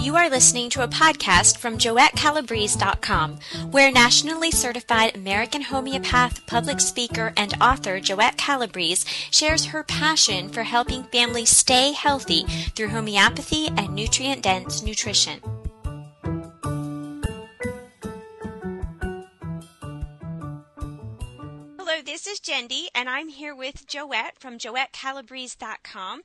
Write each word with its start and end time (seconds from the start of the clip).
You 0.00 0.16
are 0.16 0.30
listening 0.30 0.70
to 0.70 0.82
a 0.82 0.88
podcast 0.88 1.58
from 1.58 1.76
JoetteCalabrese.com, 1.76 3.38
where 3.70 3.92
nationally 3.92 4.50
certified 4.50 5.14
American 5.14 5.60
homeopath, 5.60 6.46
public 6.46 6.80
speaker, 6.80 7.34
and 7.36 7.52
author 7.60 8.00
Joette 8.00 8.38
Calabrese 8.38 9.06
shares 9.30 9.66
her 9.66 9.82
passion 9.82 10.48
for 10.48 10.62
helping 10.62 11.04
families 11.04 11.50
stay 11.50 11.92
healthy 11.92 12.44
through 12.74 12.88
homeopathy 12.88 13.68
and 13.76 13.94
nutrient 13.94 14.42
dense 14.42 14.82
nutrition. 14.82 15.40
Jendi, 22.50 22.86
and 22.96 23.08
I'm 23.08 23.28
here 23.28 23.54
with 23.54 23.86
Joette 23.86 24.36
from 24.40 24.58
JoetteCalabrese.com. 24.58 26.22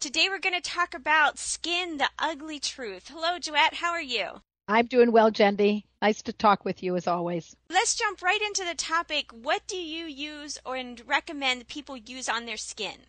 Today 0.00 0.26
we're 0.28 0.38
going 0.38 0.54
to 0.54 0.60
talk 0.60 0.92
about 0.92 1.38
skin, 1.38 1.96
the 1.96 2.10
ugly 2.18 2.58
truth. 2.58 3.08
Hello, 3.08 3.38
Joette. 3.38 3.72
How 3.72 3.92
are 3.92 4.02
you? 4.02 4.42
I'm 4.68 4.84
doing 4.84 5.12
well, 5.12 5.30
Jendi. 5.30 5.84
Nice 6.02 6.20
to 6.22 6.34
talk 6.34 6.66
with 6.66 6.82
you 6.82 6.94
as 6.94 7.06
always. 7.06 7.56
Let's 7.70 7.94
jump 7.94 8.20
right 8.20 8.42
into 8.42 8.66
the 8.66 8.74
topic. 8.74 9.30
What 9.32 9.66
do 9.66 9.78
you 9.78 10.04
use 10.04 10.58
or 10.66 10.78
recommend 11.06 11.68
people 11.68 11.96
use 11.96 12.28
on 12.28 12.44
their 12.44 12.58
skin? 12.58 13.06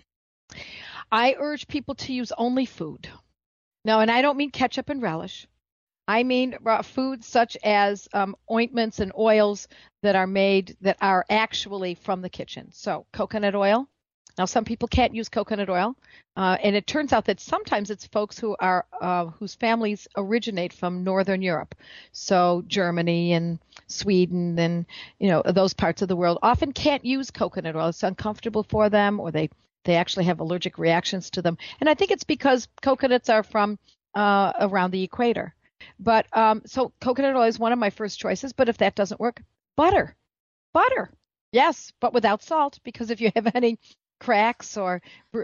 I 1.12 1.36
urge 1.38 1.68
people 1.68 1.96
to 1.96 2.14
use 2.14 2.32
only 2.38 2.66
food. 2.66 3.10
No, 3.84 4.00
and 4.00 4.10
I 4.10 4.22
don't 4.22 4.38
mean 4.38 4.52
ketchup 4.52 4.88
and 4.88 5.02
relish. 5.02 5.48
I 6.08 6.24
mean 6.24 6.58
foods 6.84 7.28
such 7.28 7.58
as 7.64 8.08
um, 8.14 8.36
ointments 8.52 9.00
and 9.00 9.12
oils 9.18 9.68
that 10.02 10.16
are 10.16 10.28
made 10.28 10.76
that 10.82 10.98
are 11.02 11.26
actually 11.30 11.96
from 11.96 12.22
the 12.22 12.30
kitchen. 12.30 12.70
So, 12.72 13.06
coconut 13.14 13.56
oil, 13.56 13.88
now, 14.38 14.46
some 14.46 14.66
people 14.66 14.88
can't 14.88 15.14
use 15.14 15.30
coconut 15.30 15.70
oil, 15.70 15.96
uh, 16.36 16.58
and 16.64 16.76
it 16.76 16.88
turns 16.88 17.14
out 17.14 17.26
that 17.26 17.40
sometimes 17.40 17.92
it's 17.92 18.08
folks 18.08 18.40
who 18.40 18.56
are 18.60 18.86
uh, 19.00 19.26
whose 19.26 19.54
families 19.54 20.08
originate 20.18 20.74
from 20.74 21.04
Northern 21.04 21.44
Europe, 21.44 21.76
so 22.14 22.64
Germany 22.68 23.34
and 23.34 23.60
Sweden 23.88 24.58
and 24.58 24.86
you 25.20 25.30
know 25.30 25.44
those 25.46 25.76
parts 25.76 26.02
of 26.02 26.08
the 26.08 26.16
world 26.16 26.40
often 26.42 26.74
can't 26.74 27.06
use 27.06 27.30
coconut 27.30 27.76
oil. 27.76 27.90
It's 27.90 28.02
uncomfortable 28.02 28.64
for 28.64 28.90
them, 28.90 29.20
or 29.20 29.30
they 29.30 29.50
they 29.84 29.96
actually 29.96 30.26
have 30.26 30.40
allergic 30.40 30.80
reactions 30.80 31.30
to 31.32 31.44
them. 31.44 31.58
And 31.80 31.88
I 31.88 31.94
think 31.94 32.10
it's 32.10 32.24
because 32.24 32.68
coconuts 32.82 33.30
are 33.30 33.44
from 33.44 33.78
uh, 34.16 34.54
around 34.60 34.92
the 34.92 35.04
equator. 35.04 35.54
But 36.00 36.26
um, 36.36 36.62
so 36.66 36.92
coconut 37.02 37.36
oil 37.36 37.44
is 37.44 37.60
one 37.60 37.72
of 37.72 37.80
my 37.80 37.90
first 37.90 38.20
choices. 38.20 38.54
But 38.54 38.70
if 38.70 38.78
that 38.78 38.96
doesn't 38.96 39.20
work, 39.20 39.42
butter, 39.76 40.16
butter. 40.74 41.12
Yes, 41.52 41.94
but 42.00 42.14
without 42.14 42.42
salt, 42.42 42.80
because 42.84 43.12
if 43.12 43.22
you 43.22 43.32
have 43.36 43.56
any 43.56 43.78
cracks 44.20 44.78
or 44.78 45.02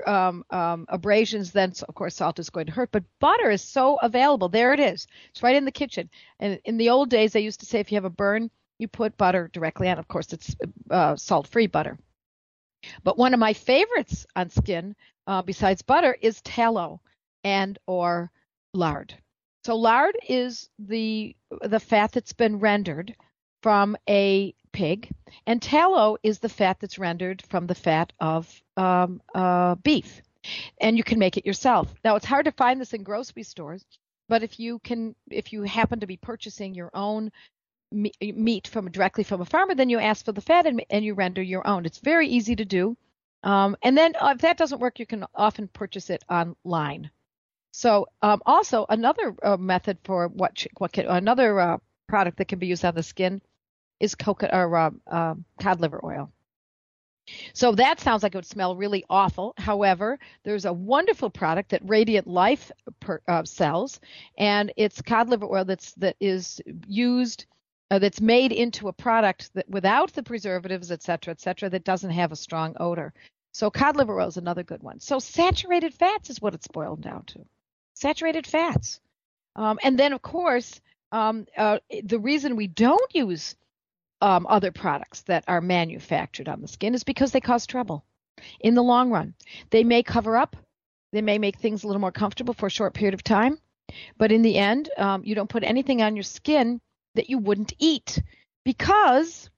um, 0.08 0.44
um, 0.50 0.86
abrasions, 0.90 1.52
then 1.52 1.74
of 1.88 1.94
course 1.96 2.16
salt 2.16 2.40
is 2.40 2.50
going 2.50 2.66
to 2.66 2.72
hurt. 2.72 2.90
But 2.92 3.04
butter 3.20 3.52
is 3.52 3.62
so 3.62 3.98
available. 4.02 4.50
There 4.50 4.74
it 4.74 4.80
is. 4.80 5.06
It's 5.30 5.44
right 5.44 5.56
in 5.56 5.66
the 5.66 5.72
kitchen. 5.72 6.10
And 6.40 6.60
in 6.66 6.78
the 6.78 6.90
old 6.90 7.10
days, 7.10 7.34
they 7.34 7.42
used 7.42 7.60
to 7.60 7.66
say 7.66 7.80
if 7.80 7.92
you 7.92 7.98
have 7.98 8.06
a 8.06 8.10
burn, 8.10 8.50
you 8.80 8.88
put 8.88 9.18
butter 9.18 9.50
directly 9.54 9.90
on. 9.90 10.00
Of 10.00 10.08
course, 10.08 10.32
it's 10.34 10.56
uh, 10.90 11.16
salt-free 11.16 11.68
butter. 11.68 12.00
But 13.04 13.18
one 13.18 13.34
of 13.34 13.40
my 13.40 13.54
favorites 13.54 14.26
on 14.36 14.50
skin, 14.50 14.96
uh, 15.28 15.42
besides 15.42 15.82
butter, 15.82 16.16
is 16.22 16.42
tallow 16.42 17.02
and 17.44 17.78
or 17.86 18.32
lard. 18.74 19.14
So 19.70 19.76
lard 19.76 20.18
is 20.28 20.68
the 20.80 21.36
the 21.62 21.80
fat 21.80 22.14
that's 22.14 22.34
been 22.34 22.58
rendered 22.58 23.16
from 23.62 23.96
a 24.10 24.56
pig, 24.72 25.14
and 25.46 25.62
tallow 25.62 26.18
is 26.24 26.40
the 26.40 26.50
fat 26.50 26.80
that's 26.80 26.98
rendered 26.98 27.44
from 27.44 27.68
the 27.68 27.76
fat 27.76 28.12
of 28.20 28.64
um, 28.78 29.22
uh, 29.36 29.76
beef. 29.76 30.24
And 30.82 30.98
you 30.98 31.04
can 31.04 31.20
make 31.20 31.38
it 31.38 31.46
yourself. 31.46 31.94
Now 32.04 32.16
it's 32.16 32.26
hard 32.26 32.46
to 32.46 32.52
find 32.52 32.82
this 32.82 32.96
in 32.96 33.04
grocery 33.04 33.44
stores, 33.44 33.86
but 34.28 34.42
if 34.42 34.60
you 34.60 34.80
can, 34.80 35.14
if 35.30 35.54
you 35.54 35.62
happen 35.62 36.00
to 36.00 36.08
be 36.08 36.18
purchasing 36.18 36.74
your 36.74 36.90
own 36.96 37.32
meat 37.92 38.68
from 38.68 38.90
directly 38.90 39.24
from 39.24 39.42
a 39.42 39.46
farmer, 39.46 39.76
then 39.76 39.92
you 39.92 40.00
ask 40.00 40.26
for 40.26 40.32
the 40.32 40.42
fat 40.42 40.66
and, 40.66 40.84
and 40.90 41.06
you 41.06 41.14
render 41.14 41.44
your 41.44 41.68
own. 41.68 41.86
It's 41.86 42.00
very 42.00 42.28
easy 42.28 42.56
to 42.56 42.66
do. 42.66 42.98
Um, 43.44 43.78
and 43.84 43.96
then 43.96 44.16
uh, 44.20 44.32
if 44.34 44.42
that 44.42 44.58
doesn't 44.58 44.82
work, 44.82 44.98
you 44.98 45.06
can 45.06 45.26
often 45.36 45.68
purchase 45.68 46.10
it 46.10 46.24
online. 46.28 47.12
So 47.72 48.08
um, 48.22 48.42
also 48.46 48.86
another 48.90 49.36
uh, 49.44 49.58
method 49.58 49.98
for 50.04 50.28
what 50.28 50.66
what 50.78 50.92
can, 50.92 51.06
another 51.08 51.60
uh, 51.60 51.78
product 52.08 52.38
that 52.38 52.48
can 52.48 52.60
be 52.60 52.68
used 52.68 52.86
on 52.86 52.96
the 52.96 53.04
skin 53.04 53.42
is 54.00 54.16
coconut 54.16 54.54
or 54.54 54.76
uh, 54.76 54.92
uh, 55.08 55.36
cod 55.62 55.80
liver 55.80 56.00
oil. 56.04 56.32
So 57.54 57.74
that 57.74 58.00
sounds 58.00 58.24
like 58.24 58.34
it 58.34 58.38
would 58.38 58.46
smell 58.46 58.76
really 58.76 59.06
awful. 59.10 59.54
However, 59.58 60.18
there's 60.44 60.66
a 60.66 60.74
wonderful 60.74 61.30
product 61.30 61.70
that 61.70 61.88
Radiant 61.88 62.26
Life 62.28 62.72
per, 63.00 63.22
uh, 63.28 63.44
sells, 63.44 64.00
and 64.38 64.74
it's 64.78 65.02
cod 65.02 65.30
liver 65.30 65.46
oil 65.46 65.66
that's 65.66 65.94
that 65.94 66.16
is 66.20 66.62
used. 66.88 67.46
Uh, 67.92 67.98
that's 67.98 68.22
made 68.22 68.52
into 68.52 68.88
a 68.88 68.94
product 68.94 69.52
that 69.56 69.68
without 69.68 70.14
the 70.14 70.22
preservatives, 70.22 70.92
et 70.92 71.02
cetera, 71.02 71.32
et 71.32 71.42
cetera, 71.42 71.72
that 71.72 71.84
doesn't 71.84 72.12
have 72.12 72.32
a 72.32 72.36
strong 72.36 72.76
odor. 72.80 73.12
So 73.52 73.72
cod 73.72 73.96
liver 73.96 74.22
oil 74.22 74.28
is 74.28 74.38
another 74.38 74.62
good 74.62 74.84
one. 74.84 75.00
So 75.00 75.18
saturated 75.18 75.96
fats 75.96 76.30
is 76.30 76.40
what 76.40 76.54
it's 76.54 76.68
boiled 76.68 77.02
down 77.02 77.24
to. 77.24 77.40
Saturated 78.00 78.48
fats. 78.48 79.02
Um, 79.58 79.78
and 79.84 80.00
then, 80.00 80.14
of 80.14 80.22
course, 80.22 80.80
um, 81.12 81.46
uh, 81.58 81.80
the 82.04 82.20
reason 82.20 82.56
we 82.56 82.68
don't 82.68 83.14
use 83.14 83.56
um, 84.22 84.46
other 84.48 84.72
products 84.72 85.22
that 85.24 85.44
are 85.48 85.60
manufactured 85.60 86.48
on 86.48 86.62
the 86.62 86.68
skin 86.68 86.96
is 86.96 87.04
because 87.04 87.32
they 87.32 87.42
cause 87.42 87.68
trouble 87.68 88.06
in 88.62 88.74
the 88.74 88.84
long 88.84 89.12
run. 89.12 89.34
They 89.70 89.84
may 89.84 90.02
cover 90.02 90.38
up, 90.38 90.56
they 91.12 91.22
may 91.22 91.38
make 91.40 91.58
things 91.58 91.84
a 91.84 91.88
little 91.88 92.00
more 92.00 92.12
comfortable 92.12 92.54
for 92.54 92.68
a 92.68 92.72
short 92.72 92.94
period 92.94 93.16
of 93.16 93.24
time, 93.24 93.58
but 94.18 94.32
in 94.32 94.44
the 94.44 94.56
end, 94.56 94.90
um, 94.98 95.24
you 95.26 95.36
don't 95.36 95.50
put 95.50 95.64
anything 95.64 96.02
on 96.02 96.16
your 96.16 96.24
skin 96.24 96.80
that 97.16 97.30
you 97.30 97.38
wouldn't 97.38 97.74
eat 97.80 98.22
because 98.64 99.50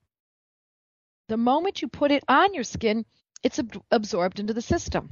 the 1.28 1.36
moment 1.36 1.80
you 1.80 1.86
put 1.86 2.10
it 2.10 2.24
on 2.26 2.54
your 2.54 2.64
skin, 2.64 3.04
it's 3.44 3.60
ab- 3.60 3.84
absorbed 3.92 4.40
into 4.40 4.54
the 4.54 4.62
system. 4.62 5.10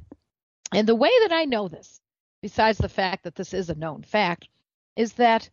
And 0.72 0.88
the 0.88 0.96
way 0.96 1.10
that 1.22 1.32
I 1.32 1.44
know 1.44 1.68
this, 1.68 2.00
besides 2.42 2.78
the 2.78 2.88
fact 2.88 3.24
that 3.24 3.34
this 3.34 3.54
is 3.54 3.70
a 3.70 3.74
known 3.74 4.02
fact, 4.02 4.48
is 4.96 5.14
that 5.14 5.48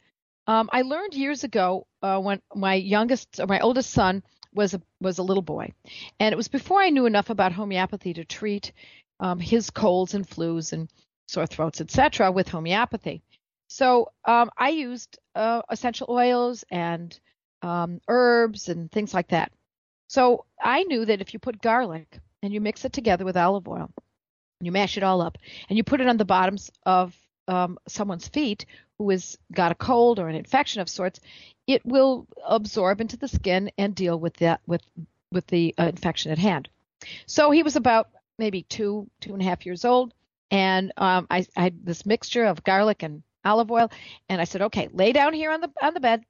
um, 0.48 0.70
I 0.72 0.82
learned 0.84 1.14
years 1.14 1.44
ago 1.44 1.88
uh, 2.02 2.20
when 2.20 2.42
my 2.56 2.76
youngest, 2.76 3.40
or 3.40 3.48
my 3.48 3.60
oldest 3.60 3.92
son 3.92 4.24
was 4.54 4.74
a, 4.74 4.82
was 5.02 5.18
a 5.18 5.24
little 5.24 5.44
boy, 5.44 5.74
and 6.20 6.34
it 6.34 6.38
was 6.38 6.48
before 6.48 6.82
I 6.82 6.90
knew 6.90 7.06
enough 7.06 7.30
about 7.30 7.52
homeopathy 7.52 8.14
to 8.14 8.26
treat 8.26 8.72
um, 9.20 9.40
his 9.40 9.70
colds 9.70 10.14
and 10.14 10.28
flus 10.28 10.74
and 10.74 10.90
sore 11.28 11.46
throats, 11.46 11.82
etc., 11.82 12.32
with 12.32 12.48
homeopathy. 12.48 13.22
So 13.68 14.12
um, 14.26 14.50
I 14.58 14.70
used 14.70 15.20
uh, 15.36 15.62
essential 15.70 16.08
oils 16.10 16.64
and 16.72 17.18
um, 17.62 18.00
herbs 18.08 18.70
and 18.70 18.92
things 18.92 19.14
like 19.14 19.30
that. 19.30 19.52
So 20.08 20.46
I 20.62 20.84
knew 20.84 21.06
that 21.06 21.20
if 21.22 21.34
you 21.34 21.40
put 21.40 21.62
garlic 21.62 22.20
and 22.42 22.54
you 22.54 22.62
mix 22.62 22.86
it 22.86 22.94
together 22.94 23.26
with 23.26 23.36
olive 23.36 23.68
oil, 23.68 23.92
you 24.60 24.72
mash 24.72 24.98
it 24.98 25.04
all 25.04 25.22
up, 25.22 25.38
and 25.70 25.78
you 25.78 25.84
put 25.84 26.02
it 26.02 26.08
on 26.08 26.18
the 26.18 26.26
bottoms 26.26 26.72
of 26.86 27.16
um, 27.48 27.78
someone's 27.88 28.28
feet 28.28 28.66
who 28.98 29.10
has 29.10 29.38
got 29.52 29.72
a 29.72 29.76
cold 29.76 30.20
or 30.20 30.28
an 30.28 30.36
infection 30.36 30.82
of 30.82 30.90
sorts, 30.90 31.20
it 31.68 31.86
will 31.86 32.28
absorb 32.46 33.00
into 33.02 33.18
the 33.18 33.28
skin 33.28 33.72
and 33.78 33.94
deal 33.96 34.20
with 34.20 34.34
that 34.38 34.62
with 34.66 34.82
with 35.32 35.46
the 35.48 35.76
uh, 35.78 35.84
infection 35.84 36.32
at 36.32 36.38
hand. 36.38 36.70
So 37.26 37.52
he 37.52 37.64
was 37.64 37.76
about 37.76 38.10
maybe 38.40 38.64
two 38.64 39.10
two 39.20 39.34
and 39.34 39.42
a 39.42 39.46
half 39.46 39.66
years 39.66 39.86
old, 39.86 40.14
and 40.50 40.92
um, 40.98 41.28
I, 41.30 41.46
I 41.56 41.64
had 41.64 41.86
this 41.86 42.06
mixture 42.06 42.46
of 42.46 42.64
garlic 42.64 43.04
and 43.04 43.24
olive 43.46 43.72
oil, 43.72 43.92
and 44.30 44.42
I 44.42 44.46
said, 44.46 44.64
okay, 44.64 44.90
lay 44.92 45.14
down 45.14 45.34
here 45.34 45.52
on 45.52 45.62
the 45.62 45.72
on 45.82 45.94
the 45.94 46.00
bed, 46.00 46.24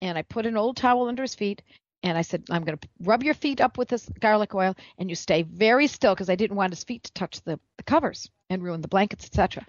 and 0.00 0.16
I 0.16 0.22
put 0.22 0.46
an 0.46 0.56
old 0.56 0.76
towel 0.76 1.08
under 1.08 1.22
his 1.22 1.34
feet, 1.34 1.62
and 2.04 2.18
I 2.18 2.22
said, 2.22 2.44
I'm 2.50 2.64
going 2.64 2.76
to 2.76 2.88
rub 3.00 3.22
your 3.22 3.32
feet 3.32 3.62
up 3.62 3.78
with 3.78 3.88
this 3.88 4.06
garlic 4.20 4.54
oil, 4.54 4.76
and 4.98 5.08
you 5.08 5.16
stay 5.16 5.42
very 5.42 5.86
still 5.86 6.14
because 6.14 6.28
I 6.28 6.34
didn't 6.36 6.56
want 6.56 6.74
his 6.74 6.84
feet 6.84 7.04
to 7.04 7.12
touch 7.14 7.40
the, 7.40 7.58
the 7.78 7.82
covers 7.82 8.30
and 8.50 8.62
ruin 8.62 8.82
the 8.82 8.88
blankets, 8.88 9.24
etc. 9.24 9.66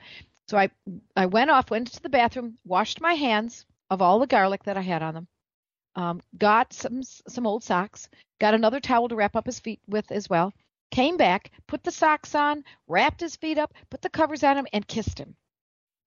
So 0.49 0.57
I 0.57 0.69
I 1.15 1.27
went 1.27 1.49
off, 1.49 1.71
went 1.71 1.93
to 1.93 2.03
the 2.03 2.09
bathroom, 2.09 2.57
washed 2.65 2.99
my 2.99 3.13
hands 3.13 3.65
of 3.89 4.01
all 4.01 4.19
the 4.19 4.27
garlic 4.27 4.65
that 4.65 4.75
I 4.77 4.81
had 4.81 5.01
on 5.01 5.13
them, 5.13 5.27
um, 5.95 6.21
got 6.37 6.73
some 6.73 7.03
some 7.03 7.47
old 7.47 7.63
socks, 7.63 8.09
got 8.39 8.53
another 8.53 8.81
towel 8.81 9.07
to 9.07 9.15
wrap 9.15 9.37
up 9.37 9.45
his 9.45 9.61
feet 9.61 9.79
with 9.87 10.11
as 10.11 10.29
well. 10.29 10.53
Came 10.91 11.15
back, 11.15 11.51
put 11.67 11.83
the 11.83 11.91
socks 11.91 12.35
on, 12.35 12.65
wrapped 12.87 13.21
his 13.21 13.37
feet 13.37 13.57
up, 13.57 13.73
put 13.89 14.01
the 14.01 14.09
covers 14.09 14.43
on 14.43 14.57
him, 14.57 14.67
and 14.73 14.85
kissed 14.85 15.17
him. 15.17 15.35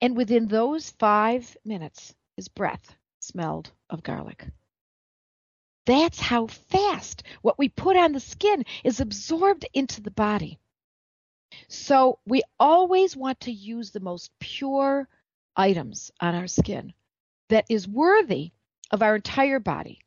And 0.02 0.14
within 0.14 0.46
those 0.46 0.90
five 0.90 1.56
minutes, 1.64 2.14
his 2.36 2.48
breath 2.48 2.94
smelled 3.19 3.72
of 3.88 4.02
garlic. 4.02 4.46
That's 5.88 6.20
how 6.20 6.49
fast 6.49 7.23
what 7.40 7.58
we 7.58 7.70
put 7.70 7.96
on 7.96 8.12
the 8.12 8.20
skin 8.20 8.67
is 8.85 9.00
absorbed 9.00 9.67
into 9.73 10.02
the 10.02 10.11
body. 10.11 10.58
So 11.69 12.19
we 12.26 12.43
always 12.61 13.17
want 13.17 13.40
to 13.40 13.50
use 13.50 13.90
the 13.90 14.00
most 14.00 14.31
pure 14.38 15.08
items 15.56 16.11
on 16.20 16.35
our 16.35 16.46
skin 16.46 16.93
that 17.49 17.64
is 17.70 17.88
worthy 17.88 18.50
of 18.90 19.02
our 19.02 19.17
entire 19.17 19.61
body. 19.61 20.00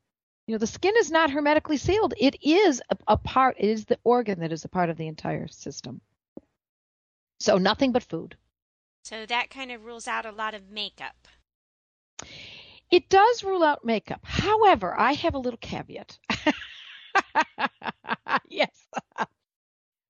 You 0.45 0.53
know, 0.53 0.59
the 0.59 0.67
skin 0.67 0.93
is 0.99 1.09
not 1.09 1.31
hermetically 1.31 1.77
sealed. 1.77 2.13
It 2.15 2.35
is 2.43 2.79
a, 2.91 2.97
a 3.07 3.17
part, 3.17 3.55
it 3.57 3.67
is 3.67 3.85
the 3.85 3.97
organ 4.03 4.41
that 4.41 4.51
is 4.51 4.63
a 4.63 4.69
part 4.69 4.91
of 4.91 4.97
the 4.97 5.07
entire 5.07 5.47
system. 5.47 5.99
So 7.39 7.57
nothing 7.57 7.91
but 7.91 8.03
food. 8.03 8.37
So 9.03 9.25
that 9.25 9.49
kind 9.49 9.71
of 9.71 9.83
rules 9.83 10.07
out 10.07 10.27
a 10.27 10.31
lot 10.31 10.53
of 10.53 10.69
makeup. 10.69 11.27
It 12.91 13.09
does 13.09 13.43
rule 13.43 13.63
out 13.63 13.85
makeup. 13.85 14.19
However, 14.23 14.93
I 14.99 15.13
have 15.13 15.33
a 15.33 15.39
little 15.39 15.57
caveat. 15.57 16.19
yes. 18.49 18.87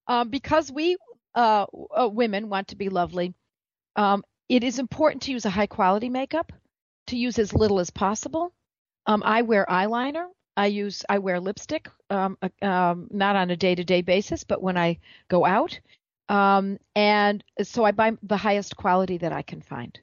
um, 0.07 0.29
because 0.29 0.71
we 0.71 0.97
uh, 1.35 1.67
uh, 1.95 2.09
women 2.09 2.49
want 2.49 2.69
to 2.69 2.75
be 2.75 2.89
lovely, 2.89 3.33
um, 3.95 4.23
it 4.49 4.63
is 4.63 4.79
important 4.79 5.21
to 5.23 5.31
use 5.31 5.45
a 5.45 5.49
high 5.51 5.67
quality 5.67 6.09
makeup, 6.09 6.51
to 7.07 7.17
use 7.17 7.37
as 7.37 7.53
little 7.53 7.79
as 7.79 7.91
possible. 7.91 8.51
Um, 9.05 9.21
I 9.23 9.43
wear 9.43 9.65
eyeliner. 9.69 10.25
I 10.57 10.65
use 10.65 11.03
I 11.07 11.19
wear 11.19 11.39
lipstick, 11.39 11.87
um, 12.09 12.37
uh, 12.41 12.65
um, 12.65 13.07
not 13.11 13.35
on 13.35 13.51
a 13.51 13.55
day 13.55 13.75
to 13.75 13.83
day 13.83 14.01
basis, 14.01 14.43
but 14.43 14.61
when 14.61 14.77
I 14.77 14.99
go 15.29 15.45
out. 15.45 15.79
Um, 16.29 16.79
and 16.95 17.43
so 17.61 17.85
I 17.85 17.91
buy 17.91 18.13
the 18.23 18.37
highest 18.37 18.75
quality 18.75 19.17
that 19.19 19.33
I 19.33 19.43
can 19.43 19.61
find 19.61 19.99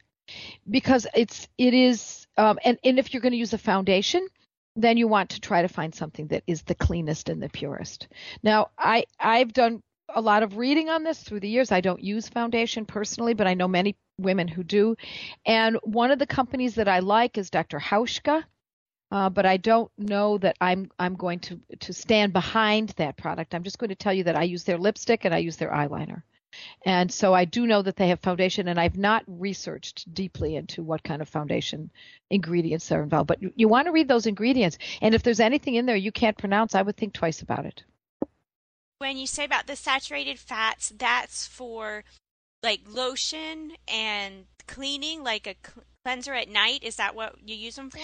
because 0.69 1.06
it's 1.14 1.48
it 1.58 1.75
is 1.75 2.26
um, 2.36 2.58
and 2.64 2.78
and 2.84 2.98
if 2.98 3.12
you're 3.12 3.20
going 3.22 3.32
to 3.32 3.38
use 3.38 3.52
a 3.52 3.58
foundation, 3.58 4.26
then 4.76 4.96
you 4.96 5.08
want 5.08 5.30
to 5.30 5.40
try 5.40 5.62
to 5.62 5.69
find 5.69 5.94
something 5.94 6.28
that 6.28 6.44
is 6.46 6.62
the 6.62 6.75
cleanest 6.75 7.28
and 7.28 7.42
the 7.42 7.48
purest. 7.48 8.08
Now, 8.42 8.69
I 8.78 9.04
I've 9.19 9.52
done 9.52 9.82
a 10.14 10.20
lot 10.20 10.42
of 10.42 10.56
reading 10.56 10.88
on 10.88 11.02
this 11.02 11.22
through 11.22 11.40
the 11.40 11.48
years. 11.48 11.72
I 11.72 11.80
don't 11.80 12.02
use 12.02 12.28
foundation 12.28 12.86
personally, 12.86 13.34
but 13.34 13.46
I 13.46 13.54
know 13.54 13.69
many 13.69 13.96
women 14.19 14.48
who 14.48 14.64
do. 14.64 14.96
And 15.44 15.76
one 15.82 16.10
of 16.10 16.19
the 16.19 16.26
companies 16.26 16.76
that 16.76 16.88
I 16.88 17.00
like 17.00 17.36
is 17.38 17.50
Dr. 17.50 17.78
Hauschka. 17.78 18.44
Uh, 19.10 19.30
but 19.30 19.46
I 19.46 19.56
don't 19.56 19.90
know 19.96 20.36
that 20.36 20.56
I'm 20.60 20.90
I'm 20.98 21.14
going 21.14 21.38
to 21.40 21.58
to 21.80 21.92
stand 21.94 22.34
behind 22.34 22.90
that 22.98 23.16
product. 23.16 23.54
I'm 23.54 23.62
just 23.62 23.78
going 23.78 23.88
to 23.88 23.96
tell 23.96 24.12
you 24.12 24.25
that 24.25 24.36
I 24.36 24.42
use 24.42 24.64
their 24.64 24.76
lipstick 24.76 25.25
and 25.25 25.34
I 25.34 25.38
use 25.38 25.56
their 25.56 25.70
eyeliner. 25.70 26.22
And 26.85 27.12
so 27.12 27.35
I 27.35 27.45
do 27.45 27.67
know 27.67 27.83
that 27.83 27.97
they 27.97 28.09
have 28.09 28.21
foundation, 28.21 28.69
and 28.69 28.81
I've 28.81 28.97
not 28.97 29.25
researched 29.27 30.12
deeply 30.12 30.56
into 30.56 30.83
what 30.83 31.03
kind 31.03 31.21
of 31.21 31.29
foundation 31.29 31.91
ingredients 32.31 32.91
are 32.93 33.03
involved. 33.03 33.29
But 33.29 33.43
you, 33.43 33.53
you 33.56 33.69
want 33.69 33.87
to 33.87 33.93
read 33.93 34.09
those 34.09 34.27
ingredients, 34.27 34.79
and 35.00 35.15
if 35.15 35.23
there's 35.23 35.41
anything 35.41 35.75
in 35.75 35.87
there 35.87 35.97
you 35.97 36.12
can't 36.12 36.39
pronounce, 36.39 36.75
I 36.75 36.83
would 36.83 36.97
think 36.97 37.12
twice 37.12 37.43
about 37.43 37.67
it. 37.67 37.85
When 38.99 39.17
you 39.17 39.27
say 39.27 39.45
about 39.45 39.67
the 39.67 39.77
saturated 39.77 40.39
fats, 40.39 40.93
that's 40.97 41.47
for 41.47 42.05
like 42.62 42.81
lotion 42.89 43.73
and 43.87 44.47
cleaning, 44.67 45.23
like 45.23 45.47
a 45.47 45.55
cleanser 46.05 46.35
at 46.35 46.49
night. 46.49 46.83
Is 46.83 46.97
that 46.97 47.15
what 47.15 47.37
you 47.45 47.55
use 47.55 47.77
them 47.77 47.91
for? 47.91 48.00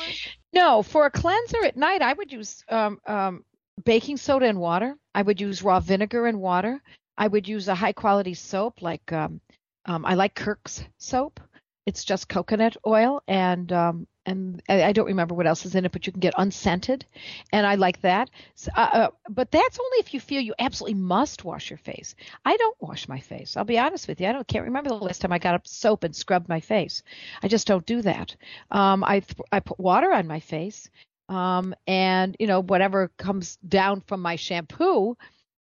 No, 0.52 0.82
for 0.82 1.06
a 1.06 1.11
cleanser 1.11 1.64
at 1.64 1.76
night, 1.76 2.02
I 2.02 2.12
would 2.12 2.31
use 2.31 2.62
um, 2.69 3.00
um, 3.06 3.44
baking 3.85 4.19
soda 4.19 4.46
and 4.46 4.61
water. 4.61 4.96
I 5.14 5.23
would 5.23 5.41
use 5.41 5.62
raw 5.62 5.81
vinegar 5.81 6.26
and 6.26 6.41
water. 6.41 6.81
I 7.16 7.28
would 7.28 7.49
use 7.49 7.69
a 7.69 7.75
high 7.75 7.93
quality 7.93 8.34
soap 8.34 8.82
like 8.82 9.12
um, 9.12 9.40
um, 9.87 10.05
I 10.05 10.14
like 10.14 10.34
Kirk's 10.34 10.84
soap. 10.99 11.40
It's 11.87 12.05
just 12.05 12.28
coconut 12.28 12.76
oil 12.87 13.22
and 13.28 13.70
um, 13.72 14.06
and 14.26 14.62
I 14.69 14.93
don't 14.93 15.06
remember 15.06 15.34
what 15.34 15.46
else 15.46 15.66
is 15.66 15.75
in 15.75 15.84
it, 15.84 15.93
but 15.93 16.06
you 16.06 16.12
can 16.12 16.20
get 16.20 16.34
unscented, 16.38 17.05
and 17.52 17.66
I 17.66 17.75
like 17.75 18.00
that. 18.00 18.31
So, 18.55 18.70
uh, 18.75 18.88
uh, 18.93 19.08
but 19.28 19.50
that's 19.50 19.78
only 19.78 19.99
if 19.99 20.14
you 20.14 20.20
feel 20.20 20.40
you 20.40 20.55
absolutely 20.58 20.99
must 20.99 21.44
wash 21.44 21.69
your 21.70 21.78
face. 21.78 22.14
I 22.44 22.56
don't 22.56 22.76
wash 22.81 23.06
my 23.06 23.20
face. 23.20 23.56
I'll 23.56 23.64
be 23.64 23.78
honest 23.78 24.08
with 24.08 24.20
you. 24.20 24.28
I 24.28 24.32
don't 24.32 24.49
can't 24.49 24.64
remember 24.64 24.88
the 24.88 24.96
last 24.96 25.20
time 25.20 25.32
I 25.32 25.38
got 25.38 25.55
up 25.55 25.67
soap 25.67 26.05
and 26.05 26.17
scrubbed 26.17 26.49
my 26.49 26.60
face. 26.60 27.02
I 27.43 27.49
just 27.49 27.67
don't 27.67 27.84
do 27.84 28.00
that. 28.02 28.34
Um, 28.70 29.05
I 29.05 29.20
th- 29.20 29.46
I 29.52 29.60
put 29.60 29.78
water 29.78 30.10
on 30.10 30.26
my 30.26 30.40
face, 30.40 30.88
um, 31.28 31.75
and 31.87 32.34
you 32.38 32.46
know 32.46 32.62
whatever 32.62 33.10
comes 33.19 33.56
down 33.56 34.00
from 34.00 34.22
my 34.22 34.37
shampoo 34.37 35.17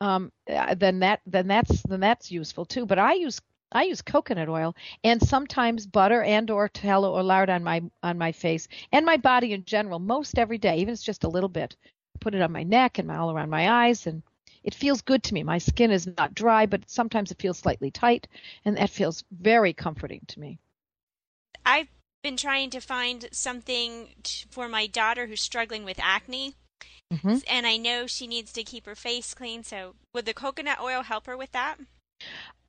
um, 0.01 0.31
uh, 0.50 0.75
then 0.75 1.00
that 1.00 1.21
then 1.25 1.47
that's 1.47 1.81
then 1.83 2.00
that's 2.00 2.31
useful 2.31 2.65
too. 2.65 2.86
But 2.86 3.00
I 3.00 3.13
use 3.13 3.42
I 3.71 3.83
use 3.83 4.01
coconut 4.01 4.50
oil 4.50 4.75
and 5.03 5.21
sometimes 5.21 5.88
butter 5.88 6.21
and 6.21 6.50
or 6.50 6.69
tallow 6.69 7.13
or 7.13 7.24
lard 7.24 7.50
on 7.50 7.63
my 7.63 7.81
on 8.03 8.18
my 8.18 8.31
face 8.31 8.68
and 8.92 9.06
my 9.06 9.18
body 9.18 9.53
in 9.53 9.65
general 9.65 10.00
most 10.00 10.38
every 10.38 10.57
day, 10.57 10.77
even 10.77 10.89
if 10.89 10.97
it's 10.97 11.03
just 11.03 11.24
a 11.24 11.30
little 11.30 11.50
bit. 11.50 11.75
Put 12.19 12.36
it 12.36 12.42
on 12.42 12.51
my 12.51 12.63
neck 12.63 12.97
and 12.97 13.07
my, 13.07 13.18
all 13.18 13.31
around 13.31 13.50
my 13.50 13.88
eyes 13.88 14.07
and 14.07 14.24
it 14.63 14.74
feels 14.74 15.01
good 15.01 15.21
to 15.24 15.33
me. 15.33 15.44
My 15.44 15.57
skin 15.57 15.92
is 15.92 16.07
not 16.07 16.33
dry, 16.33 16.65
but 16.65 16.89
sometimes 16.89 17.31
it 17.31 17.41
feels 17.41 17.59
slightly 17.59 17.91
tight 17.91 18.27
and 18.63 18.77
that 18.77 18.89
feels 18.89 19.24
very 19.31 19.74
comforting 19.74 20.21
to 20.27 20.39
me. 20.39 20.59
I've 21.65 21.89
been 22.24 22.38
trying 22.38 22.69
to 22.71 22.80
find 22.80 23.27
something 23.31 24.15
for 24.50 24.69
my 24.69 24.88
daughter 24.88 25.27
who's 25.27 25.41
struggling 25.41 25.83
with 25.83 26.00
acne 26.01 26.56
Mm-hmm. 27.13 27.38
And 27.48 27.68
I 27.68 27.77
know 27.77 28.07
she 28.07 28.27
needs 28.27 28.51
to 28.54 28.63
keep 28.63 28.86
her 28.86 28.95
face 28.95 29.33
clean. 29.33 29.63
So, 29.63 29.95
would 30.13 30.25
the 30.25 30.33
coconut 30.33 30.80
oil 30.81 31.04
help 31.04 31.27
her 31.27 31.38
with 31.38 31.51
that? 31.51 31.77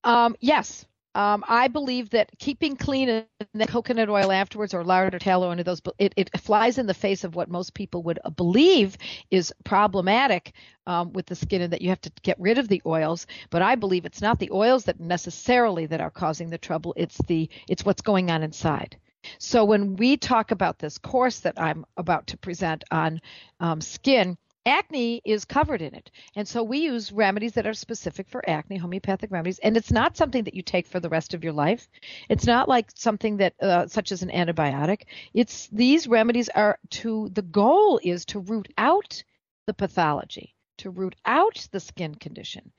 Um, 0.04 0.36
yes. 0.40 0.86
Um, 1.14 1.44
I 1.48 1.68
believe 1.68 2.10
that 2.10 2.30
keeping 2.38 2.76
clean 2.76 3.08
and 3.08 3.26
then 3.54 3.66
coconut 3.68 4.10
oil 4.10 4.30
afterwards, 4.30 4.74
or 4.74 4.84
lard 4.84 5.14
or 5.14 5.18
tallow, 5.18 5.50
into 5.50 5.64
those, 5.64 5.80
it, 5.98 6.12
it 6.14 6.28
flies 6.38 6.76
in 6.76 6.86
the 6.86 6.92
face 6.92 7.24
of 7.24 7.34
what 7.34 7.48
most 7.48 7.72
people 7.72 8.02
would 8.02 8.18
believe 8.36 8.98
is 9.30 9.50
problematic 9.64 10.52
um, 10.86 11.14
with 11.14 11.24
the 11.24 11.34
skin, 11.34 11.62
and 11.62 11.72
that 11.72 11.80
you 11.80 11.88
have 11.88 12.02
to 12.02 12.12
get 12.22 12.38
rid 12.38 12.58
of 12.58 12.68
the 12.68 12.82
oils. 12.84 13.26
But 13.48 13.62
I 13.62 13.76
believe 13.76 14.04
it's 14.04 14.20
not 14.20 14.38
the 14.38 14.50
oils 14.52 14.84
that 14.84 15.00
necessarily 15.00 15.86
that 15.86 16.02
are 16.02 16.10
causing 16.10 16.50
the 16.50 16.58
trouble. 16.58 16.92
It's 16.98 17.16
the 17.26 17.48
it's 17.66 17.86
what's 17.86 18.02
going 18.02 18.30
on 18.30 18.42
inside. 18.42 18.98
So 19.38 19.64
when 19.64 19.96
we 19.96 20.16
talk 20.16 20.50
about 20.50 20.78
this 20.78 20.98
course 20.98 21.40
that 21.40 21.60
I'm 21.60 21.84
about 21.96 22.28
to 22.28 22.36
present 22.36 22.84
on 22.90 23.20
um, 23.60 23.80
skin, 23.80 24.36
acne 24.66 25.22
is 25.24 25.44
covered 25.44 25.80
in 25.80 25.94
it. 25.94 26.10
And 26.34 26.46
so 26.46 26.62
we 26.62 26.78
use 26.78 27.12
remedies 27.12 27.52
that 27.52 27.66
are 27.66 27.72
specific 27.72 28.28
for 28.28 28.48
acne, 28.48 28.76
homeopathic 28.76 29.30
remedies, 29.30 29.60
and 29.60 29.76
it's 29.76 29.92
not 29.92 30.16
something 30.16 30.44
that 30.44 30.54
you 30.54 30.62
take 30.62 30.86
for 30.86 31.00
the 31.00 31.08
rest 31.08 31.34
of 31.34 31.44
your 31.44 31.52
life. 31.52 31.88
It's 32.28 32.46
not 32.46 32.68
like 32.68 32.90
something 32.94 33.38
that 33.38 33.54
uh, 33.62 33.86
such 33.86 34.12
as 34.12 34.22
an 34.22 34.30
antibiotic. 34.30 35.02
It's 35.32 35.68
these 35.68 36.08
remedies 36.08 36.48
are 36.48 36.78
to 36.90 37.30
the 37.32 37.42
goal 37.42 38.00
is 38.02 38.24
to 38.26 38.40
root 38.40 38.68
out 38.76 39.22
the 39.66 39.74
pathology, 39.74 40.54
to 40.78 40.90
root 40.90 41.14
out 41.24 41.66
the 41.70 41.80
skin 41.80 42.14
condition. 42.14 42.72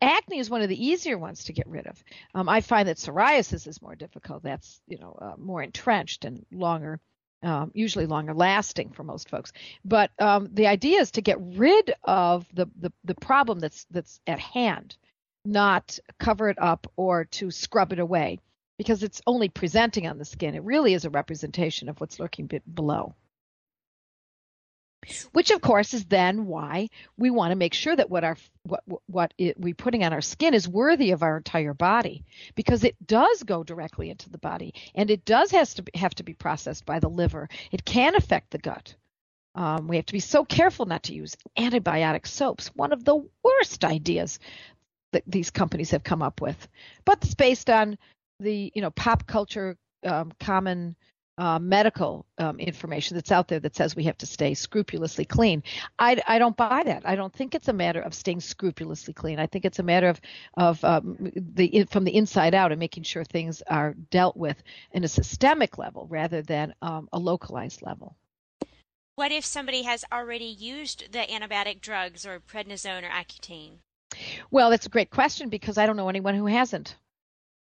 Acne 0.00 0.38
is 0.38 0.50
one 0.50 0.62
of 0.62 0.68
the 0.68 0.86
easier 0.86 1.18
ones 1.18 1.44
to 1.44 1.52
get 1.52 1.66
rid 1.66 1.86
of. 1.86 2.02
Um, 2.34 2.48
I 2.48 2.60
find 2.60 2.88
that 2.88 2.96
psoriasis 2.96 3.66
is 3.66 3.82
more 3.82 3.94
difficult. 3.94 4.42
That's 4.42 4.80
you 4.86 4.98
know 4.98 5.16
uh, 5.20 5.34
more 5.38 5.62
entrenched 5.62 6.24
and 6.24 6.44
longer, 6.52 7.00
um, 7.42 7.70
usually 7.74 8.06
longer 8.06 8.34
lasting 8.34 8.90
for 8.90 9.04
most 9.04 9.28
folks. 9.28 9.52
But 9.84 10.10
um, 10.18 10.48
the 10.52 10.66
idea 10.66 11.00
is 11.00 11.10
to 11.12 11.22
get 11.22 11.38
rid 11.40 11.92
of 12.02 12.46
the, 12.52 12.66
the 12.80 12.92
the 13.04 13.14
problem 13.14 13.58
that's 13.60 13.86
that's 13.90 14.20
at 14.26 14.40
hand, 14.40 14.96
not 15.44 15.98
cover 16.18 16.48
it 16.48 16.58
up 16.60 16.90
or 16.96 17.24
to 17.26 17.50
scrub 17.50 17.92
it 17.92 17.98
away, 17.98 18.38
because 18.78 19.02
it's 19.02 19.22
only 19.26 19.48
presenting 19.48 20.06
on 20.06 20.18
the 20.18 20.24
skin. 20.24 20.54
It 20.54 20.62
really 20.62 20.94
is 20.94 21.04
a 21.04 21.10
representation 21.10 21.88
of 21.88 22.00
what's 22.00 22.18
lurking 22.18 22.50
below. 22.74 23.14
Which, 25.32 25.50
of 25.50 25.60
course, 25.60 25.94
is 25.94 26.04
then 26.04 26.46
why 26.46 26.88
we 27.16 27.30
want 27.30 27.52
to 27.52 27.56
make 27.56 27.74
sure 27.74 27.94
that 27.94 28.10
what 28.10 28.24
our 28.24 28.36
what 28.64 28.82
what 29.06 29.34
it, 29.38 29.58
we're 29.58 29.74
putting 29.74 30.04
on 30.04 30.12
our 30.12 30.20
skin 30.20 30.54
is 30.54 30.68
worthy 30.68 31.10
of 31.10 31.22
our 31.22 31.36
entire 31.38 31.74
body, 31.74 32.24
because 32.54 32.84
it 32.84 32.96
does 33.06 33.42
go 33.42 33.62
directly 33.62 34.10
into 34.10 34.30
the 34.30 34.38
body, 34.38 34.74
and 34.94 35.10
it 35.10 35.24
does 35.24 35.50
has 35.50 35.74
to 35.74 35.82
be, 35.82 35.92
have 35.98 36.14
to 36.16 36.22
be 36.22 36.34
processed 36.34 36.86
by 36.86 36.98
the 36.98 37.08
liver. 37.08 37.48
It 37.72 37.84
can 37.84 38.14
affect 38.14 38.50
the 38.50 38.58
gut. 38.58 38.94
Um, 39.54 39.86
we 39.86 39.96
have 39.96 40.06
to 40.06 40.12
be 40.12 40.20
so 40.20 40.44
careful 40.44 40.86
not 40.86 41.04
to 41.04 41.14
use 41.14 41.36
antibiotic 41.56 42.26
soaps. 42.26 42.68
One 42.74 42.92
of 42.92 43.04
the 43.04 43.24
worst 43.42 43.84
ideas 43.84 44.40
that 45.12 45.22
these 45.26 45.50
companies 45.50 45.92
have 45.92 46.02
come 46.02 46.22
up 46.22 46.40
with, 46.40 46.68
but 47.04 47.18
it's 47.22 47.34
based 47.34 47.70
on 47.70 47.98
the 48.40 48.72
you 48.74 48.82
know 48.82 48.90
pop 48.90 49.26
culture 49.26 49.76
um, 50.04 50.32
common 50.40 50.96
uh, 51.38 51.58
medical 51.58 52.26
um, 52.38 52.58
information 52.58 53.16
that's 53.16 53.32
out 53.32 53.48
there 53.48 53.60
that 53.60 53.74
says 53.74 53.96
we 53.96 54.04
have 54.04 54.18
to 54.18 54.26
stay 54.26 54.54
scrupulously 54.54 55.24
clean. 55.24 55.62
I, 55.98 56.22
I 56.26 56.38
don't 56.38 56.56
buy 56.56 56.82
that. 56.84 57.06
I 57.06 57.16
don't 57.16 57.32
think 57.32 57.54
it's 57.54 57.68
a 57.68 57.72
matter 57.72 58.00
of 58.00 58.14
staying 58.14 58.40
scrupulously 58.40 59.14
clean. 59.14 59.38
I 59.38 59.46
think 59.46 59.64
it's 59.64 59.78
a 59.78 59.82
matter 59.82 60.08
of 60.08 60.20
of 60.56 60.84
um, 60.84 61.32
the 61.34 61.86
from 61.90 62.04
the 62.04 62.14
inside 62.14 62.54
out 62.54 62.72
and 62.72 62.78
making 62.78 63.02
sure 63.02 63.24
things 63.24 63.62
are 63.62 63.94
dealt 64.10 64.36
with 64.36 64.62
in 64.92 65.04
a 65.04 65.08
systemic 65.08 65.78
level 65.78 66.06
rather 66.08 66.42
than 66.42 66.74
um, 66.82 67.08
a 67.12 67.18
localized 67.18 67.82
level. 67.82 68.16
What 69.16 69.30
if 69.30 69.44
somebody 69.44 69.82
has 69.82 70.04
already 70.12 70.44
used 70.44 71.12
the 71.12 71.20
antibiotic 71.20 71.80
drugs 71.80 72.26
or 72.26 72.40
prednisone 72.40 73.04
or 73.04 73.10
Accutane? 73.10 73.78
Well, 74.50 74.70
that's 74.70 74.86
a 74.86 74.90
great 74.90 75.10
question 75.10 75.48
because 75.48 75.78
I 75.78 75.86
don't 75.86 75.96
know 75.96 76.08
anyone 76.08 76.34
who 76.34 76.46
hasn't. 76.46 76.96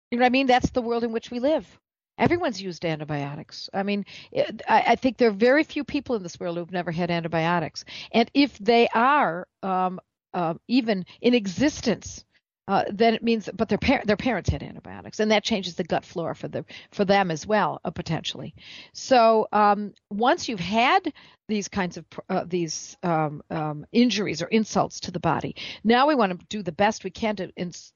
You 0.09 0.17
know 0.17 0.23
what 0.23 0.27
I 0.27 0.31
mean? 0.31 0.47
That's 0.47 0.71
the 0.71 0.81
world 0.81 1.03
in 1.03 1.11
which 1.11 1.29
we 1.31 1.39
live. 1.39 1.79
Everyone's 2.17 2.61
used 2.61 2.85
antibiotics. 2.85 3.69
I 3.73 3.83
mean, 3.83 4.05
I, 4.35 4.83
I, 4.87 4.95
think 4.95 5.17
there 5.17 5.29
are 5.29 5.33
very 5.33 5.63
few 5.63 5.83
people 5.83 6.15
in 6.15 6.23
this 6.23 6.39
world 6.39 6.57
who've 6.57 6.71
never 6.71 6.91
had 6.91 7.11
antibiotics. 7.11 7.83
And 8.11 8.31
if 8.33 8.57
they 8.57 8.87
are 8.93 9.47
um, 9.63 9.99
uh, 10.33 10.53
even 10.67 11.05
in 11.21 11.33
existence, 11.33 12.23
uh, 12.67 12.83
then 12.91 13.13
it 13.13 13.23
means, 13.23 13.47
but 13.53 13.69
their 13.69 13.77
par- 13.77 14.01
their 14.05 14.17
parents 14.17 14.49
had 14.49 14.63
antibiotics, 14.63 15.19
and 15.19 15.29
that 15.29 15.43
changes 15.43 15.75
the 15.75 15.83
gut 15.83 16.03
flora 16.03 16.35
for 16.35 16.47
the 16.47 16.65
for 16.91 17.05
them 17.05 17.29
as 17.29 17.45
well, 17.45 17.79
uh, 17.85 17.91
potentially. 17.91 18.55
So 18.93 19.47
um, 19.51 19.93
once 20.09 20.49
you've 20.49 20.59
had 20.59 21.13
these 21.47 21.67
kinds 21.67 21.97
of 21.97 22.05
uh, 22.27 22.43
these 22.47 22.97
um, 23.03 23.43
um, 23.51 23.85
injuries 23.91 24.41
or 24.41 24.47
insults 24.47 24.99
to 25.01 25.11
the 25.11 25.19
body, 25.19 25.55
now 25.83 26.07
we 26.07 26.15
want 26.15 26.39
to 26.39 26.45
do 26.47 26.63
the 26.63 26.71
best 26.71 27.03
we 27.03 27.11
can 27.11 27.35
to 27.35 27.51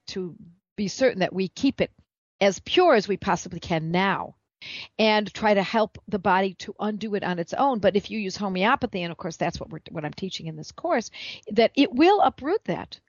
to 0.08 0.36
be 0.76 0.86
certain 0.86 1.18
that 1.18 1.32
we 1.32 1.48
keep 1.48 1.80
it 1.80 1.90
as 2.40 2.60
pure 2.60 2.94
as 2.94 3.08
we 3.08 3.16
possibly 3.16 3.60
can 3.60 3.90
now. 3.90 4.34
and 4.98 5.32
try 5.32 5.54
to 5.54 5.62
help 5.62 5.98
the 6.08 6.18
body 6.18 6.54
to 6.54 6.74
undo 6.80 7.14
it 7.14 7.24
on 7.24 7.38
its 7.38 7.54
own. 7.54 7.78
But 7.78 7.96
if 7.96 8.10
you 8.10 8.18
use 8.18 8.36
homeopathy, 8.36 9.02
and 9.02 9.12
of 9.12 9.18
course 9.18 9.36
that's 9.36 9.58
what 9.60 9.70
we're 9.70 9.80
what 9.90 10.04
I'm 10.04 10.14
teaching 10.14 10.46
in 10.46 10.56
this 10.56 10.72
course, 10.72 11.10
that 11.52 11.72
it 11.74 11.92
will 11.92 12.20
uproot 12.20 12.64
that. 12.64 13.00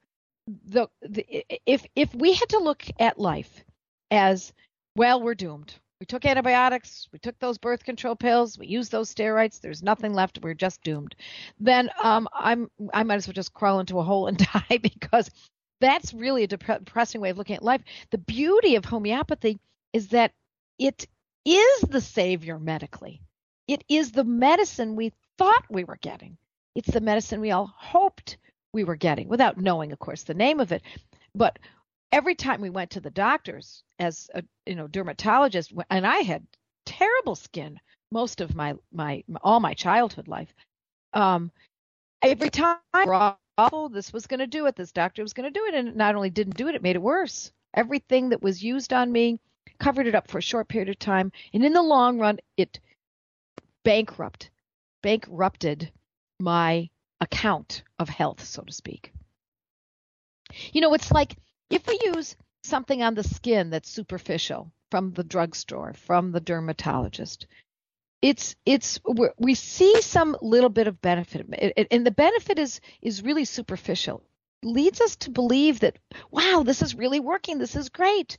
The, 0.65 0.87
the 1.01 1.45
if 1.65 1.85
if 1.95 2.13
we 2.15 2.33
had 2.33 2.49
to 2.49 2.59
look 2.59 2.83
at 2.99 3.19
life 3.19 3.63
as 4.11 4.53
well, 4.95 5.21
we're 5.21 5.35
doomed. 5.35 5.73
We 5.99 6.05
took 6.07 6.25
antibiotics, 6.25 7.07
we 7.13 7.19
took 7.19 7.37
those 7.39 7.59
birth 7.59 7.83
control 7.83 8.15
pills, 8.15 8.57
we 8.57 8.67
used 8.67 8.91
those 8.91 9.13
steroids. 9.13 9.61
There's 9.61 9.83
nothing 9.83 10.13
left. 10.13 10.39
We're 10.41 10.55
just 10.55 10.83
doomed. 10.83 11.15
Then 11.59 11.89
um, 12.03 12.27
I'm 12.33 12.69
I 12.93 13.03
might 13.03 13.15
as 13.15 13.27
well 13.27 13.33
just 13.33 13.53
crawl 13.53 13.79
into 13.79 13.99
a 13.99 14.03
hole 14.03 14.27
and 14.27 14.37
die 14.69 14.79
because 14.81 15.29
that's 15.81 16.13
really 16.13 16.43
a 16.43 16.47
depressing 16.47 17.21
way 17.21 17.31
of 17.31 17.37
looking 17.37 17.57
at 17.57 17.63
life. 17.63 17.81
The 18.11 18.17
beauty 18.19 18.75
of 18.75 18.85
homeopathy 18.85 19.59
is 19.93 20.09
that 20.09 20.31
it 20.79 21.07
is 21.45 21.81
the 21.81 22.01
savior 22.01 22.59
medically. 22.59 23.21
It 23.67 23.83
is 23.89 24.11
the 24.11 24.23
medicine 24.23 24.95
we 24.95 25.11
thought 25.37 25.65
we 25.69 25.83
were 25.83 25.97
getting. 25.97 26.37
It's 26.75 26.91
the 26.91 27.01
medicine 27.01 27.41
we 27.41 27.51
all 27.51 27.73
hoped 27.75 28.37
we 28.73 28.83
were 28.83 28.95
getting 28.95 29.27
without 29.27 29.57
knowing, 29.57 29.91
of 29.91 29.99
course, 29.99 30.23
the 30.23 30.33
name 30.33 30.59
of 30.59 30.71
it. 30.71 30.83
But 31.35 31.59
every 32.11 32.35
time 32.35 32.61
we 32.61 32.69
went 32.69 32.91
to 32.91 33.01
the 33.01 33.09
doctors 33.09 33.83
as 33.99 34.29
a 34.33 34.43
you 34.65 34.75
know 34.75 34.87
dermatologist, 34.87 35.73
and 35.89 36.05
I 36.07 36.17
had 36.19 36.45
terrible 36.85 37.35
skin 37.35 37.79
most 38.11 38.41
of 38.41 38.55
my 38.55 38.75
my 38.91 39.23
all 39.43 39.59
my 39.59 39.73
childhood 39.73 40.27
life. 40.27 40.53
Um, 41.13 41.51
every 42.21 42.49
time 42.49 42.77
awful, 43.61 43.89
this 43.89 44.11
was 44.11 44.27
going 44.27 44.39
to 44.39 44.47
do 44.47 44.65
it. 44.65 44.75
This 44.75 44.91
doctor 44.91 45.21
was 45.21 45.33
going 45.33 45.51
to 45.51 45.59
do 45.59 45.65
it, 45.65 45.75
and 45.75 45.87
it 45.89 45.95
not 45.95 46.15
only 46.15 46.29
didn't 46.29 46.57
do 46.57 46.67
it, 46.67 46.75
it 46.75 46.81
made 46.81 46.95
it 46.95 47.01
worse. 47.01 47.51
Everything 47.73 48.29
that 48.29 48.41
was 48.41 48.63
used 48.63 48.91
on 48.91 49.11
me 49.11 49.39
covered 49.79 50.07
it 50.07 50.15
up 50.15 50.27
for 50.27 50.39
a 50.39 50.41
short 50.41 50.67
period 50.67 50.89
of 50.89 50.99
time, 50.99 51.31
and 51.53 51.63
in 51.63 51.73
the 51.73 51.81
long 51.81 52.19
run, 52.19 52.39
it 52.57 52.79
bankrupt 53.83 54.49
bankrupted 55.01 55.91
my 56.39 56.89
account 57.19 57.83
of 57.99 58.09
health, 58.09 58.43
so 58.43 58.61
to 58.61 58.71
speak. 58.71 59.11
You 60.73 60.81
know, 60.81 60.93
it's 60.93 61.11
like 61.11 61.35
if 61.69 61.87
we 61.87 61.99
use 62.03 62.35
something 62.63 63.01
on 63.01 63.15
the 63.15 63.23
skin 63.23 63.69
that's 63.69 63.89
superficial 63.89 64.71
from 64.91 65.11
the 65.13 65.23
drugstore, 65.23 65.93
from 65.93 66.31
the 66.31 66.39
dermatologist, 66.39 67.47
it's 68.21 68.55
it's 68.65 68.99
we 69.37 69.55
see 69.55 70.01
some 70.01 70.37
little 70.41 70.69
bit 70.69 70.87
of 70.87 71.01
benefit, 71.01 71.87
and 71.91 72.05
the 72.05 72.11
benefit 72.11 72.59
is 72.59 72.79
is 73.01 73.23
really 73.23 73.45
superficial. 73.45 74.21
Leads 74.63 75.01
us 75.01 75.15
to 75.17 75.31
believe 75.31 75.79
that 75.79 75.97
wow, 76.29 76.61
this 76.63 76.83
is 76.83 76.93
really 76.95 77.19
working. 77.19 77.57
This 77.57 77.75
is 77.75 77.89
great. 77.89 78.37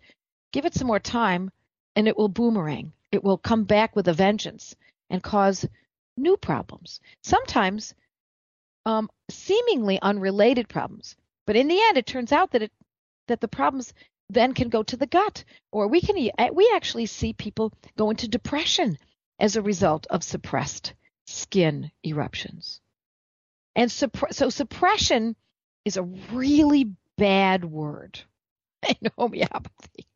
Give 0.52 0.66
it 0.66 0.74
some 0.74 0.86
more 0.86 1.00
time, 1.00 1.50
and 1.96 2.06
it 2.06 2.16
will 2.16 2.28
boomerang. 2.28 2.92
It 3.10 3.24
will 3.24 3.38
come 3.38 3.64
back 3.64 3.96
with 3.96 4.06
a 4.06 4.12
vengeance 4.12 4.76
and 5.10 5.22
cause 5.22 5.66
new 6.16 6.36
problems. 6.36 7.00
Sometimes 7.22 7.92
um, 8.86 9.10
seemingly 9.30 9.98
unrelated 10.00 10.68
problems, 10.68 11.16
but 11.44 11.56
in 11.56 11.66
the 11.66 11.80
end, 11.82 11.98
it 11.98 12.06
turns 12.06 12.30
out 12.30 12.52
that 12.52 12.62
it 12.62 12.72
that 13.26 13.40
the 13.40 13.48
problems 13.48 13.94
then 14.30 14.54
can 14.54 14.68
go 14.68 14.84
to 14.84 14.96
the 14.96 15.08
gut, 15.08 15.42
or 15.72 15.88
we 15.88 16.00
can 16.00 16.14
we 16.54 16.72
actually 16.72 17.06
see 17.06 17.32
people 17.32 17.72
go 17.96 18.10
into 18.10 18.28
depression 18.28 18.96
as 19.42 19.56
a 19.56 19.62
result 19.62 20.06
of 20.08 20.22
suppressed 20.22 20.94
skin 21.26 21.90
eruptions. 22.06 22.80
And 23.75 23.90
so 23.90 24.49
suppression 24.49 25.34
is 25.84 25.96
a 25.96 26.04
really 26.32 26.92
bad 27.18 27.64
word 27.64 28.20
in 28.88 29.11
homeopathy. 29.18 30.06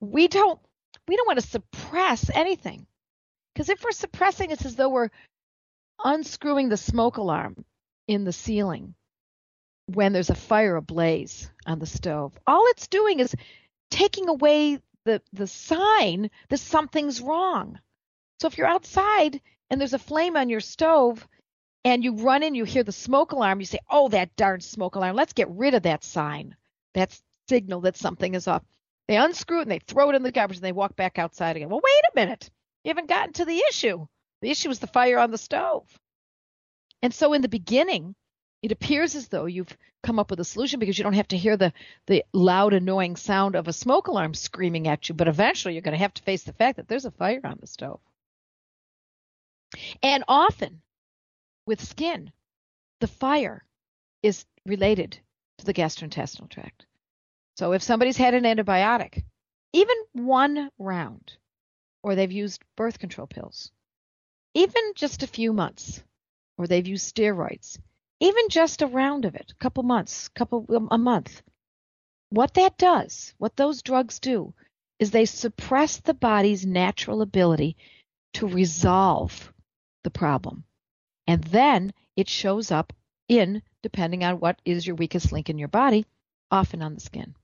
We 0.00 0.28
don't 0.28 0.60
we 1.06 1.16
don't 1.16 1.26
want 1.26 1.40
to 1.40 1.46
suppress 1.46 2.28
anything. 2.34 2.86
Because 3.54 3.68
if 3.68 3.84
we're 3.84 3.92
suppressing, 3.92 4.50
it's 4.50 4.64
as 4.66 4.74
though 4.74 4.88
we're 4.88 5.10
unscrewing 6.02 6.68
the 6.68 6.76
smoke 6.76 7.18
alarm 7.18 7.64
in 8.08 8.24
the 8.24 8.32
ceiling 8.32 8.94
when 9.86 10.12
there's 10.12 10.30
a 10.30 10.34
fire 10.34 10.76
ablaze 10.76 11.50
on 11.66 11.78
the 11.78 11.86
stove. 11.86 12.32
All 12.46 12.66
it's 12.68 12.88
doing 12.88 13.20
is 13.20 13.36
taking 13.90 14.28
away 14.28 14.80
the, 15.04 15.22
the 15.32 15.46
sign 15.46 16.30
that 16.48 16.58
something's 16.58 17.20
wrong. 17.20 17.78
So 18.40 18.48
if 18.48 18.58
you're 18.58 18.66
outside 18.66 19.40
and 19.70 19.80
there's 19.80 19.94
a 19.94 19.98
flame 19.98 20.36
on 20.36 20.48
your 20.48 20.60
stove 20.60 21.26
and 21.84 22.02
you 22.02 22.14
run 22.16 22.42
in, 22.42 22.54
you 22.54 22.64
hear 22.64 22.82
the 22.82 22.92
smoke 22.92 23.32
alarm, 23.32 23.60
you 23.60 23.66
say, 23.66 23.78
Oh, 23.90 24.08
that 24.08 24.36
darn 24.36 24.60
smoke 24.60 24.96
alarm, 24.96 25.16
let's 25.16 25.32
get 25.32 25.48
rid 25.50 25.74
of 25.74 25.82
that 25.84 26.04
sign, 26.04 26.56
that 26.94 27.18
signal 27.48 27.82
that 27.82 27.96
something 27.96 28.34
is 28.34 28.48
up. 28.48 28.64
They 29.08 29.16
unscrew 29.16 29.58
it 29.58 29.62
and 29.62 29.70
they 29.70 29.80
throw 29.80 30.10
it 30.10 30.16
in 30.16 30.22
the 30.22 30.32
garbage 30.32 30.56
and 30.56 30.64
they 30.64 30.72
walk 30.72 30.96
back 30.96 31.18
outside 31.18 31.56
again. 31.56 31.68
Well, 31.68 31.82
wait 31.84 32.04
a 32.12 32.16
minute. 32.16 32.50
You 32.84 32.90
haven't 32.90 33.08
gotten 33.08 33.32
to 33.34 33.44
the 33.44 33.62
issue. 33.68 34.06
The 34.40 34.50
issue 34.50 34.70
is 34.70 34.78
the 34.78 34.86
fire 34.86 35.18
on 35.18 35.30
the 35.30 35.38
stove. 35.38 35.86
And 37.02 37.12
so 37.12 37.34
in 37.34 37.42
the 37.42 37.48
beginning, 37.48 38.14
it 38.62 38.72
appears 38.72 39.14
as 39.14 39.28
though 39.28 39.44
you've 39.44 39.76
come 40.02 40.18
up 40.18 40.30
with 40.30 40.40
a 40.40 40.44
solution 40.44 40.80
because 40.80 40.96
you 40.96 41.04
don't 41.04 41.12
have 41.12 41.28
to 41.28 41.36
hear 41.36 41.56
the, 41.56 41.72
the 42.06 42.24
loud, 42.32 42.72
annoying 42.72 43.16
sound 43.16 43.56
of 43.56 43.68
a 43.68 43.74
smoke 43.74 44.08
alarm 44.08 44.32
screaming 44.32 44.88
at 44.88 45.08
you. 45.08 45.14
But 45.14 45.28
eventually, 45.28 45.74
you're 45.74 45.82
going 45.82 45.96
to 45.96 46.02
have 46.02 46.14
to 46.14 46.22
face 46.22 46.44
the 46.44 46.54
fact 46.54 46.76
that 46.76 46.88
there's 46.88 47.04
a 47.04 47.10
fire 47.10 47.40
on 47.44 47.58
the 47.60 47.66
stove. 47.66 48.00
And 50.02 50.24
often 50.28 50.82
with 51.66 51.82
skin, 51.82 52.32
the 53.00 53.06
fire 53.06 53.64
is 54.22 54.44
related 54.66 55.18
to 55.58 55.64
the 55.64 55.74
gastrointestinal 55.74 56.50
tract. 56.50 56.86
So 57.56 57.72
if 57.72 57.82
somebody's 57.82 58.16
had 58.16 58.34
an 58.34 58.44
antibiotic, 58.44 59.22
even 59.72 59.96
one 60.12 60.70
round, 60.78 61.36
or 62.02 62.14
they've 62.14 62.32
used 62.32 62.62
birth 62.76 62.98
control 62.98 63.26
pills, 63.26 63.70
even 64.54 64.82
just 64.94 65.22
a 65.22 65.28
few 65.28 65.52
months, 65.52 66.02
or 66.58 66.66
they've 66.66 66.86
used 66.86 67.14
steroids, 67.14 67.78
even 68.20 68.48
just 68.48 68.82
a 68.82 68.86
round 68.86 69.24
of 69.24 69.34
it, 69.34 69.52
a 69.52 69.62
couple 69.62 69.82
months, 69.82 70.28
couple 70.28 70.66
um, 70.74 70.88
a 70.90 70.98
month. 70.98 71.42
What 72.30 72.54
that 72.54 72.78
does, 72.78 73.34
what 73.38 73.56
those 73.56 73.82
drugs 73.82 74.18
do, 74.18 74.54
is 74.98 75.10
they 75.10 75.24
suppress 75.24 75.98
the 75.98 76.14
body's 76.14 76.64
natural 76.64 77.22
ability 77.22 77.76
to 78.34 78.46
resolve 78.46 79.52
the 80.04 80.10
problem. 80.10 80.64
And 81.26 81.42
then 81.44 81.92
it 82.16 82.28
shows 82.28 82.70
up 82.70 82.92
in, 83.28 83.62
depending 83.82 84.22
on 84.24 84.40
what 84.40 84.60
is 84.64 84.86
your 84.86 84.96
weakest 84.96 85.32
link 85.32 85.50
in 85.50 85.58
your 85.58 85.68
body, 85.68 86.06
often 86.50 86.82
on 86.82 86.94
the 86.94 87.00
skin. 87.00 87.34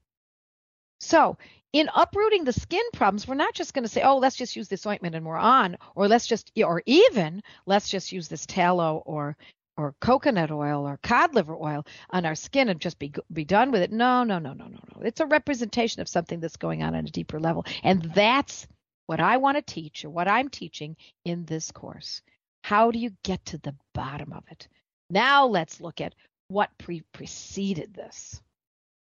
So, 1.00 1.38
in 1.72 1.88
uprooting 1.94 2.44
the 2.44 2.52
skin 2.52 2.82
problems, 2.92 3.26
we're 3.26 3.34
not 3.34 3.54
just 3.54 3.74
going 3.74 3.84
to 3.84 3.88
say, 3.88 4.02
oh, 4.02 4.18
let's 4.18 4.36
just 4.36 4.56
use 4.56 4.68
this 4.68 4.86
ointment 4.86 5.14
and 5.14 5.24
we're 5.24 5.36
on, 5.36 5.78
or 5.94 6.08
let's 6.08 6.26
just, 6.26 6.52
or 6.62 6.82
even 6.84 7.42
let's 7.64 7.88
just 7.88 8.12
use 8.12 8.28
this 8.28 8.44
tallow 8.46 9.02
or 9.06 9.36
or 9.76 9.94
coconut 10.00 10.50
oil 10.50 10.86
or 10.86 10.98
cod 11.02 11.34
liver 11.34 11.56
oil 11.56 11.86
on 12.10 12.26
our 12.26 12.34
skin 12.34 12.68
and 12.68 12.80
just 12.80 12.98
be 12.98 13.12
be 13.32 13.44
done 13.44 13.70
with 13.70 13.80
it. 13.80 13.90
No, 13.90 14.24
no, 14.24 14.38
no, 14.38 14.52
no, 14.52 14.66
no, 14.66 14.78
no. 14.94 15.02
It's 15.02 15.20
a 15.20 15.26
representation 15.26 16.02
of 16.02 16.08
something 16.08 16.40
that's 16.40 16.56
going 16.56 16.82
on 16.82 16.94
at 16.94 17.08
a 17.08 17.12
deeper 17.12 17.40
level, 17.40 17.64
and 17.82 18.02
that's 18.02 18.66
what 19.06 19.20
I 19.20 19.38
want 19.38 19.56
to 19.56 19.62
teach, 19.62 20.04
or 20.04 20.10
what 20.10 20.28
I'm 20.28 20.50
teaching 20.50 20.96
in 21.24 21.46
this 21.46 21.70
course. 21.72 22.20
How 22.62 22.90
do 22.90 22.98
you 22.98 23.10
get 23.22 23.44
to 23.46 23.58
the 23.58 23.74
bottom 23.94 24.32
of 24.32 24.44
it? 24.50 24.68
Now 25.08 25.46
let's 25.46 25.80
look 25.80 26.00
at 26.00 26.14
what 26.48 26.70
pre- 26.78 27.02
preceded 27.12 27.94
this. 27.94 28.40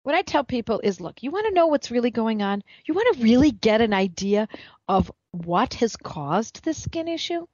What 0.02 0.14
I 0.14 0.22
tell 0.22 0.44
people 0.44 0.80
is 0.82 1.00
look, 1.00 1.22
you 1.22 1.30
want 1.30 1.46
to 1.46 1.52
know 1.52 1.66
what's 1.66 1.90
really 1.90 2.10
going 2.10 2.42
on? 2.42 2.62
You 2.86 2.94
want 2.94 3.16
to 3.16 3.22
really 3.22 3.50
get 3.50 3.82
an 3.82 3.92
idea 3.92 4.48
of 4.88 5.12
what 5.32 5.74
has 5.74 5.96
caused 5.96 6.64
this 6.64 6.82
skin 6.82 7.06
issue? 7.06 7.46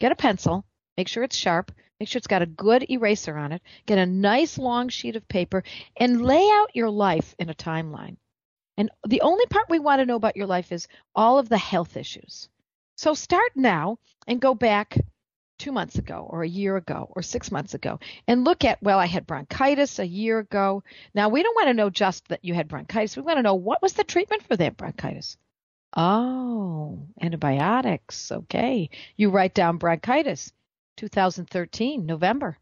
Get 0.00 0.12
a 0.12 0.16
pencil, 0.16 0.64
make 0.96 1.08
sure 1.08 1.22
it's 1.22 1.36
sharp, 1.36 1.70
make 2.00 2.08
sure 2.08 2.18
it's 2.18 2.26
got 2.26 2.42
a 2.42 2.46
good 2.46 2.90
eraser 2.90 3.36
on 3.36 3.52
it, 3.52 3.62
get 3.86 3.98
a 3.98 4.06
nice 4.06 4.58
long 4.58 4.88
sheet 4.88 5.16
of 5.16 5.28
paper, 5.28 5.62
and 5.96 6.22
lay 6.22 6.48
out 6.54 6.74
your 6.74 6.90
life 6.90 7.34
in 7.38 7.50
a 7.50 7.54
timeline. 7.54 8.16
And 8.76 8.90
the 9.06 9.20
only 9.20 9.46
part 9.46 9.68
we 9.68 9.78
want 9.78 10.00
to 10.00 10.06
know 10.06 10.16
about 10.16 10.36
your 10.36 10.46
life 10.46 10.72
is 10.72 10.88
all 11.14 11.38
of 11.38 11.48
the 11.48 11.58
health 11.58 11.96
issues. 11.96 12.48
So 12.96 13.14
start 13.14 13.52
now 13.54 13.98
and 14.26 14.40
go 14.40 14.54
back 14.54 14.96
two 15.62 15.70
months 15.70 15.96
ago 15.96 16.26
or 16.28 16.42
a 16.42 16.48
year 16.48 16.76
ago 16.76 17.06
or 17.14 17.22
six 17.22 17.52
months 17.52 17.72
ago 17.72 18.00
and 18.26 18.42
look 18.42 18.64
at, 18.64 18.82
well, 18.82 18.98
I 18.98 19.06
had 19.06 19.28
bronchitis 19.28 20.00
a 20.00 20.06
year 20.06 20.40
ago. 20.40 20.82
Now, 21.14 21.28
we 21.28 21.44
don't 21.44 21.54
want 21.54 21.68
to 21.68 21.74
know 21.74 21.88
just 21.88 22.26
that 22.28 22.44
you 22.44 22.52
had 22.52 22.66
bronchitis. 22.66 23.16
We 23.16 23.22
want 23.22 23.38
to 23.38 23.42
know 23.42 23.54
what 23.54 23.80
was 23.80 23.92
the 23.92 24.02
treatment 24.02 24.42
for 24.42 24.56
that 24.56 24.76
bronchitis. 24.76 25.36
Oh, 25.96 27.06
antibiotics. 27.20 28.32
Okay. 28.32 28.90
You 29.16 29.30
write 29.30 29.54
down 29.54 29.76
bronchitis, 29.76 30.52
2013, 30.96 32.06
November. 32.06 32.58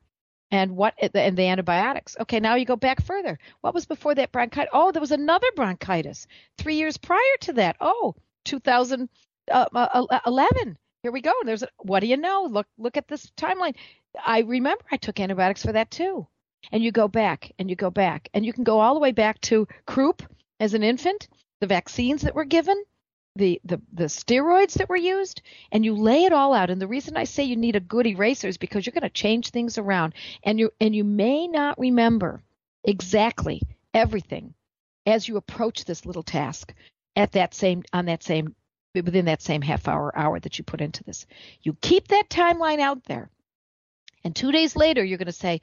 And 0.50 0.76
what 0.76 0.94
and 1.00 1.38
the 1.38 1.44
antibiotics. 1.44 2.16
Okay, 2.20 2.40
now 2.40 2.56
you 2.56 2.66
go 2.66 2.76
back 2.76 3.00
further. 3.00 3.38
What 3.62 3.72
was 3.72 3.86
before 3.86 4.14
that 4.16 4.32
bronchitis? 4.32 4.70
Oh, 4.74 4.92
there 4.92 5.00
was 5.00 5.12
another 5.12 5.46
bronchitis 5.56 6.26
three 6.58 6.74
years 6.74 6.98
prior 6.98 7.36
to 7.42 7.52
that. 7.54 7.76
Oh, 7.80 8.16
2011. 8.44 9.08
Uh, 9.50 9.66
uh, 9.74 10.06
uh, 10.10 10.18
Here 11.02 11.12
we 11.12 11.20
go. 11.20 11.32
There's 11.44 11.62
a, 11.62 11.68
what 11.78 12.00
do 12.00 12.06
you 12.06 12.16
know? 12.16 12.46
Look 12.50 12.66
look 12.78 12.96
at 12.96 13.08
this 13.08 13.30
timeline. 13.36 13.74
I 14.24 14.40
remember 14.40 14.84
I 14.90 14.96
took 14.96 15.18
antibiotics 15.18 15.62
for 15.62 15.72
that 15.72 15.90
too. 15.90 16.26
And 16.72 16.82
you 16.82 16.92
go 16.92 17.08
back 17.08 17.52
and 17.58 17.70
you 17.70 17.76
go 17.76 17.90
back 17.90 18.28
and 18.34 18.44
you 18.44 18.52
can 18.52 18.64
go 18.64 18.80
all 18.80 18.94
the 18.94 19.00
way 19.00 19.12
back 19.12 19.40
to 19.42 19.66
croup 19.86 20.22
as 20.58 20.74
an 20.74 20.82
infant, 20.82 21.28
the 21.60 21.66
vaccines 21.66 22.22
that 22.22 22.34
were 22.34 22.44
given, 22.44 22.84
the, 23.36 23.60
the 23.64 23.80
the 23.92 24.04
steroids 24.04 24.74
that 24.74 24.88
were 24.88 24.96
used 24.96 25.40
and 25.72 25.84
you 25.84 25.94
lay 25.94 26.24
it 26.24 26.32
all 26.32 26.52
out 26.52 26.68
and 26.68 26.80
the 26.80 26.88
reason 26.88 27.16
i 27.16 27.24
say 27.24 27.44
you 27.44 27.56
need 27.56 27.76
a 27.76 27.80
good 27.80 28.06
eraser 28.06 28.48
is 28.48 28.58
because 28.58 28.84
you're 28.84 28.92
going 28.92 29.02
to 29.02 29.08
change 29.10 29.50
things 29.50 29.78
around 29.78 30.14
and 30.42 30.58
you 30.58 30.70
and 30.80 30.96
you 30.96 31.04
may 31.04 31.46
not 31.46 31.78
remember 31.78 32.42
exactly 32.82 33.62
everything 33.94 34.52
as 35.06 35.28
you 35.28 35.36
approach 35.36 35.84
this 35.84 36.04
little 36.04 36.24
task 36.24 36.74
at 37.14 37.32
that 37.32 37.54
same 37.54 37.84
on 37.92 38.06
that 38.06 38.22
same 38.22 38.54
within 38.94 39.26
that 39.26 39.42
same 39.42 39.62
half 39.62 39.88
hour 39.88 40.16
hour 40.16 40.40
that 40.40 40.58
you 40.58 40.64
put 40.64 40.80
into 40.80 41.04
this 41.04 41.26
you 41.62 41.76
keep 41.80 42.08
that 42.08 42.28
timeline 42.28 42.80
out 42.80 43.04
there 43.04 43.30
and 44.24 44.34
2 44.34 44.52
days 44.52 44.76
later 44.76 45.04
you're 45.04 45.18
going 45.18 45.26
to 45.26 45.32
say 45.32 45.60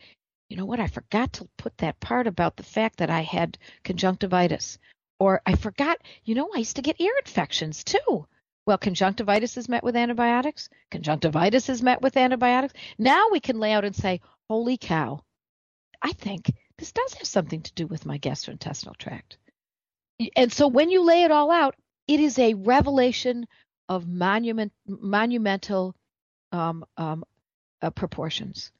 you 0.49 0.57
know 0.57 0.65
what 0.65 0.79
i 0.79 0.87
forgot 0.87 1.33
to 1.33 1.47
put 1.57 1.77
that 1.77 1.99
part 1.99 2.27
about 2.27 2.55
the 2.55 2.63
fact 2.63 2.97
that 2.97 3.09
i 3.09 3.21
had 3.21 3.57
conjunctivitis 3.83 4.77
or 5.19 5.41
I 5.45 5.55
forgot, 5.55 5.97
you 6.23 6.35
know, 6.35 6.49
I 6.53 6.59
used 6.59 6.75
to 6.75 6.81
get 6.81 7.01
ear 7.01 7.13
infections 7.25 7.83
too. 7.83 8.27
Well, 8.65 8.77
conjunctivitis 8.77 9.57
is 9.57 9.69
met 9.69 9.83
with 9.83 9.95
antibiotics. 9.95 10.69
Conjunctivitis 10.91 11.69
is 11.69 11.81
met 11.81 12.01
with 12.01 12.17
antibiotics. 12.17 12.73
Now 12.97 13.27
we 13.31 13.39
can 13.39 13.59
lay 13.59 13.71
out 13.71 13.85
and 13.85 13.95
say, 13.95 14.21
holy 14.49 14.77
cow, 14.77 15.21
I 16.01 16.11
think 16.11 16.51
this 16.77 16.91
does 16.91 17.13
have 17.15 17.27
something 17.27 17.61
to 17.61 17.73
do 17.73 17.87
with 17.87 18.05
my 18.05 18.19
gastrointestinal 18.19 18.97
tract. 18.97 19.37
And 20.35 20.51
so 20.51 20.67
when 20.67 20.89
you 20.89 21.03
lay 21.03 21.23
it 21.23 21.31
all 21.31 21.49
out, 21.49 21.75
it 22.07 22.19
is 22.19 22.39
a 22.39 22.53
revelation 22.53 23.47
of 23.89 24.07
monument, 24.07 24.73
monumental 24.85 25.95
um, 26.51 26.85
um, 26.97 27.23
uh, 27.81 27.89
proportions. 27.89 28.71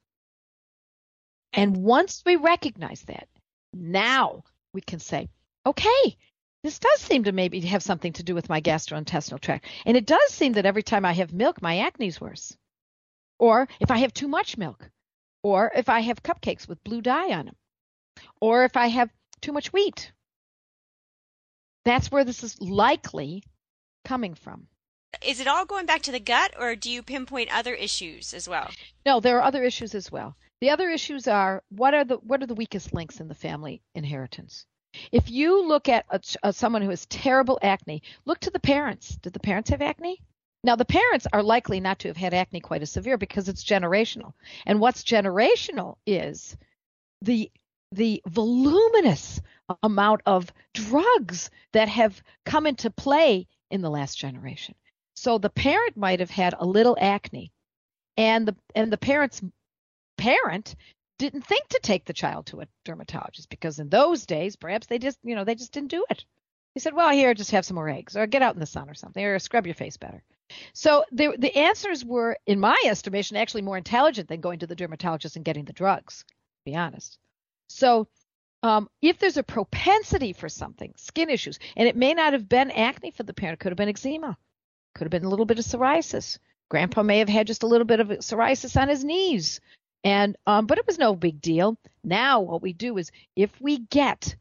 And 1.54 1.78
once 1.78 2.24
we 2.26 2.36
recognize 2.36 3.02
that, 3.04 3.28
now 3.74 4.44
we 4.74 4.82
can 4.82 5.00
say, 5.00 5.30
okay, 5.66 6.18
this 6.64 6.80
does 6.80 7.00
seem 7.02 7.24
to 7.24 7.32
maybe 7.32 7.62
have 7.62 7.84
something 7.84 8.14
to 8.14 8.24
do 8.24 8.36
with 8.36 8.50
my 8.50 8.62
gastrointestinal 8.62 9.40
tract. 9.40 9.66
And 9.86 9.96
it 9.96 10.06
does 10.06 10.32
seem 10.32 10.54
that 10.54 10.66
every 10.66 10.84
time 10.84 11.06
I 11.06 11.14
have 11.14 11.34
milk, 11.34 11.62
my 11.62 11.80
acne's 11.80 12.20
worse. 12.20 12.56
Or 13.40 13.68
if 13.80 13.92
I 13.92 13.98
have 13.98 14.14
too 14.14 14.28
much 14.28 14.58
milk, 14.58 14.90
or 15.44 15.72
if 15.76 15.90
I 15.90 16.02
have 16.02 16.24
cupcakes 16.24 16.68
with 16.68 16.84
blue 16.84 17.02
dye 17.02 17.34
on 17.34 17.46
them, 17.46 17.56
or 18.42 18.64
if 18.64 18.76
I 18.76 18.88
have 18.88 19.10
too 19.42 19.52
much 19.52 19.72
wheat. 19.72 20.12
That's 21.88 22.12
where 22.12 22.26
this 22.26 22.44
is 22.44 22.60
likely 22.62 23.44
coming 24.04 24.36
from. 24.36 24.68
Is 25.26 25.40
it 25.40 25.48
all 25.48 25.66
going 25.66 25.86
back 25.86 26.02
to 26.02 26.12
the 26.12 26.20
gut, 26.20 26.54
or 26.60 26.76
do 26.76 26.92
you 26.92 27.02
pinpoint 27.02 27.50
other 27.50 27.74
issues 27.74 28.34
as 28.34 28.46
well? 28.46 28.70
No, 29.06 29.22
there 29.22 29.38
are 29.38 29.44
other 29.44 29.64
issues 29.64 29.96
as 29.96 30.12
well. 30.12 30.36
The 30.60 30.70
other 30.70 30.90
issues 30.90 31.30
are 31.30 31.64
what 31.70 31.94
are 31.94 32.04
the 32.04 32.18
what 32.18 32.44
are 32.44 32.46
the 32.46 32.56
weakest 32.56 32.94
links 32.94 33.22
in 33.22 33.30
the 33.30 33.34
family 33.34 33.82
inheritance? 33.96 34.66
If 35.14 35.32
you 35.32 35.66
look 35.66 35.88
at 35.88 36.06
a, 36.10 36.20
a, 36.44 36.52
someone 36.52 36.82
who 36.82 36.90
has 36.90 37.06
terrible 37.06 37.58
acne, 37.62 38.04
look 38.26 38.42
to 38.42 38.50
the 38.50 38.60
parents. 38.60 39.16
Did 39.16 39.32
the 39.32 39.40
parents 39.40 39.70
have 39.70 39.82
acne? 39.82 40.22
Now, 40.66 40.76
the 40.76 40.84
parents 40.84 41.26
are 41.32 41.42
likely 41.42 41.80
not 41.80 42.00
to 42.00 42.10
have 42.10 42.18
had 42.18 42.34
acne 42.34 42.60
quite 42.60 42.82
as 42.82 42.92
severe 42.92 43.18
because 43.18 43.48
it's 43.48 43.64
generational. 43.64 44.34
And 44.66 44.82
what's 44.82 45.04
generational 45.04 45.96
is 46.06 46.58
the 47.22 47.50
the 47.92 48.22
voluminous 48.28 49.42
amount 49.84 50.22
of 50.26 50.52
drugs 50.74 51.50
that 51.74 51.90
have 51.90 52.22
come 52.46 52.66
into 52.66 52.90
play 52.90 53.48
in 53.70 53.82
the 53.82 53.90
last 53.90 54.18
generation. 54.18 54.76
So 55.16 55.38
the 55.38 55.50
parent 55.50 55.98
might 55.98 56.20
have 56.20 56.30
had 56.30 56.54
a 56.58 56.66
little 56.66 56.98
acne, 57.00 57.52
and 58.18 58.48
the 58.48 58.56
and 58.76 58.92
the 58.92 58.98
parent's 58.98 59.42
parent 60.18 60.76
didn't 61.18 61.46
think 61.46 61.68
to 61.70 61.80
take 61.82 62.06
the 62.06 62.14
child 62.14 62.46
to 62.48 62.62
a 62.62 62.68
dermatologist 62.86 63.50
because 63.50 63.80
in 63.80 63.90
those 63.90 64.26
days, 64.26 64.56
perhaps 64.56 64.88
they 64.88 65.00
just, 65.00 65.18
you 65.24 65.36
know, 65.36 65.44
they 65.44 65.56
just 65.56 65.72
didn't 65.72 65.90
do 65.90 66.06
it. 66.10 66.26
He 66.74 66.80
said, 66.80 66.94
well, 66.94 67.10
here, 67.10 67.34
just 67.34 67.52
have 67.52 67.66
some 67.66 67.76
more 67.76 67.90
eggs 67.90 68.16
or 68.16 68.28
get 68.28 68.44
out 68.44 68.54
in 68.54 68.60
the 68.60 68.68
sun 68.68 68.90
or 68.90 68.94
something 68.94 69.24
or 69.24 69.40
scrub 69.40 69.66
your 69.66 69.74
face 69.74 69.98
better. 69.98 70.22
So 70.74 71.06
the, 71.12 71.36
the 71.38 71.56
answers 71.58 72.06
were, 72.06 72.38
in 72.46 72.60
my 72.60 72.80
estimation, 72.86 73.36
actually 73.36 73.64
more 73.64 73.78
intelligent 73.78 74.30
than 74.30 74.42
going 74.42 74.60
to 74.60 74.68
the 74.68 74.76
dermatologist 74.76 75.36
and 75.36 75.44
getting 75.44 75.66
the 75.66 75.74
drugs, 75.74 76.24
to 76.28 76.72
be 76.72 76.76
honest. 76.76 77.18
So 77.68 78.08
um, 78.64 78.90
if 79.02 79.20
there's 79.20 79.38
a 79.38 79.44
propensity 79.44 80.34
for 80.34 80.50
something, 80.50 80.94
skin 80.98 81.30
issues, 81.30 81.60
and 81.76 81.88
it 81.88 81.96
may 81.96 82.14
not 82.14 82.34
have 82.34 82.50
been 82.50 82.72
acne 82.72 83.12
for 83.12 83.24
the 83.24 83.34
parent, 83.34 83.56
it 83.56 83.60
could 83.60 83.72
have 83.72 83.78
been 83.78 83.90
eczema, 83.90 84.38
could 84.96 85.06
have 85.06 85.12
been 85.12 85.26
a 85.26 85.30
little 85.30 85.46
bit 85.46 85.60
of 85.60 85.66
psoriasis. 85.66 86.40
Grandpa 86.70 87.04
may 87.04 87.20
have 87.20 87.30
had 87.30 87.48
just 87.48 87.64
a 87.64 87.68
little 87.68 87.86
bit 87.86 88.00
of 88.00 88.08
psoriasis 88.10 88.80
on 88.80 88.90
his 88.90 89.04
knees. 89.04 89.62
And 90.04 90.36
um, 90.46 90.68
but 90.68 90.78
it 90.78 90.88
was 90.88 91.00
no 91.00 91.16
big 91.16 91.42
deal. 91.42 91.78
Now 92.04 92.42
what 92.42 92.62
we 92.62 92.74
do 92.74 92.98
is 92.98 93.12
if 93.36 93.50
we 93.60 93.80
get 93.80 94.36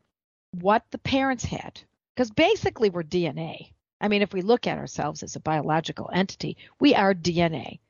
what 0.52 0.84
the 0.90 0.98
parents 0.98 1.44
had, 1.44 1.80
because 2.14 2.30
basically 2.30 2.90
we're 2.90 3.02
DNA. 3.02 3.72
I 4.00 4.08
mean, 4.08 4.22
if 4.22 4.32
we 4.32 4.42
look 4.42 4.66
at 4.66 4.78
ourselves 4.78 5.22
as 5.22 5.36
a 5.36 5.40
biological 5.40 6.10
entity, 6.12 6.56
we 6.80 6.94
are 6.94 7.14
DNA. 7.14 7.80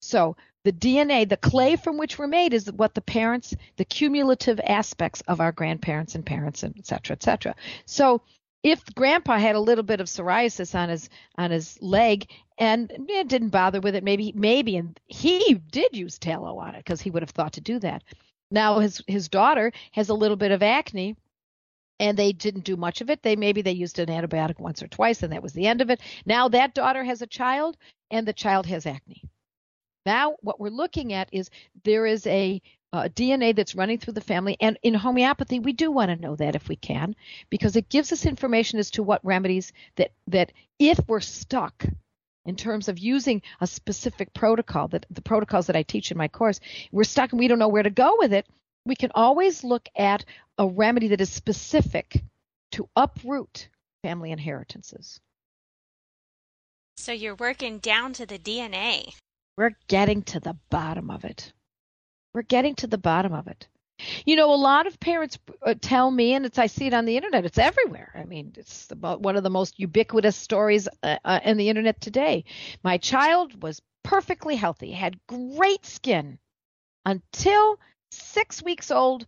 So 0.00 0.36
the 0.66 0.72
DNA, 0.72 1.28
the 1.28 1.36
clay 1.36 1.76
from 1.76 1.96
which 1.96 2.18
we're 2.18 2.26
made, 2.26 2.52
is 2.52 2.72
what 2.72 2.92
the 2.92 3.00
parents, 3.00 3.54
the 3.76 3.84
cumulative 3.84 4.58
aspects 4.64 5.20
of 5.28 5.40
our 5.40 5.52
grandparents 5.52 6.16
and 6.16 6.26
parents, 6.26 6.64
and 6.64 6.74
et 6.76 6.84
cetera, 6.84 7.14
et 7.14 7.22
cetera. 7.22 7.54
So 7.84 8.20
if 8.64 8.84
grandpa 8.96 9.38
had 9.38 9.54
a 9.54 9.60
little 9.60 9.84
bit 9.84 10.00
of 10.00 10.08
psoriasis 10.08 10.74
on 10.74 10.88
his 10.88 11.08
on 11.38 11.52
his 11.52 11.80
leg 11.80 12.28
and 12.58 12.88
didn't 13.28 13.50
bother 13.50 13.80
with 13.80 13.94
it 13.94 14.02
maybe 14.02 14.32
maybe 14.34 14.76
and 14.76 14.98
he 15.06 15.54
did 15.70 15.96
use 15.96 16.18
tallow 16.18 16.58
on 16.58 16.74
it 16.74 16.78
because 16.78 17.00
he 17.00 17.10
would 17.10 17.22
have 17.22 17.30
thought 17.30 17.52
to 17.52 17.60
do 17.60 17.78
that. 17.78 18.02
Now 18.50 18.80
his 18.80 19.00
his 19.06 19.28
daughter 19.28 19.70
has 19.92 20.08
a 20.08 20.14
little 20.14 20.36
bit 20.36 20.50
of 20.50 20.64
acne 20.64 21.14
and 22.00 22.18
they 22.18 22.32
didn't 22.32 22.64
do 22.64 22.76
much 22.76 23.00
of 23.00 23.08
it. 23.08 23.22
They 23.22 23.36
maybe 23.36 23.62
they 23.62 23.70
used 23.70 24.00
an 24.00 24.08
antibiotic 24.08 24.58
once 24.58 24.82
or 24.82 24.88
twice 24.88 25.22
and 25.22 25.32
that 25.32 25.44
was 25.44 25.52
the 25.52 25.68
end 25.68 25.80
of 25.80 25.90
it. 25.90 26.00
Now 26.24 26.48
that 26.48 26.74
daughter 26.74 27.04
has 27.04 27.22
a 27.22 27.26
child 27.28 27.76
and 28.10 28.26
the 28.26 28.32
child 28.32 28.66
has 28.66 28.84
acne 28.84 29.22
now 30.06 30.36
what 30.40 30.60
we're 30.60 30.68
looking 30.70 31.12
at 31.12 31.28
is 31.32 31.50
there 31.84 32.06
is 32.06 32.26
a 32.26 32.62
uh, 32.92 33.08
DNA 33.14 33.54
that's 33.54 33.74
running 33.74 33.98
through 33.98 34.14
the 34.14 34.20
family. 34.20 34.56
And 34.60 34.78
in 34.82 34.94
homeopathy, 34.94 35.58
we 35.58 35.72
do 35.72 35.90
want 35.90 36.10
to 36.10 36.16
know 36.16 36.36
that 36.36 36.54
if 36.54 36.68
we 36.68 36.76
can, 36.76 37.14
because 37.50 37.76
it 37.76 37.90
gives 37.90 38.12
us 38.12 38.24
information 38.24 38.78
as 38.78 38.90
to 38.92 39.02
what 39.02 39.24
remedies 39.24 39.72
that 39.96 40.12
that 40.28 40.52
if 40.78 40.98
we're 41.06 41.20
stuck 41.20 41.84
in 42.46 42.56
terms 42.56 42.88
of 42.88 42.98
using 42.98 43.42
a 43.60 43.66
specific 43.66 44.32
protocol, 44.32 44.88
that 44.88 45.04
the 45.10 45.20
protocols 45.20 45.66
that 45.66 45.76
I 45.76 45.82
teach 45.82 46.10
in 46.10 46.16
my 46.16 46.28
course, 46.28 46.60
we're 46.92 47.04
stuck 47.04 47.32
and 47.32 47.40
we 47.40 47.48
don't 47.48 47.58
know 47.58 47.68
where 47.68 47.82
to 47.82 47.90
go 47.90 48.16
with 48.18 48.32
it. 48.32 48.46
We 48.86 48.94
can 48.94 49.10
always 49.14 49.64
look 49.64 49.88
at 49.96 50.24
a 50.56 50.66
remedy 50.66 51.08
that 51.08 51.20
is 51.20 51.30
specific 51.30 52.22
to 52.72 52.88
uproot 52.94 53.68
family 54.02 54.30
inheritances. 54.30 55.20
So 56.96 57.12
you're 57.12 57.34
working 57.34 57.78
down 57.78 58.12
to 58.14 58.26
the 58.26 58.38
DNA. 58.38 59.12
We're 59.56 59.76
getting 59.88 60.22
to 60.24 60.40
the 60.40 60.56
bottom 60.70 61.10
of 61.10 61.24
it. 61.24 61.52
We're 62.34 62.42
getting 62.42 62.74
to 62.76 62.86
the 62.86 62.98
bottom 62.98 63.32
of 63.32 63.46
it. 63.48 63.68
You 64.26 64.36
know, 64.36 64.52
a 64.52 64.56
lot 64.56 64.86
of 64.86 65.00
parents 65.00 65.38
uh, 65.62 65.74
tell 65.80 66.10
me, 66.10 66.34
and 66.34 66.44
it's 66.44 66.58
I 66.58 66.66
see 66.66 66.86
it 66.86 66.92
on 66.92 67.06
the 67.06 67.16
internet. 67.16 67.46
It's 67.46 67.56
everywhere. 67.56 68.12
I 68.14 68.24
mean, 68.24 68.52
it's 68.56 68.90
about 68.90 69.22
one 69.22 69.36
of 69.36 69.42
the 69.42 69.50
most 69.50 69.78
ubiquitous 69.78 70.36
stories 70.36 70.86
uh, 71.02 71.16
uh, 71.24 71.40
in 71.42 71.56
the 71.56 71.70
internet 71.70 71.98
today. 72.00 72.44
My 72.82 72.98
child 72.98 73.62
was 73.62 73.80
perfectly 74.02 74.54
healthy, 74.54 74.92
had 74.92 75.18
great 75.26 75.86
skin 75.86 76.38
until 77.06 77.80
six 78.10 78.62
weeks 78.62 78.90
old. 78.90 79.26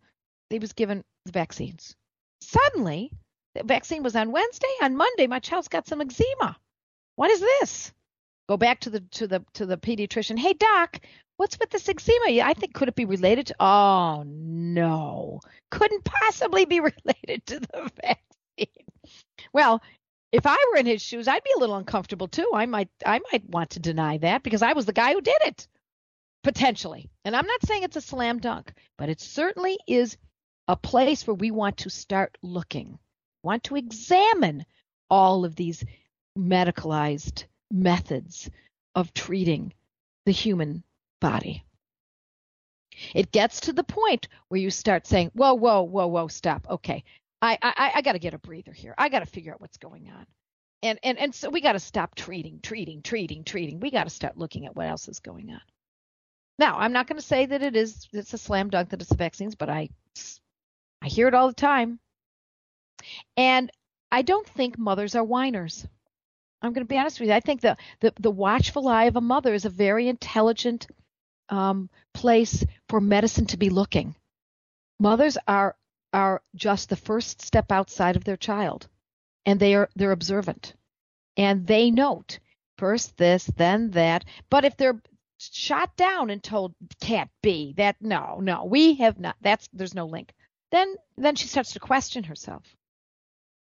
He 0.51 0.59
was 0.59 0.75
given 0.75 1.03
the 1.25 1.33
vaccines. 1.33 1.97
Suddenly, 2.43 3.11
the 3.55 3.65
vaccine 3.65 4.03
was 4.03 4.17
on 4.17 4.33
Wednesday. 4.33 4.69
On 4.83 4.97
Monday, 4.97 5.27
my 5.27 5.39
child's 5.39 5.69
got 5.69 5.89
some 5.89 6.03
eczema. 6.03 6.59
What 7.17 7.31
is 7.31 7.41
this? 7.41 7.93
Go 8.49 8.57
back 8.57 8.81
to 8.81 8.91
the 8.91 9.01
to 9.01 9.27
the 9.27 9.45
to 9.55 9.67
the 9.67 9.77
pediatrician. 9.77 10.39
Hey 10.39 10.55
doc, 10.55 11.01
What's 11.39 11.57
with 11.61 11.71
this 11.71 11.89
eczema? 11.89 12.43
I 12.43 12.53
think 12.53 12.75
could 12.75 12.89
it 12.89 12.97
be 12.97 13.05
related 13.05 13.47
to? 13.47 13.55
Oh 13.61 14.25
no, 14.27 15.41
couldn't 15.71 16.05
possibly 16.05 16.65
be 16.65 16.81
related 17.07 17.47
to 17.47 17.61
the 17.61 17.91
vaccine. 18.03 18.85
Well, 19.53 19.81
if 20.33 20.47
I 20.47 20.57
were 20.73 20.79
in 20.79 20.87
his 20.87 21.01
shoes, 21.01 21.29
I'd 21.29 21.45
be 21.45 21.53
a 21.57 21.61
little 21.61 21.77
uncomfortable 21.77 22.27
too. 22.27 22.51
I 22.53 22.67
might 22.67 22.89
I 23.07 23.21
might 23.31 23.49
want 23.49 23.71
to 23.71 23.81
deny 23.81 24.19
that 24.19 24.43
because 24.43 24.63
I 24.63 24.73
was 24.73 24.85
the 24.85 24.93
guy 24.93 25.13
who 25.13 25.21
did 25.21 25.41
it 25.43 25.69
potentially. 26.43 27.09
And 27.25 27.37
I'm 27.37 27.47
not 27.47 27.65
saying 27.65 27.85
it's 27.85 27.97
a 27.97 28.01
slam 28.01 28.41
dunk, 28.41 28.73
but 28.97 29.09
it 29.09 29.21
certainly 29.21 29.79
is 29.87 30.17
a 30.67 30.75
place 30.75 31.25
where 31.25 31.35
we 31.35 31.53
want 31.53 31.77
to 31.79 31.91
start 31.91 32.37
looking, 32.43 32.99
want 33.45 33.63
to 33.65 33.77
examine 33.77 34.67
all 35.09 35.45
of 35.45 35.55
these 35.55 35.85
medicalized 36.37 37.45
methods 37.71 38.51
of 38.95 39.15
treating 39.15 39.73
the 40.27 40.33
human 40.33 40.83
body. 41.21 41.65
It 43.15 43.31
gets 43.31 43.61
to 43.61 43.73
the 43.73 43.85
point 43.85 44.29
where 44.49 44.61
you 44.61 44.71
start 44.71 45.07
saying, 45.07 45.31
whoa, 45.35 45.55
whoa, 45.55 45.83
whoa, 45.83 46.07
whoa, 46.07 46.29
stop. 46.29 46.67
Okay. 46.69 47.05
I, 47.41 47.57
I, 47.63 47.93
I 47.97 48.03
got 48.03 48.13
to 48.13 48.19
get 48.19 48.35
a 48.35 48.39
breather 48.39 48.73
here. 48.73 48.95
I 48.99 49.09
got 49.09 49.21
to 49.21 49.27
figure 49.27 49.53
out 49.53 49.61
what's 49.61 49.77
going 49.77 50.11
on. 50.11 50.27
And, 50.83 50.99
and, 51.03 51.19
and 51.19 51.35
so 51.35 51.51
we 51.51 51.61
got 51.61 51.73
to 51.73 51.81
stop 51.81 52.15
treating, 52.15 52.61
treating, 52.61 53.03
treating, 53.03 53.45
treating. 53.45 53.81
We 53.81 53.91
got 53.91 54.05
to 54.05 54.11
start 54.11 54.37
looking 54.37 54.67
at 54.67 54.75
what 54.75 54.89
else 54.89 55.09
is 55.09 55.21
going 55.21 55.51
on. 55.51 55.61
Now, 56.59 56.79
I'm 56.79 56.93
not 56.93 57.07
going 57.07 57.21
to 57.21 57.27
say 57.27 57.47
that 57.47 57.63
it 57.63 57.77
is, 57.77 58.09
it's 58.13 58.35
a 58.35 58.39
slam 58.39 58.71
dunk 58.71 58.91
that 58.91 59.01
it's 59.01 59.11
the 59.11 59.17
vaccines, 59.17 59.55
but 59.55 59.71
I, 59.71 59.91
I 61.01 61.07
hear 61.07 61.29
it 61.29 61.35
all 61.35 61.47
the 61.47 61.55
time. 61.55 62.01
And 63.37 63.71
I 64.11 64.23
don't 64.23 64.47
think 64.47 64.77
mothers 64.77 65.15
are 65.15 65.23
whiners. 65.23 65.87
I'm 66.63 66.73
going 66.73 66.85
to 66.85 66.89
be 66.89 66.99
honest 66.99 67.21
with 67.21 67.29
you. 67.29 67.35
I 67.35 67.41
think 67.41 67.61
the, 67.61 67.77
the, 68.01 68.13
the 68.19 68.31
watchful 68.31 68.89
eye 68.89 69.05
of 69.05 69.17
a 69.17 69.21
mother 69.21 69.55
is 69.55 69.65
a 69.65 69.71
very 69.71 70.09
intelligent 70.09 70.87
um, 71.49 71.89
place 72.15 72.65
for 72.89 73.01
medicine 73.01 73.47
to 73.47 73.57
be 73.57 73.71
looking. 73.71 74.15
Mothers 75.01 75.39
are 75.47 75.77
are 76.15 76.41
just 76.55 76.89
the 76.89 76.97
first 76.97 77.43
step 77.43 77.71
outside 77.71 78.17
of 78.17 78.25
their 78.25 78.37
child, 78.37 78.89
and 79.47 79.61
they 79.61 79.75
are 79.75 79.89
they're 79.95 80.13
observant, 80.13 80.75
and 81.37 81.67
they 81.67 81.91
note 81.91 82.39
first 82.79 83.17
this, 83.17 83.45
then 83.57 83.91
that. 83.91 84.25
But 84.51 84.65
if 84.65 84.77
they're 84.77 85.01
shot 85.39 85.95
down 85.97 86.31
and 86.31 86.43
told 86.43 86.75
can't 87.01 87.31
be 87.43 87.73
that 87.77 87.97
no 88.01 88.39
no 88.41 88.65
we 88.65 88.95
have 88.95 89.19
not 89.21 89.37
that's 89.41 89.69
there's 89.73 89.95
no 89.95 90.07
link 90.07 90.33
then 90.73 90.97
then 91.17 91.37
she 91.37 91.47
starts 91.47 91.73
to 91.73 91.79
question 91.79 92.25
herself 92.25 92.65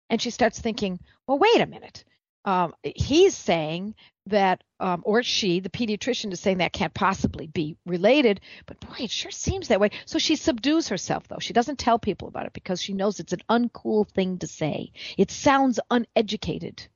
and 0.09 0.21
she 0.21 0.31
starts 0.31 0.59
thinking 0.59 0.99
well 1.27 1.39
wait 1.39 1.61
a 1.61 1.67
minute 1.67 2.05
um, 2.45 2.75
he's 2.83 3.37
saying 3.37 3.95
that, 4.27 4.63
um, 4.79 5.03
or 5.05 5.23
she, 5.23 5.61
the 5.61 5.69
pediatrician, 5.69 6.33
is 6.33 6.41
saying 6.41 6.59
that 6.59 6.73
can't 6.73 6.95
possibly 6.95 7.47
be 7.47 7.77
related. 7.85 8.41
But 8.67 8.81
boy, 8.81 8.97
it 9.01 9.11
sure 9.11 9.31
seems 9.31 9.69
that 9.69 9.81
way. 9.81 9.91
So 10.07 10.19
she 10.19 10.37
subdues 10.37 10.89
herself, 10.89 11.29
though. 11.29 11.39
She 11.39 11.53
doesn't 11.53 11.79
tell 11.79 11.99
people 11.99 12.29
about 12.29 12.47
it 12.47 12.53
because 12.53 12.81
she 12.81 12.95
knows 12.95 13.21
it's 13.21 13.33
an 13.33 13.43
uncool 13.51 14.09
thing 14.09 14.39
to 14.39 14.47
say. 14.47 14.93
It 15.19 15.31
sounds 15.31 15.81
uneducated. 15.91 16.87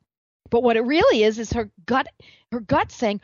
But 0.51 0.63
what 0.63 0.77
it 0.77 0.83
really 0.83 1.23
is 1.25 1.39
is 1.39 1.53
her 1.53 1.71
gut, 1.87 2.07
her 2.53 2.61
gut 2.61 2.93
saying, 2.93 3.21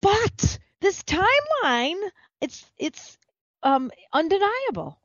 "But 0.00 0.58
this 0.80 1.02
timeline, 1.02 2.00
it's 2.40 2.64
it's 2.78 3.18
um, 3.62 3.90
undeniable." 4.12 5.00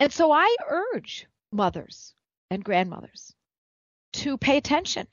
And 0.00 0.12
so 0.12 0.30
I 0.32 0.56
urge 0.68 1.26
mothers 1.52 2.14
and 2.50 2.64
grandmothers 2.64 3.34
to 4.18 4.36
pay 4.36 4.56
attention 4.56 5.06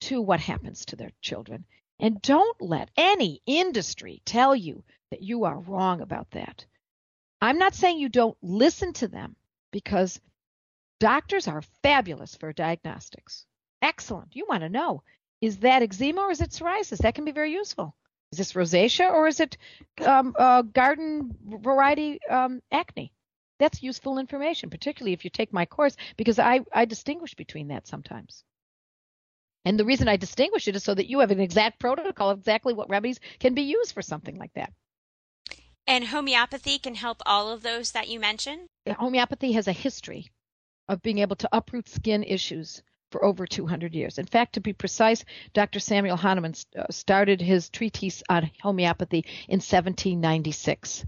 to 0.00 0.22
what 0.22 0.40
happens 0.40 0.86
to 0.86 0.96
their 0.96 1.10
children. 1.20 1.64
And 2.00 2.22
don't 2.22 2.60
let 2.60 2.90
any 2.96 3.42
industry 3.46 4.22
tell 4.24 4.54
you 4.54 4.84
that 5.10 5.22
you 5.22 5.44
are 5.44 5.58
wrong 5.58 6.00
about 6.00 6.30
that. 6.30 6.64
I'm 7.40 7.58
not 7.58 7.74
saying 7.74 7.98
you 7.98 8.08
don't 8.08 8.36
listen 8.42 8.92
to 8.94 9.08
them 9.08 9.36
because 9.72 10.20
doctors 10.98 11.46
are 11.46 11.62
fabulous 11.82 12.36
for 12.36 12.52
diagnostics. 12.52 13.44
Excellent. 13.82 14.34
You 14.34 14.46
want 14.48 14.62
to 14.62 14.68
know 14.68 15.02
is 15.40 15.58
that 15.58 15.82
eczema 15.82 16.22
or 16.22 16.30
is 16.30 16.40
it 16.40 16.50
psoriasis? 16.50 16.98
That 16.98 17.14
can 17.14 17.24
be 17.24 17.32
very 17.32 17.52
useful. 17.52 17.94
Is 18.32 18.38
this 18.38 18.54
rosacea 18.54 19.10
or 19.10 19.28
is 19.28 19.40
it 19.40 19.56
um, 20.04 20.34
uh, 20.38 20.62
garden 20.62 21.34
variety 21.46 22.20
um, 22.28 22.60
acne? 22.72 23.12
That's 23.58 23.82
useful 23.82 24.18
information, 24.18 24.70
particularly 24.70 25.12
if 25.12 25.24
you 25.24 25.30
take 25.30 25.52
my 25.52 25.66
course, 25.66 25.96
because 26.16 26.38
I, 26.38 26.60
I 26.72 26.84
distinguish 26.84 27.34
between 27.34 27.68
that 27.68 27.86
sometimes. 27.86 28.44
And 29.64 29.78
the 29.78 29.84
reason 29.84 30.08
I 30.08 30.16
distinguish 30.16 30.68
it 30.68 30.76
is 30.76 30.84
so 30.84 30.94
that 30.94 31.08
you 31.08 31.18
have 31.20 31.30
an 31.30 31.40
exact 31.40 31.78
protocol 31.78 32.30
of 32.30 32.38
exactly 32.38 32.72
what 32.72 32.88
remedies 32.88 33.20
can 33.38 33.54
be 33.54 33.62
used 33.62 33.92
for 33.92 34.02
something 34.02 34.36
like 34.36 34.52
that. 34.54 34.72
And 35.86 36.04
homeopathy 36.04 36.78
can 36.78 36.94
help 36.94 37.22
all 37.26 37.50
of 37.50 37.62
those 37.62 37.92
that 37.92 38.08
you 38.08 38.20
mentioned? 38.20 38.68
Homeopathy 38.88 39.52
has 39.52 39.66
a 39.68 39.72
history 39.72 40.30
of 40.88 41.02
being 41.02 41.18
able 41.18 41.36
to 41.36 41.48
uproot 41.52 41.88
skin 41.88 42.22
issues 42.22 42.82
for 43.10 43.24
over 43.24 43.46
200 43.46 43.94
years. 43.94 44.18
In 44.18 44.26
fact, 44.26 44.54
to 44.54 44.60
be 44.60 44.72
precise, 44.72 45.24
Dr. 45.54 45.80
Samuel 45.80 46.16
Hahnemann 46.16 46.54
uh, 46.76 46.84
started 46.90 47.40
his 47.40 47.70
treatise 47.70 48.22
on 48.28 48.50
homeopathy 48.60 49.24
in 49.48 49.60
1796. 49.60 51.06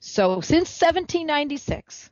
So 0.00 0.40
since 0.40 0.68
1796, 0.80 2.10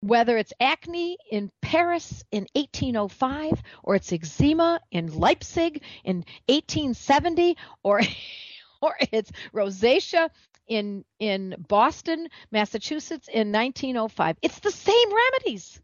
whether 0.00 0.36
it's 0.36 0.52
acne 0.60 1.16
in 1.30 1.50
Paris 1.62 2.24
in 2.30 2.46
1805 2.54 3.62
or 3.82 3.96
it's 3.96 4.12
eczema 4.12 4.80
in 4.90 5.12
Leipzig 5.12 5.82
in 6.04 6.24
1870 6.48 7.56
or 7.82 8.00
or 8.82 8.94
it's 9.12 9.32
rosacea 9.52 10.30
in 10.66 11.04
in 11.18 11.54
Boston, 11.68 12.28
Massachusetts 12.50 13.28
in 13.28 13.52
1905. 13.52 14.36
It's 14.42 14.58
the 14.58 14.70
same 14.70 15.08
remedies. 15.14 15.80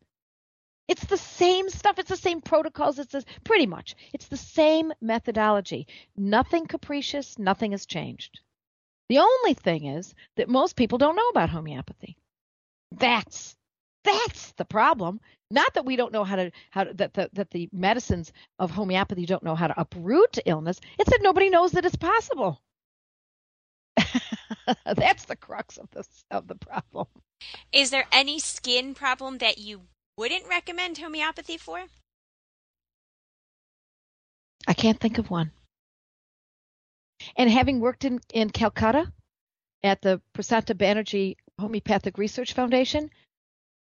It's 0.89 1.05
the 1.05 1.17
same 1.17 1.71
stuff. 1.71 1.99
It's 1.99 2.11
the 2.11 2.17
same 2.17 2.41
protocols. 2.41 2.99
It's 2.99 3.13
the, 3.13 3.25
pretty 3.45 3.67
much. 3.67 3.95
It's 4.13 4.27
the 4.27 4.37
same 4.37 4.93
methodology. 5.01 5.87
Nothing 6.17 6.67
capricious. 6.67 7.39
Nothing 7.39 7.71
has 7.71 7.87
changed. 7.87 8.41
The 9.13 9.19
only 9.19 9.53
thing 9.53 9.85
is 9.85 10.15
that 10.37 10.49
most 10.49 10.75
people 10.75 10.97
don't 10.97 11.17
know 11.17 11.29
about 11.29 11.51
homeopathy. 11.51 12.17
That's 12.93 13.55
that's 14.05 14.53
the 14.53 14.65
problem. 14.65 15.21
Not 15.51 15.75
that 15.75 15.85
we 15.85 15.97
don't 15.97 16.15
know 16.15 16.25
how 16.25 16.37
to 16.37 16.51
how 16.71 16.85
to, 16.85 16.95
that 16.95 17.13
the, 17.13 17.29
that 17.35 17.51
the 17.51 17.69
medicines 17.75 18.33
of 18.59 18.71
homeopathy 18.71 19.27
don't 19.27 19.43
know 19.43 19.55
how 19.55 19.67
to 19.67 19.79
uproot 19.79 20.39
illness. 20.47 20.81
It's 20.99 21.11
that 21.11 21.21
nobody 21.21 21.51
knows 21.51 21.73
that 21.73 21.85
it's 21.85 21.95
possible. 21.95 22.63
that's 24.87 25.27
the 25.27 25.37
crux 25.37 25.77
of 25.77 25.91
this 25.91 26.25
of 26.31 26.49
the 26.49 26.55
problem. 26.55 27.07
Is 27.71 27.91
there 27.91 28.07
any 28.13 28.39
skin 28.39 28.95
problem 28.95 29.37
that 29.39 29.59
you 29.59 29.83
wouldn't 30.17 30.49
recommend 30.49 30.97
homeopathy 30.97 31.59
for? 31.59 31.85
I 34.67 34.73
can't 34.73 34.99
think 34.99 35.19
of 35.19 35.29
one. 35.29 35.51
And 37.37 37.51
having 37.51 37.81
worked 37.81 38.05
in, 38.05 38.21
in 38.33 38.51
Calcutta 38.51 39.13
at 39.83 40.03
the 40.03 40.21
Prasanta 40.35 40.75
Banerji 40.75 41.37
Homeopathic 41.59 42.19
Research 42.19 42.53
Foundation, 42.53 43.11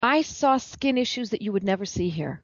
I 0.01 0.21
saw 0.21 0.57
skin 0.57 0.97
issues 0.97 1.29
that 1.29 1.41
you 1.41 1.51
would 1.51 1.63
never 1.63 1.85
see 1.85 2.09
here. 2.09 2.43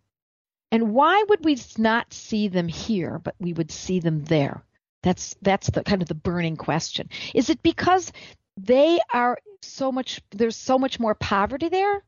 And 0.72 0.94
why 0.94 1.24
would 1.28 1.44
we 1.44 1.58
not 1.78 2.14
see 2.14 2.48
them 2.48 2.68
here, 2.68 3.20
but 3.20 3.36
we 3.40 3.54
would 3.54 3.72
see 3.72 4.00
them 4.00 4.24
there? 4.26 4.64
That's 5.02 5.36
that's 5.42 5.70
the 5.70 5.84
kind 5.84 6.02
of 6.02 6.08
the 6.08 6.16
burning 6.16 6.58
question. 6.58 7.10
Is 7.34 7.50
it 7.50 7.64
because 7.64 8.12
they 8.58 9.00
are 9.14 9.38
so 9.62 9.92
much 9.92 10.22
there's 10.32 10.56
so 10.56 10.78
much 10.78 11.00
more 11.00 11.16
poverty 11.16 11.70
there? 11.70 12.04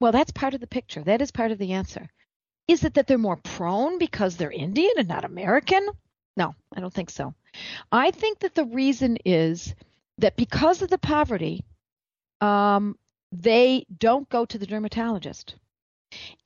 Well, 0.00 0.12
that's 0.12 0.32
part 0.32 0.54
of 0.54 0.60
the 0.60 0.66
picture. 0.66 1.02
That 1.02 1.22
is 1.22 1.30
part 1.30 1.52
of 1.52 1.58
the 1.58 1.72
answer. 1.72 2.08
Is 2.68 2.84
it 2.84 2.94
that 2.94 3.06
they're 3.06 3.18
more 3.18 3.36
prone 3.36 3.98
because 3.98 4.36
they're 4.36 4.50
Indian 4.50 4.92
and 4.98 5.08
not 5.08 5.24
American? 5.24 5.86
No, 6.36 6.54
I 6.74 6.80
don't 6.80 6.92
think 6.92 7.10
so. 7.10 7.34
I 7.92 8.10
think 8.10 8.40
that 8.40 8.54
the 8.54 8.64
reason 8.64 9.18
is 9.24 9.74
that 10.18 10.36
because 10.36 10.82
of 10.82 10.90
the 10.90 10.98
poverty, 10.98 11.64
um, 12.40 12.96
they 13.32 13.86
don't 13.98 14.28
go 14.28 14.44
to 14.44 14.58
the 14.58 14.66
dermatologist, 14.66 15.56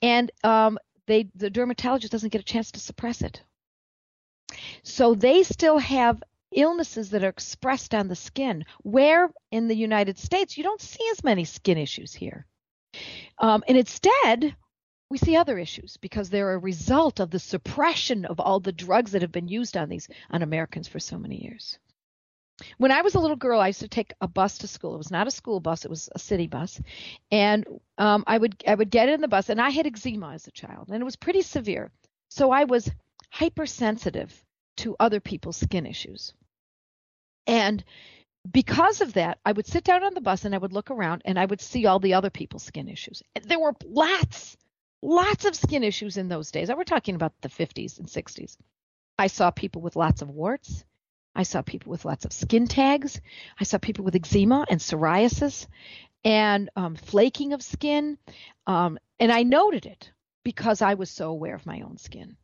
and 0.03 0.31
um, 0.45 0.79
they 1.07 1.29
the 1.35 1.51
dermatologist 1.51 2.13
doesn't 2.13 2.33
get 2.33 2.41
a 2.41 2.45
chance 2.45 2.71
to 2.73 2.81
suppress 2.81 3.23
it. 3.23 3.43
So 4.83 5.15
they 5.15 5.43
still 5.43 5.79
have 5.79 6.23
illnesses 6.53 7.11
that 7.11 7.23
are 7.23 7.29
expressed 7.29 7.95
on 7.95 8.09
the 8.09 8.17
skin. 8.17 8.65
Where 8.83 9.31
in 9.51 9.69
the 9.69 9.77
United 9.77 10.19
States 10.19 10.57
you 10.57 10.65
don't 10.65 10.81
see 10.81 11.07
as 11.13 11.23
many 11.23 11.45
skin 11.45 11.79
issues 11.79 12.13
here, 12.13 12.47
um, 13.39 13.63
and 13.69 13.77
instead 13.77 14.57
we 15.11 15.19
see 15.19 15.37
other 15.37 15.59
issues 15.59 15.97
because 15.97 16.31
they're 16.31 16.53
a 16.53 16.59
result 16.59 17.21
of 17.21 17.31
the 17.31 17.39
suppression 17.39 18.25
of 18.25 18.39
all 18.39 18.61
the 18.61 18.73
drugs 18.73 19.13
that 19.13 19.23
have 19.23 19.33
been 19.33 19.49
used 19.49 19.77
on 19.77 19.89
these 19.89 20.09
on 20.31 20.43
Americans 20.43 20.87
for 20.87 21.01
so 21.01 21.19
many 21.19 21.43
years. 21.43 21.79
When 22.79 22.93
I 22.93 23.03
was 23.03 23.15
a 23.15 23.19
little 23.19 23.37
girl, 23.37 23.61
I 23.61 23.69
used 23.69 23.81
to 23.81 23.89
take 23.89 24.13
a 24.21 24.29
bus 24.29 24.59
to 24.59 24.69
school. 24.69 24.95
It 24.95 24.99
was 24.99 25.11
not 25.11 25.27
a 25.27 25.31
school 25.31 25.61
bus; 25.61 25.85
it 25.85 25.91
was 25.91 26.11
a 26.15 26.19
city 26.19 26.47
bus, 26.47 26.81
and 27.31 27.67
um, 27.99 28.23
I 28.27 28.39
would 28.39 28.63
I 28.67 28.75
would 28.75 28.91
get 28.91 29.09
in 29.09 29.21
the 29.21 29.29
bus, 29.29 29.49
and 29.49 29.61
I 29.61 29.71
had 29.71 29.87
eczema 29.87 30.33
as 30.35 30.47
a 30.47 30.53
child, 30.53 30.89
and 30.89 31.01
it 31.01 31.05
was 31.05 31.17
pretty 31.17 31.43
severe. 31.43 31.91
So 32.29 32.51
I 32.51 32.65
was 32.65 32.91
hypersensitive 33.31 34.45
to 34.77 34.95
other 35.01 35.21
people's 35.21 35.57
skin 35.57 35.87
issues, 35.87 36.35
and 37.47 37.83
because 38.51 39.01
of 39.01 39.15
that, 39.15 39.39
I 39.45 39.53
would 39.53 39.67
sit 39.67 39.85
down 39.85 40.05
on 40.05 40.15
the 40.15 40.21
bus 40.21 40.45
and 40.45 40.55
I 40.55 40.59
would 40.59 40.73
look 40.73 40.91
around 40.91 41.23
and 41.25 41.39
I 41.39 41.45
would 41.45 41.61
see 41.61 41.87
all 41.87 41.99
the 41.99 42.15
other 42.15 42.31
people's 42.31 42.63
skin 42.63 42.89
issues. 42.89 43.23
There 43.43 43.59
were 43.59 43.75
lots 43.85 44.57
lots 45.03 45.45
of 45.45 45.57
skin 45.57 45.83
issues 45.83 46.17
in 46.17 46.29
those 46.29 46.51
days. 46.51 46.71
We're 46.71 46.85
talking 46.85 47.15
about 47.15 47.33
the 47.41 47.49
50s 47.49 47.99
and 47.99 48.09
60s. 48.09 48.57
I 49.19 49.27
saw 49.27 49.51
people 49.51 49.83
with 49.83 49.97
lots 49.97 50.23
of 50.23 50.31
warts. 50.31 50.85
I 51.35 51.45
saw 51.45 51.63
people 51.63 51.91
with 51.91 52.05
lots 52.05 52.25
of 52.25 52.33
skin 52.33 52.67
tags. 52.67 53.21
I 53.59 53.65
saw 53.65 53.79
people 53.79 54.05
with 54.05 54.17
eczema 54.17 54.67
and 54.69 54.81
psoriasis 54.81 55.67
and 56.25 56.71
um, 56.77 56.97
flaking 56.97 57.53
of 57.53 57.63
skin. 57.63 58.19
Um, 58.67 58.99
and 59.19 59.31
I 59.31 59.43
noted 59.43 59.87
it 59.87 60.11
because 60.45 60.83
I 60.83 60.95
was 60.95 61.11
so 61.11 61.31
aware 61.31 61.55
of 61.55 61.67
my 61.67 61.83
own 61.83 61.99
skin. 61.99 62.37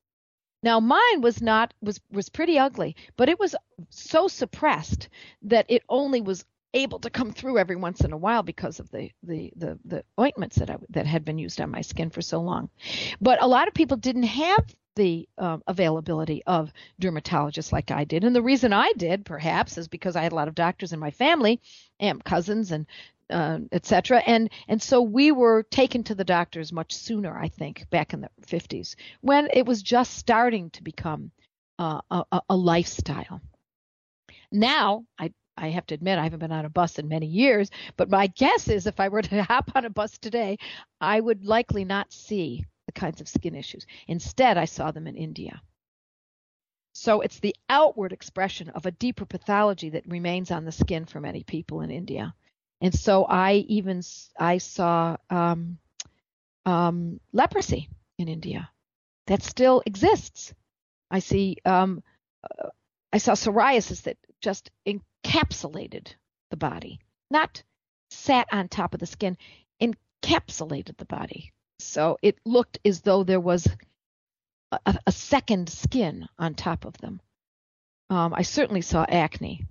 Now 0.62 0.80
mine 0.80 1.20
was 1.20 1.42
not 1.42 1.74
was 1.80 2.00
was 2.10 2.28
pretty 2.28 2.58
ugly, 2.58 2.96
but 3.16 3.28
it 3.28 3.38
was 3.38 3.54
so 3.90 4.26
suppressed 4.28 5.08
that 5.42 5.66
it 5.68 5.82
only 5.88 6.20
was 6.20 6.44
able 6.74 6.98
to 7.00 7.10
come 7.10 7.32
through 7.32 7.58
every 7.58 7.76
once 7.76 8.00
in 8.02 8.12
a 8.12 8.16
while 8.16 8.42
because 8.42 8.80
of 8.80 8.90
the 8.90 9.10
the 9.22 9.52
the, 9.56 9.78
the 9.84 10.04
ointments 10.20 10.56
that 10.56 10.70
I, 10.70 10.76
that 10.90 11.06
had 11.06 11.24
been 11.24 11.38
used 11.38 11.60
on 11.60 11.70
my 11.70 11.80
skin 11.80 12.10
for 12.10 12.22
so 12.22 12.40
long. 12.40 12.68
But 13.20 13.42
a 13.42 13.46
lot 13.46 13.68
of 13.68 13.74
people 13.74 13.96
didn't 13.96 14.24
have 14.24 14.64
the 14.96 15.28
um, 15.36 15.62
availability 15.66 16.42
of 16.46 16.72
dermatologists 17.00 17.72
like 17.72 17.90
I 17.90 18.04
did, 18.04 18.24
and 18.24 18.34
the 18.34 18.42
reason 18.42 18.72
I 18.72 18.92
did, 18.96 19.24
perhaps, 19.24 19.78
is 19.78 19.88
because 19.88 20.16
I 20.16 20.22
had 20.22 20.32
a 20.32 20.36
lot 20.36 20.48
of 20.48 20.54
doctors 20.54 20.92
in 20.92 20.98
my 20.98 21.10
family, 21.10 21.60
and 22.00 22.22
cousins 22.24 22.72
and 22.72 22.86
uh, 23.30 23.58
etc. 23.72 24.22
And 24.26 24.50
and 24.68 24.80
so 24.80 25.02
we 25.02 25.32
were 25.32 25.62
taken 25.64 26.04
to 26.04 26.14
the 26.14 26.24
doctors 26.24 26.72
much 26.72 26.94
sooner, 26.94 27.36
I 27.36 27.48
think, 27.48 27.88
back 27.90 28.12
in 28.12 28.20
the 28.20 28.30
50s 28.46 28.94
when 29.20 29.48
it 29.52 29.66
was 29.66 29.82
just 29.82 30.14
starting 30.14 30.70
to 30.70 30.82
become 30.82 31.30
uh, 31.78 32.00
a, 32.10 32.40
a 32.48 32.56
lifestyle. 32.56 33.40
Now, 34.52 35.04
I 35.18 35.32
I 35.56 35.68
have 35.70 35.86
to 35.86 35.94
admit 35.94 36.18
I 36.18 36.24
haven't 36.24 36.40
been 36.40 36.52
on 36.52 36.64
a 36.64 36.70
bus 36.70 36.98
in 36.98 37.08
many 37.08 37.26
years, 37.26 37.70
but 37.96 38.10
my 38.10 38.26
guess 38.26 38.68
is 38.68 38.86
if 38.86 39.00
I 39.00 39.08
were 39.08 39.22
to 39.22 39.42
hop 39.44 39.72
on 39.74 39.84
a 39.84 39.90
bus 39.90 40.18
today, 40.18 40.58
I 41.00 41.20
would 41.20 41.44
likely 41.44 41.84
not 41.84 42.12
see 42.12 42.64
the 42.86 42.92
kinds 42.92 43.20
of 43.20 43.28
skin 43.28 43.54
issues. 43.54 43.86
Instead, 44.06 44.58
I 44.58 44.66
saw 44.66 44.90
them 44.90 45.06
in 45.06 45.16
India. 45.16 45.60
So 46.92 47.20
it's 47.20 47.40
the 47.40 47.54
outward 47.68 48.12
expression 48.12 48.70
of 48.70 48.86
a 48.86 48.90
deeper 48.90 49.26
pathology 49.26 49.90
that 49.90 50.08
remains 50.08 50.50
on 50.50 50.64
the 50.64 50.72
skin 50.72 51.04
for 51.04 51.20
many 51.20 51.42
people 51.42 51.82
in 51.82 51.90
India. 51.90 52.34
And 52.80 52.94
so 52.94 53.24
I 53.24 53.64
even 53.68 54.02
I 54.38 54.58
saw 54.58 55.16
um, 55.28 55.78
um, 56.64 57.20
leprosy 57.32 57.88
in 58.18 58.28
India 58.28 58.70
that 59.26 59.42
still 59.42 59.82
exists. 59.84 60.54
I 61.10 61.18
see 61.18 61.58
um, 61.64 62.02
uh, 62.42 62.68
I 63.12 63.18
saw 63.18 63.32
psoriasis 63.32 64.02
that 64.02 64.16
just 64.40 64.70
encapsulated 64.86 66.08
the 66.50 66.56
body, 66.56 67.00
not 67.30 67.62
sat 68.10 68.48
on 68.52 68.68
top 68.68 68.94
of 68.94 69.00
the 69.00 69.06
skin, 69.06 69.36
encapsulated 69.80 70.96
the 70.96 71.04
body. 71.04 71.52
So 71.78 72.18
it 72.22 72.38
looked 72.44 72.78
as 72.84 73.00
though 73.00 73.24
there 73.24 73.40
was 73.40 73.68
a, 74.72 74.98
a 75.06 75.12
second 75.12 75.68
skin 75.68 76.28
on 76.38 76.54
top 76.54 76.84
of 76.84 76.96
them. 76.98 77.20
Um, 78.08 78.34
I 78.34 78.42
certainly 78.42 78.82
saw 78.82 79.04
acne 79.08 79.66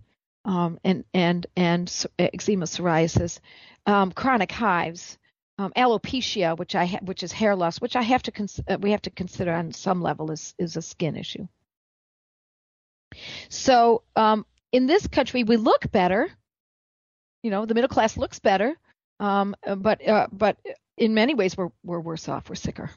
um, 0.46 0.80
and 0.84 1.04
and 1.14 1.46
and 1.56 2.06
eczema, 2.20 2.66
psoriasis, 2.66 3.40
um, 3.86 4.12
chronic 4.12 4.52
hives, 4.52 5.18
um, 5.58 5.72
alopecia, 5.76 6.58
which 6.58 6.76
I 6.76 6.86
ha- 6.86 7.00
which 7.02 7.24
is 7.24 7.32
hair 7.32 7.56
loss, 7.56 7.82
which 7.82 7.96
I 7.96 8.04
have 8.04 8.24
to 8.24 8.32
cons- 8.32 8.62
uh, 8.68 8.78
we 8.80 8.92
have 8.92 9.02
to 9.04 9.10
consider 9.10 9.54
on 9.54 9.74
some 9.74 10.02
level 10.02 10.32
is 10.32 10.54
is 10.58 10.78
a 10.78 10.82
skin 10.82 11.16
issue. 11.16 11.48
So 13.50 14.04
um, 14.16 14.46
in 14.76 14.88
this 14.88 15.08
country, 15.08 15.46
we 15.46 15.56
look 15.56 15.90
better. 15.90 16.30
You 17.44 17.50
know, 17.50 17.66
the 17.66 17.74
middle 17.74 17.88
class 17.88 18.18
looks 18.18 18.40
better, 18.40 18.76
um, 19.22 19.56
but 19.78 20.06
uh, 20.06 20.28
but 20.34 20.58
in 20.98 21.14
many 21.14 21.34
ways 21.34 21.56
we're 21.56 21.72
we're 21.84 22.02
worse 22.02 22.28
off. 22.28 22.50
We're 22.50 22.56
sicker. 22.56 22.90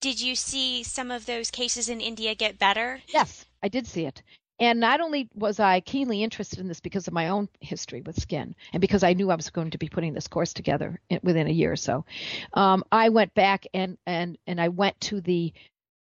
Did 0.00 0.20
you 0.20 0.36
see 0.36 0.84
some 0.84 1.10
of 1.10 1.26
those 1.26 1.50
cases 1.50 1.88
in 1.88 2.00
India 2.00 2.36
get 2.36 2.60
better? 2.60 3.00
Yes, 3.08 3.44
I 3.60 3.68
did 3.68 3.88
see 3.88 4.06
it. 4.06 4.22
And 4.60 4.78
not 4.78 5.00
only 5.00 5.28
was 5.34 5.58
I 5.58 5.80
keenly 5.80 6.22
interested 6.22 6.60
in 6.60 6.68
this 6.68 6.78
because 6.78 7.08
of 7.08 7.12
my 7.12 7.28
own 7.28 7.48
history 7.58 8.02
with 8.02 8.20
skin 8.20 8.54
and 8.72 8.80
because 8.80 9.02
I 9.02 9.14
knew 9.14 9.32
I 9.32 9.34
was 9.34 9.50
going 9.50 9.72
to 9.72 9.78
be 9.78 9.88
putting 9.88 10.14
this 10.14 10.28
course 10.28 10.52
together 10.52 11.00
within 11.24 11.48
a 11.48 11.52
year 11.52 11.72
or 11.72 11.76
so, 11.76 12.04
um, 12.52 12.84
I 12.92 13.08
went 13.08 13.34
back 13.34 13.66
and, 13.74 13.98
and, 14.06 14.38
and 14.46 14.60
I 14.60 14.68
went 14.68 15.00
to 15.00 15.20
the, 15.20 15.52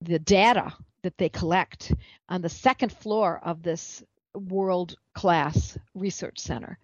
the 0.01 0.19
data 0.19 0.71
that 1.01 1.17
they 1.17 1.29
collect 1.29 1.93
on 2.29 2.43
the 2.43 2.49
second 2.49 2.91
floor 2.91 3.41
of 3.43 3.63
this 3.63 4.03
world 4.35 4.95
class 5.13 5.77
research 5.93 6.39
center. 6.39 6.77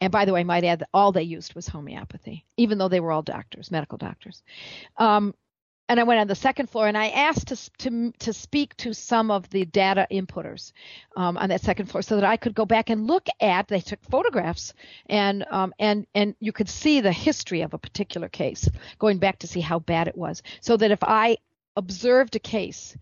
And 0.00 0.10
by 0.10 0.24
the 0.24 0.32
way, 0.32 0.40
I 0.40 0.44
might 0.44 0.64
add 0.64 0.80
that 0.80 0.88
all 0.94 1.12
they 1.12 1.22
used 1.22 1.54
was 1.54 1.68
homeopathy, 1.68 2.44
even 2.56 2.78
though 2.78 2.88
they 2.88 3.00
were 3.00 3.12
all 3.12 3.22
doctors, 3.22 3.70
medical 3.70 3.98
doctors. 3.98 4.42
Um, 4.96 5.34
and 5.88 5.98
I 5.98 6.02
went 6.02 6.20
on 6.20 6.26
the 6.26 6.34
second 6.34 6.68
floor 6.68 6.86
and 6.86 6.98
I 6.98 7.08
asked 7.08 7.48
to 7.48 7.70
to 7.78 8.12
to 8.18 8.32
speak 8.32 8.76
to 8.78 8.92
some 8.92 9.30
of 9.30 9.48
the 9.48 9.64
data 9.64 10.06
inputters 10.10 10.72
um, 11.16 11.38
on 11.38 11.48
that 11.48 11.62
second 11.62 11.86
floor 11.86 12.02
so 12.02 12.16
that 12.16 12.24
I 12.24 12.36
could 12.36 12.54
go 12.54 12.66
back 12.66 12.90
and 12.90 13.06
look 13.06 13.26
at. 13.40 13.68
They 13.68 13.80
took 13.80 14.02
photographs 14.04 14.74
and 15.06 15.46
um, 15.50 15.72
and 15.78 16.06
and 16.14 16.34
you 16.40 16.52
could 16.52 16.68
see 16.68 17.00
the 17.00 17.12
history 17.12 17.62
of 17.62 17.72
a 17.72 17.78
particular 17.78 18.28
case, 18.28 18.68
going 18.98 19.18
back 19.18 19.38
to 19.40 19.46
see 19.46 19.60
how 19.60 19.78
bad 19.78 20.08
it 20.08 20.16
was, 20.16 20.42
so 20.60 20.76
that 20.76 20.90
if 20.90 21.02
I 21.02 21.38
observed 21.76 22.36
a 22.36 22.40
case 22.40 22.96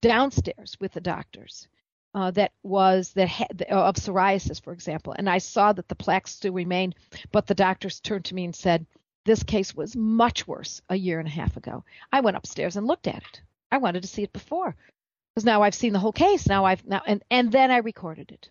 downstairs 0.00 0.76
with 0.80 0.92
the 0.92 1.00
doctors. 1.00 1.68
Uh, 2.12 2.30
that 2.32 2.52
was 2.64 3.12
that 3.12 3.28
had, 3.28 3.62
of 3.70 3.94
psoriasis, 3.94 4.60
for 4.60 4.72
example, 4.72 5.14
and 5.16 5.30
I 5.30 5.38
saw 5.38 5.72
that 5.72 5.86
the 5.88 5.94
plaques 5.94 6.32
still 6.32 6.52
remained, 6.52 6.96
but 7.30 7.46
the 7.46 7.54
doctors 7.54 8.00
turned 8.00 8.24
to 8.26 8.34
me 8.34 8.44
and 8.44 8.54
said, 8.54 8.84
this 9.24 9.42
case 9.42 9.74
was 9.74 9.94
much 9.94 10.48
worse 10.48 10.82
a 10.88 10.96
year 10.96 11.18
and 11.18 11.28
a 11.28 11.30
half 11.30 11.56
ago. 11.56 11.84
I 12.12 12.20
went 12.20 12.36
upstairs 12.36 12.76
and 12.76 12.86
looked 12.86 13.06
at 13.06 13.22
it. 13.22 13.40
I 13.70 13.78
wanted 13.78 14.02
to 14.02 14.08
see 14.08 14.22
it 14.22 14.32
before 14.32 14.74
because 15.34 15.44
now 15.44 15.62
I've 15.62 15.74
seen 15.74 15.92
the 15.92 15.98
whole 15.98 16.12
case. 16.12 16.48
Now 16.48 16.64
I've 16.64 16.84
now 16.86 17.02
and 17.06 17.22
and 17.30 17.52
then 17.52 17.70
I 17.70 17.78
recorded 17.78 18.32
it 18.32 18.50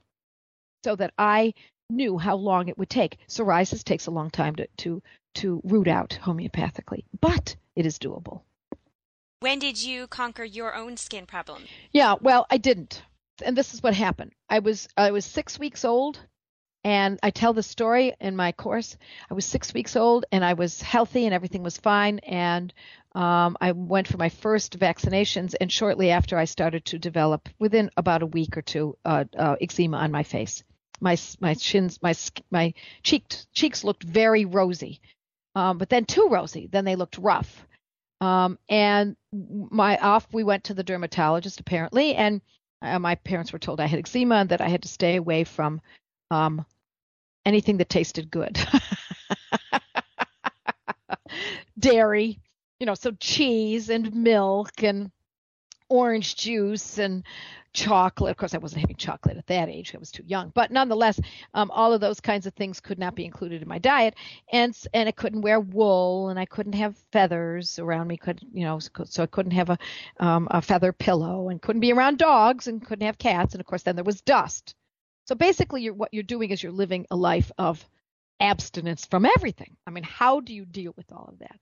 so 0.84 0.96
that 0.96 1.14
I 1.18 1.54
knew 1.90 2.18
how 2.18 2.36
long 2.36 2.68
it 2.68 2.78
would 2.78 2.90
take. 2.90 3.18
Psoriasis 3.28 3.84
takes 3.84 4.06
a 4.06 4.12
long 4.12 4.30
time 4.30 4.56
to 4.56 4.68
to 4.78 5.02
to 5.36 5.62
root 5.64 5.88
out 5.88 6.18
homeopathically, 6.22 7.04
but 7.20 7.56
it 7.76 7.86
is 7.86 8.00
doable. 8.00 8.42
When 9.42 9.60
did 9.60 9.82
you 9.82 10.08
conquer 10.08 10.44
your 10.44 10.76
own 10.76 10.98
skin 10.98 11.26
problem? 11.26 11.64
Yeah, 11.92 12.16
well, 12.22 12.46
I 12.50 12.58
didn't. 12.58 13.02
And 13.42 13.58
this 13.58 13.74
is 13.74 13.84
what 13.84 13.94
happened. 13.94 14.32
I 14.50 14.60
was 14.60 14.88
I 14.98 15.12
was 15.12 15.26
6 15.26 15.60
weeks 15.60 15.86
old 15.86 16.20
and 16.84 17.20
I 17.22 17.30
tell 17.30 17.54
the 17.54 17.64
story 17.64 18.14
in 18.22 18.36
my 18.36 18.52
course. 18.54 18.98
I 19.30 19.34
was 19.34 19.46
six 19.46 19.74
weeks 19.74 19.96
old 19.96 20.26
and 20.32 20.46
I 20.46 20.54
was 20.54 20.82
healthy 20.82 21.26
and 21.26 21.34
everything 21.34 21.62
was 21.62 21.78
fine. 21.78 22.20
And 22.20 22.74
um, 23.16 23.58
I 23.60 23.74
went 23.74 24.08
for 24.08 24.18
my 24.18 24.30
first 24.30 24.80
vaccinations. 24.80 25.56
And 25.60 25.72
shortly 25.72 26.10
after, 26.10 26.38
I 26.38 26.46
started 26.46 26.86
to 26.86 27.00
develop, 27.00 27.50
within 27.60 27.92
about 27.98 28.22
a 28.22 28.28
week 28.28 28.56
or 28.56 28.62
two, 28.62 28.98
uh, 29.04 29.26
uh, 29.38 29.56
eczema 29.60 29.98
on 29.98 30.12
my 30.12 30.24
face. 30.24 30.64
My 31.02 31.18
my 31.40 31.54
shins, 31.54 32.00
my 32.02 32.14
my 32.52 32.74
cheeks 33.04 33.48
cheeks 33.54 33.86
looked 33.86 34.04
very 34.04 34.44
rosy, 34.44 35.00
um, 35.56 35.78
but 35.78 35.90
then 35.90 36.04
too 36.04 36.28
rosy. 36.30 36.68
Then 36.68 36.84
they 36.84 36.98
looked 36.98 37.18
rough. 37.18 37.66
Um, 38.20 38.60
and 38.68 39.16
my 39.32 39.98
off 39.98 40.28
we 40.34 40.44
went 40.44 40.66
to 40.66 40.74
the 40.74 40.84
dermatologist 40.84 41.62
apparently, 41.62 42.16
and 42.16 42.42
uh, 42.82 43.00
my 43.00 43.16
parents 43.16 43.52
were 43.52 43.60
told 43.60 43.80
I 43.80 43.88
had 43.88 44.00
eczema 44.00 44.36
and 44.36 44.50
that 44.50 44.62
I 44.62 44.70
had 44.70 44.84
to 44.84 44.88
stay 44.88 45.16
away 45.16 45.44
from 45.44 45.82
um, 46.32 46.66
anything 47.46 47.78
that 47.78 47.90
tasted 47.90 48.32
good. 48.32 48.60
Dairy, 51.80 52.40
you 52.80 52.86
know, 52.86 52.96
so 52.96 53.12
cheese 53.20 53.90
and 53.90 54.14
milk 54.14 54.84
and 54.84 55.12
orange 55.90 56.36
juice 56.36 56.98
and 56.98 57.24
chocolate. 57.74 58.32
Of 58.32 58.38
course, 58.38 58.54
I 58.54 58.60
wasn't 58.60 58.82
having 58.82 58.96
chocolate 58.96 59.38
at 59.38 59.48
that 59.48 59.70
age; 59.70 59.94
I 59.94 59.98
was 59.98 60.12
too 60.12 60.24
young. 60.26 60.52
But 60.54 60.72
nonetheless, 60.72 61.20
um, 61.54 61.72
all 61.72 61.94
of 61.94 62.02
those 62.02 62.20
kinds 62.20 62.46
of 62.46 62.54
things 62.54 62.80
could 62.80 63.00
not 63.00 63.16
be 63.16 63.26
included 63.26 63.62
in 63.62 63.68
my 63.68 63.80
diet, 63.80 64.16
and 64.52 64.78
and 64.94 65.10
I 65.10 65.12
couldn't 65.12 65.42
wear 65.42 65.60
wool, 65.60 66.30
and 66.30 66.40
I 66.40 66.46
couldn't 66.46 66.74
have 66.74 66.98
feathers 67.12 67.80
around 67.80 68.08
me. 68.08 68.18
Could 68.18 68.42
you 68.54 68.64
know? 68.64 68.80
So 68.80 69.24
I 69.24 69.28
couldn't 69.28 69.52
have 69.52 69.70
a 69.70 69.78
um, 70.20 70.48
a 70.52 70.62
feather 70.62 70.94
pillow, 70.94 71.50
and 71.50 71.62
couldn't 71.62 71.82
be 71.82 71.94
around 71.94 72.18
dogs, 72.18 72.68
and 72.68 72.86
couldn't 72.86 73.06
have 73.06 73.18
cats, 73.18 73.54
and 73.54 73.62
of 73.62 73.68
course, 73.68 73.84
then 73.84 73.96
there 73.96 74.04
was 74.04 74.22
dust. 74.22 74.76
So 75.28 75.36
basically, 75.36 75.84
you're, 75.84 75.94
what 75.94 76.14
you're 76.14 76.24
doing 76.24 76.50
is 76.50 76.64
you're 76.64 76.72
living 76.72 77.06
a 77.12 77.16
life 77.16 77.52
of 77.58 77.88
abstinence 78.40 79.06
from 79.06 79.26
everything. 79.26 79.76
I 79.86 79.92
mean, 79.92 80.04
how 80.04 80.40
do 80.40 80.54
you 80.56 80.66
deal 80.66 80.94
with 80.98 81.12
all 81.12 81.30
of 81.32 81.40
that? 81.40 81.60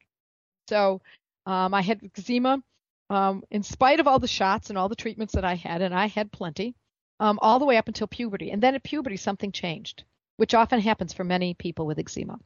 So 0.70 1.02
um, 1.46 1.74
I 1.74 1.82
had 1.82 2.02
eczema 2.04 2.64
um, 3.10 3.44
in 3.50 3.64
spite 3.64 4.00
of 4.00 4.08
all 4.08 4.20
the 4.20 4.28
shots 4.28 4.70
and 4.70 4.78
all 4.78 4.90
the 4.90 4.96
treatments 4.96 5.34
that 5.34 5.46
I 5.46 5.56
had, 5.56 5.82
and 5.82 5.94
I 5.94 6.08
had 6.08 6.32
plenty, 6.32 6.76
um, 7.20 7.40
all 7.42 7.60
the 7.60 7.66
way 7.66 7.78
up 7.78 7.88
until 7.88 8.08
puberty. 8.08 8.52
And 8.52 8.62
then 8.62 8.76
at 8.76 8.84
puberty, 8.84 9.18
something 9.18 9.52
changed, 9.52 10.04
which 10.38 10.54
often 10.54 10.80
happens 10.80 11.14
for 11.14 11.24
many 11.24 11.54
people 11.54 11.86
with 11.86 12.00
eczema. 12.00 12.40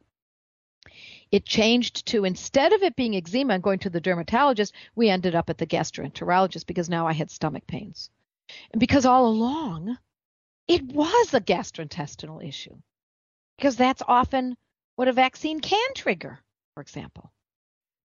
It 1.30 1.44
changed 1.44 2.06
to 2.06 2.24
instead 2.24 2.72
of 2.72 2.82
it 2.82 2.96
being 2.96 3.16
eczema 3.16 3.54
and 3.54 3.62
going 3.62 3.78
to 3.80 3.90
the 3.90 4.00
dermatologist, 4.00 4.74
we 4.94 5.08
ended 5.08 5.34
up 5.34 5.48
at 5.48 5.58
the 5.58 5.66
gastroenterologist 5.66 6.66
because 6.66 6.90
now 6.90 7.06
I 7.06 7.12
had 7.12 7.30
stomach 7.30 7.66
pains. 7.66 8.10
And 8.72 8.80
because 8.80 9.06
all 9.06 9.26
along, 9.26 9.96
it 10.68 10.82
was 10.82 11.34
a 11.34 11.40
gastrointestinal 11.40 12.46
issue 12.46 12.76
because 13.56 13.76
that's 13.76 14.02
often 14.06 14.56
what 14.96 15.08
a 15.08 15.12
vaccine 15.12 15.60
can 15.60 15.94
trigger, 15.94 16.40
for 16.74 16.80
example. 16.80 17.32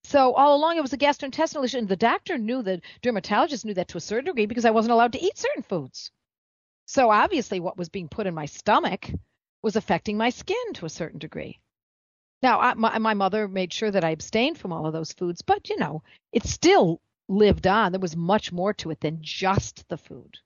So 0.08 0.34
all 0.36 0.56
along 0.56 0.78
it 0.78 0.82
was 0.82 0.93
a 0.93 0.98
gastrointestinal 0.98 1.65
issue, 1.65 1.80
and 1.80 1.89
the 1.89 1.98
doctor 1.98 2.38
knew, 2.38 2.62
the 2.62 2.80
dermatologist 3.02 3.65
knew 3.65 3.74
that 3.74 3.89
to 3.89 3.98
a 3.98 4.00
certain 4.00 4.24
degree 4.24 4.46
because 4.46 4.63
I 4.63 4.72
wasn't 4.72 4.93
allowed 4.93 5.12
to 5.12 5.22
eat 5.22 5.38
certain 5.38 5.63
foods. 5.63 6.12
So 6.86 7.12
obviously, 7.12 7.60
what 7.60 7.78
was 7.78 7.89
being 7.89 8.08
put 8.08 8.26
in 8.26 8.34
my 8.34 8.46
stomach 8.46 9.12
was 9.62 9.76
affecting 9.76 10.15
my 10.15 10.30
skin 10.30 10.74
to 10.76 10.86
a 10.86 10.89
certain 10.89 11.20
degree. 11.20 11.60
Now, 12.41 12.62
I, 12.62 12.74
my, 12.76 12.98
my 13.00 13.15
mother 13.15 13.50
made 13.50 13.74
sure 13.74 13.91
that 13.91 14.06
I 14.06 14.12
abstained 14.12 14.58
from 14.58 14.72
all 14.72 14.86
of 14.86 14.93
those 14.93 15.12
foods, 15.12 15.41
but 15.41 15.67
you 15.67 15.76
know, 15.76 16.04
it 16.32 16.46
still 16.46 17.02
lived 17.28 17.67
on. 17.67 17.91
There 17.91 18.00
was 18.00 18.15
much 18.15 18.54
more 18.54 18.74
to 18.76 18.91
it 18.91 19.02
than 19.02 19.22
just 19.22 19.89
the 19.89 19.98
food. 19.98 20.38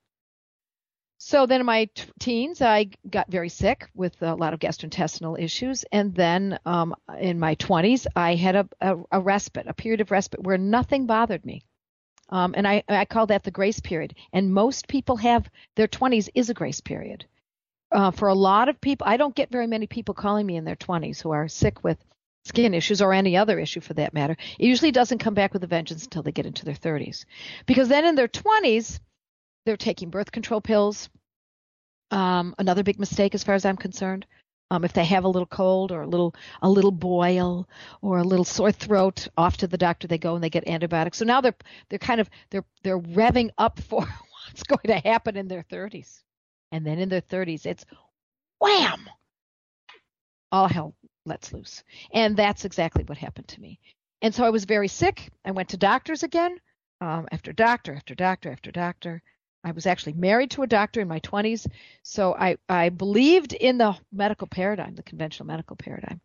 So 1.24 1.46
then 1.46 1.62
in 1.62 1.68
my 1.68 1.86
t- 1.86 2.06
teens, 2.20 2.62
I 2.64 2.90
got 3.10 3.30
very 3.32 3.50
sick 3.50 3.90
with 3.96 4.22
a 4.24 4.34
lot 4.36 4.54
of 4.56 4.60
gastrointestinal 4.60 5.40
issues. 5.40 5.86
And 5.92 6.16
then 6.16 6.58
um, 6.66 6.96
in 7.20 7.40
my 7.40 7.56
20s, 7.56 8.08
I 8.16 8.36
had 8.36 8.56
a, 8.56 8.70
a, 8.82 8.98
a, 9.12 9.22
respite, 9.22 9.68
a 9.68 9.74
period 9.74 10.02
of 10.02 10.12
respite 10.12 10.44
where 10.44 10.58
nothing 10.58 11.06
bothered 11.06 11.46
me. 11.46 11.64
Um, 12.30 12.56
and 12.58 12.68
I, 12.68 12.84
I 12.90 13.06
call 13.06 13.28
that 13.28 13.44
the 13.44 13.52
grace 13.52 13.80
period. 13.80 14.16
And 14.34 14.54
most 14.54 14.88
people 14.88 15.18
have 15.18 15.50
their 15.76 15.88
20s 15.88 16.30
is 16.34 16.50
a 16.50 16.56
grace 16.56 16.82
period. 16.82 17.26
uh, 17.92 18.12
for 18.12 18.28
a 18.30 18.34
lot 18.36 18.70
of 18.70 18.82
people, 18.82 19.08
I 19.08 19.18
don't 19.18 19.36
get 19.36 19.52
very 19.52 19.68
many 19.68 19.88
people 19.88 20.14
calling 20.16 20.46
me 20.46 20.58
in 20.58 20.66
their 20.66 20.76
20s 20.76 21.22
who 21.22 21.32
are 21.32 21.48
sick 21.48 21.84
with 21.84 21.98
skin 22.46 22.74
issues 22.74 23.02
or 23.02 23.14
any 23.14 23.38
other 23.38 23.60
issue 23.60 23.82
for 23.82 23.94
that 23.96 24.14
matter. 24.14 24.36
It 24.60 24.66
usually 24.66 24.92
doesn't 24.92 25.20
come 25.20 25.34
back 25.34 25.54
with 25.54 25.64
a 25.64 25.68
vengeance 25.68 26.06
until 26.06 26.24
they 26.24 26.32
get 26.32 26.46
into 26.46 26.66
their 26.66 26.76
30s. 26.76 27.26
Because 27.66 27.90
then 27.90 28.06
in 28.06 28.16
their 28.16 28.28
20s, 28.28 29.00
they're 29.66 29.78
taking 29.78 30.10
birth 30.10 30.32
control 30.32 30.62
pills. 30.62 31.10
Um, 32.12 32.56
another 32.58 32.84
big 32.84 33.00
mistake, 33.00 33.36
as 33.36 33.44
far 33.44 33.56
as 33.56 33.66
I'm 33.66 33.78
concerned. 33.78 34.26
Um, 34.72 34.86
if 34.86 34.94
they 34.94 35.04
have 35.04 35.26
a 35.26 35.30
little 35.30 35.48
cold 35.48 35.92
or 35.92 36.04
a 36.04 36.08
little 36.08 36.34
a 36.62 36.70
little 36.70 36.92
boil 36.94 37.68
or 38.02 38.20
a 38.20 38.24
little 38.24 38.46
sore 38.46 38.72
throat, 38.72 39.28
off 39.38 39.58
to 39.58 39.68
the 39.68 39.78
doctor 39.78 40.08
they 40.08 40.18
go 40.18 40.36
and 40.36 40.44
they 40.44 40.50
get 40.50 40.68
antibiotics. 40.68 41.18
So 41.18 41.26
now 41.26 41.42
they're 41.42 41.56
they're 41.90 42.00
kind 42.00 42.22
of 42.22 42.30
they're 42.50 42.64
they're 42.82 43.00
revving 43.00 43.50
up 43.58 43.80
for 43.90 44.02
what's 44.02 44.64
going 44.64 44.88
to 44.88 45.10
happen 45.10 45.36
in 45.36 45.50
their 45.50 45.64
30s, 45.64 46.22
and 46.72 46.86
then 46.86 47.00
in 47.00 47.10
their 47.10 47.22
30s 47.22 47.66
it's 47.66 47.86
wham, 48.60 49.10
all 50.54 50.70
hell 50.70 50.96
lets 51.26 51.52
loose, 51.52 51.84
and 52.14 52.38
that's 52.38 52.64
exactly 52.64 53.04
what 53.04 53.18
happened 53.18 53.50
to 53.50 53.62
me. 53.62 53.78
And 54.22 54.34
so 54.34 54.46
I 54.46 54.52
was 54.52 54.64
very 54.64 54.88
sick. 54.88 55.32
I 55.44 55.52
went 55.52 55.70
to 55.70 55.78
doctors 55.78 56.24
again, 56.24 56.58
um, 57.02 57.28
after 57.34 57.52
doctor 57.52 57.94
after 57.94 58.16
doctor 58.16 58.52
after 58.52 58.72
doctor. 58.72 59.22
I 59.64 59.72
was 59.72 59.86
actually 59.86 60.14
married 60.14 60.52
to 60.52 60.64
a 60.64 60.68
doctor 60.68 61.02
in 61.02 61.08
my 61.08 61.20
20s, 61.20 61.68
so 62.04 62.34
I, 62.34 62.58
I 62.68 62.90
believed 62.90 63.54
in 63.54 63.78
the 63.78 63.96
medical 64.12 64.48
paradigm, 64.48 64.96
the 64.96 65.04
conventional 65.04 65.46
medical 65.46 65.76
paradigm. 65.76 66.20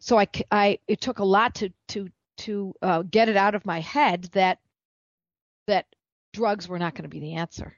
So 0.00 0.18
I, 0.18 0.26
I 0.50 0.78
it 0.86 1.00
took 1.00 1.20
a 1.20 1.24
lot 1.24 1.54
to 1.56 1.70
to 1.88 2.08
to 2.38 2.74
uh, 2.82 3.02
get 3.02 3.28
it 3.28 3.36
out 3.36 3.54
of 3.54 3.64
my 3.64 3.80
head 3.80 4.24
that 4.32 4.58
that 5.66 5.86
drugs 6.32 6.68
were 6.68 6.78
not 6.78 6.94
going 6.94 7.04
to 7.04 7.08
be 7.08 7.20
the 7.20 7.34
answer. 7.34 7.74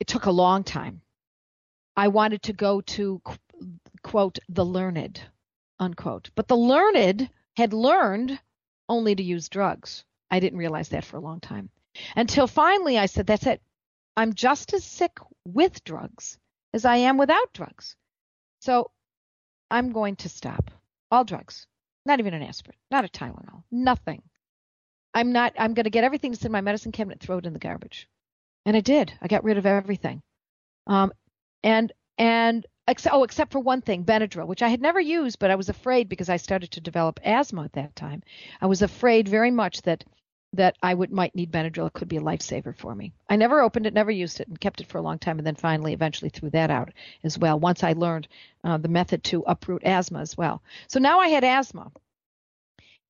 It 0.00 0.06
took 0.06 0.26
a 0.26 0.30
long 0.30 0.64
time. 0.64 1.00
I 1.96 2.08
wanted 2.08 2.42
to 2.42 2.52
go 2.52 2.80
to 2.80 3.22
quote 4.02 4.38
the 4.48 4.64
learned 4.64 5.22
unquote, 5.78 6.30
but 6.34 6.48
the 6.48 6.56
learned 6.56 7.30
had 7.56 7.72
learned 7.72 8.38
only 8.88 9.14
to 9.14 9.22
use 9.22 9.48
drugs. 9.48 10.04
I 10.30 10.40
didn't 10.40 10.58
realize 10.58 10.90
that 10.90 11.04
for 11.04 11.16
a 11.16 11.20
long 11.20 11.40
time. 11.40 11.70
Until 12.16 12.46
finally 12.46 12.98
I 12.98 13.06
said, 13.06 13.26
that's 13.26 13.46
it. 13.46 13.60
I'm 14.16 14.34
just 14.34 14.72
as 14.72 14.84
sick 14.84 15.18
with 15.44 15.84
drugs 15.84 16.38
as 16.72 16.84
I 16.84 16.96
am 16.96 17.18
without 17.18 17.52
drugs. 17.52 17.96
So 18.60 18.90
I'm 19.70 19.92
going 19.92 20.16
to 20.16 20.28
stop 20.28 20.70
all 21.10 21.24
drugs, 21.24 21.66
not 22.06 22.20
even 22.20 22.34
an 22.34 22.42
aspirin, 22.42 22.76
not 22.90 23.04
a 23.04 23.08
Tylenol, 23.08 23.64
nothing. 23.70 24.22
I'm 25.14 25.32
not, 25.32 25.54
I'm 25.58 25.74
going 25.74 25.84
to 25.84 25.90
get 25.90 26.04
everything 26.04 26.32
that's 26.32 26.44
in 26.44 26.52
my 26.52 26.60
medicine 26.60 26.92
cabinet, 26.92 27.20
throw 27.20 27.38
it 27.38 27.46
in 27.46 27.52
the 27.52 27.58
garbage. 27.58 28.08
And 28.64 28.76
I 28.76 28.80
did. 28.80 29.12
I 29.20 29.28
got 29.28 29.44
rid 29.44 29.58
of 29.58 29.66
everything. 29.66 30.22
Um, 30.86 31.12
and, 31.62 31.92
and, 32.16 32.66
except, 32.88 33.14
oh, 33.14 33.24
except 33.24 33.52
for 33.52 33.60
one 33.60 33.82
thing, 33.82 34.04
Benadryl, 34.04 34.46
which 34.46 34.62
I 34.62 34.68
had 34.68 34.80
never 34.80 35.00
used, 35.00 35.38
but 35.38 35.50
I 35.50 35.56
was 35.56 35.68
afraid 35.68 36.08
because 36.08 36.28
I 36.28 36.36
started 36.36 36.70
to 36.72 36.80
develop 36.80 37.20
asthma 37.24 37.64
at 37.64 37.72
that 37.74 37.96
time. 37.96 38.22
I 38.60 38.66
was 38.66 38.82
afraid 38.82 39.28
very 39.28 39.50
much 39.50 39.82
that 39.82 40.04
that 40.54 40.76
I 40.82 40.94
would 40.94 41.10
might 41.10 41.34
need 41.34 41.50
Benadryl. 41.52 41.86
It 41.86 41.94
could 41.94 42.08
be 42.08 42.18
a 42.18 42.22
lifesaver 42.22 42.76
for 42.76 42.94
me. 42.94 43.12
I 43.28 43.36
never 43.36 43.60
opened 43.60 43.86
it, 43.86 43.94
never 43.94 44.10
used 44.10 44.40
it, 44.40 44.48
and 44.48 44.60
kept 44.60 44.80
it 44.80 44.86
for 44.86 44.98
a 44.98 45.02
long 45.02 45.18
time, 45.18 45.38
and 45.38 45.46
then 45.46 45.54
finally, 45.54 45.92
eventually, 45.92 46.28
threw 46.28 46.50
that 46.50 46.70
out 46.70 46.90
as 47.24 47.38
well. 47.38 47.58
Once 47.58 47.82
I 47.82 47.92
learned 47.92 48.28
uh, 48.64 48.78
the 48.78 48.88
method 48.88 49.24
to 49.24 49.44
uproot 49.46 49.84
asthma 49.84 50.20
as 50.20 50.36
well. 50.36 50.62
So 50.88 51.00
now 51.00 51.20
I 51.20 51.28
had 51.28 51.44
asthma 51.44 51.90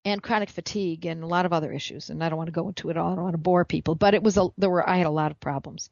and 0.05 0.23
chronic 0.23 0.51
fatigue 0.51 1.07
and 1.07 1.23
a 1.23 1.27
lot 1.27 1.47
of 1.47 1.53
other 1.53 1.73
issues, 1.73 2.11
and 2.11 2.23
I 2.23 2.29
don't 2.29 2.39
want 2.39 2.49
to 2.49 2.53
go 2.53 2.69
into 2.69 2.91
it 2.91 2.97
all. 2.97 3.13
I 3.13 3.15
don't 3.15 3.25
want 3.25 3.35
to 3.35 3.39
bore 3.39 3.65
people, 3.65 3.95
but 3.95 4.15
it 4.15 4.23
was 4.23 4.37
a 4.37 4.49
there 4.59 4.71
were 4.71 4.89
I 4.89 4.99
had 4.99 5.07
a 5.07 5.11
lot 5.11 5.31
of 5.31 5.41
problems, 5.41 5.91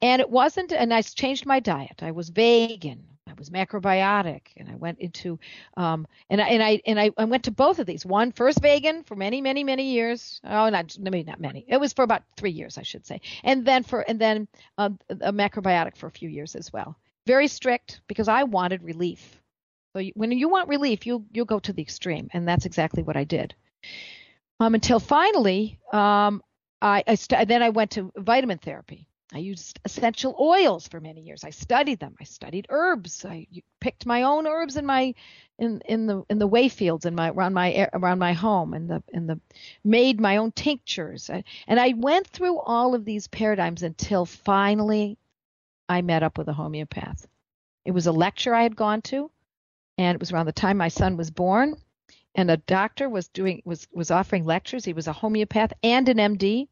and 0.00 0.20
it 0.20 0.30
wasn't. 0.30 0.72
And 0.72 0.92
I 0.92 1.02
changed 1.02 1.46
my 1.46 1.60
diet. 1.60 2.02
I 2.02 2.12
was 2.12 2.28
vegan. 2.28 3.04
I 3.28 3.34
was 3.34 3.50
macrobiotic, 3.50 4.42
and 4.56 4.68
I 4.68 4.76
went 4.76 4.98
into 4.98 5.38
um, 5.76 6.06
and 6.30 6.40
I 6.40 6.48
and 6.48 6.62
I 6.62 6.80
and 6.86 7.00
I, 7.00 7.10
I 7.16 7.24
went 7.24 7.44
to 7.44 7.50
both 7.50 7.78
of 7.78 7.86
these. 7.86 8.04
One 8.06 8.32
first 8.32 8.60
vegan 8.60 9.02
for 9.04 9.16
many 9.16 9.40
many 9.40 9.64
many 9.64 9.92
years. 9.92 10.40
Oh, 10.44 10.68
not 10.68 10.96
maybe 10.98 11.24
not 11.24 11.40
many. 11.40 11.64
It 11.68 11.78
was 11.78 11.92
for 11.92 12.02
about 12.02 12.22
three 12.36 12.50
years, 12.50 12.78
I 12.78 12.82
should 12.82 13.06
say, 13.06 13.20
and 13.44 13.64
then 13.64 13.82
for 13.82 14.00
and 14.00 14.20
then 14.20 14.48
um, 14.76 14.98
a 15.10 15.32
macrobiotic 15.32 15.96
for 15.96 16.06
a 16.06 16.10
few 16.10 16.28
years 16.28 16.54
as 16.54 16.72
well. 16.72 16.96
Very 17.26 17.48
strict 17.48 18.00
because 18.06 18.28
I 18.28 18.44
wanted 18.44 18.82
relief. 18.82 19.42
So 19.92 20.00
you, 20.00 20.12
when 20.14 20.32
you 20.32 20.48
want 20.48 20.68
relief, 20.68 21.06
you 21.06 21.24
you'll 21.32 21.44
go 21.44 21.58
to 21.58 21.72
the 21.72 21.82
extreme, 21.82 22.28
and 22.32 22.46
that's 22.46 22.66
exactly 22.66 23.02
what 23.02 23.16
I 23.16 23.24
did. 23.24 23.54
Um, 24.60 24.74
until 24.74 25.00
finally, 25.00 25.78
um, 25.92 26.42
I, 26.80 27.02
I 27.06 27.14
st- 27.14 27.48
then 27.48 27.62
I 27.62 27.70
went 27.70 27.92
to 27.92 28.12
vitamin 28.16 28.58
therapy 28.58 29.07
I 29.32 29.38
used 29.38 29.78
essential 29.84 30.34
oils 30.40 30.88
for 30.88 31.00
many 31.00 31.20
years. 31.20 31.44
I 31.44 31.50
studied 31.50 31.98
them. 31.98 32.14
I 32.18 32.24
studied 32.24 32.66
herbs. 32.70 33.26
I 33.26 33.46
picked 33.78 34.06
my 34.06 34.22
own 34.22 34.46
herbs 34.46 34.76
in 34.76 34.86
my 34.86 35.14
in 35.58 35.82
in 35.84 36.06
the 36.06 36.24
in 36.30 36.38
the 36.38 36.46
way 36.46 36.68
fields 36.68 37.04
in 37.04 37.14
my 37.14 37.28
around 37.28 37.52
my 37.52 37.88
around 37.92 38.20
my 38.20 38.32
home 38.32 38.72
and 38.72 38.88
the 38.88 39.02
in 39.08 39.26
the 39.26 39.38
made 39.84 40.18
my 40.18 40.38
own 40.38 40.52
tinctures. 40.52 41.28
And 41.28 41.78
I 41.78 41.92
went 41.94 42.26
through 42.26 42.58
all 42.60 42.94
of 42.94 43.04
these 43.04 43.28
paradigms 43.28 43.82
until 43.82 44.24
finally 44.24 45.18
I 45.90 46.00
met 46.00 46.22
up 46.22 46.38
with 46.38 46.48
a 46.48 46.54
homeopath. 46.54 47.26
It 47.84 47.90
was 47.90 48.06
a 48.06 48.12
lecture 48.12 48.54
I 48.54 48.62
had 48.62 48.76
gone 48.76 49.02
to 49.02 49.30
and 49.98 50.14
it 50.14 50.20
was 50.20 50.32
around 50.32 50.46
the 50.46 50.52
time 50.52 50.78
my 50.78 50.88
son 50.88 51.18
was 51.18 51.30
born 51.30 51.76
and 52.34 52.50
a 52.50 52.56
doctor 52.56 53.10
was 53.10 53.28
doing 53.28 53.60
was 53.66 53.88
was 53.92 54.10
offering 54.10 54.46
lectures. 54.46 54.86
He 54.86 54.94
was 54.94 55.06
a 55.06 55.12
homeopath 55.12 55.74
and 55.82 56.08
an 56.08 56.16
MD 56.16 56.68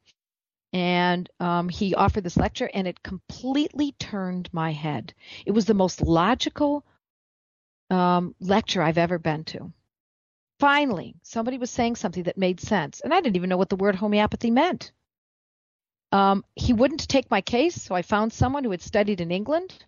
and 0.77 1.31
um, 1.41 1.71
he 1.71 1.95
offered 1.95 2.23
this 2.23 2.37
lecture, 2.37 2.69
and 2.75 2.87
it 2.87 3.03
completely 3.03 3.93
turned 3.93 4.51
my 4.53 4.73
head. 4.73 5.15
It 5.47 5.53
was 5.53 5.65
the 5.65 5.73
most 5.73 6.03
logical 6.03 6.85
um, 7.89 8.35
lecture 8.41 8.83
I've 8.83 8.99
ever 8.99 9.19
been 9.19 9.45
to. 9.45 9.73
Finally, 10.61 11.15
somebody 11.23 11.57
was 11.57 11.71
saying 11.71 11.97
something 11.97 12.25
that 12.25 12.37
made 12.37 12.61
sense, 12.61 13.01
and 13.01 13.15
I 13.15 13.23
didn't 13.23 13.37
even 13.37 13.49
know 13.49 13.57
what 13.57 13.71
the 13.71 13.77
word 13.77 13.95
homeopathy 13.95 14.51
meant. 14.51 14.93
Um, 16.13 16.45
he 16.55 16.75
wouldn't 16.75 17.09
take 17.09 17.31
my 17.31 17.41
case, 17.41 17.81
so 17.81 17.95
I 17.95 18.03
found 18.03 18.35
someone 18.35 18.63
who 18.63 18.71
had 18.71 18.83
studied 18.83 19.23
in 19.23 19.31
England. 19.31 19.83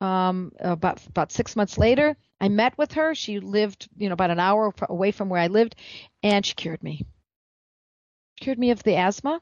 Um, 0.00 0.50
about 0.58 1.06
about 1.06 1.30
six 1.30 1.54
months 1.54 1.78
later, 1.78 2.16
I 2.40 2.48
met 2.48 2.76
with 2.76 2.94
her. 2.94 3.14
She 3.14 3.38
lived, 3.38 3.88
you 3.96 4.08
know, 4.08 4.14
about 4.14 4.32
an 4.32 4.40
hour 4.40 4.74
away 4.88 5.12
from 5.12 5.28
where 5.28 5.40
I 5.40 5.46
lived, 5.46 5.76
and 6.24 6.44
she 6.44 6.54
cured 6.54 6.82
me. 6.82 7.06
Cured 8.40 8.58
me 8.58 8.72
of 8.72 8.82
the 8.82 8.96
asthma 8.96 9.40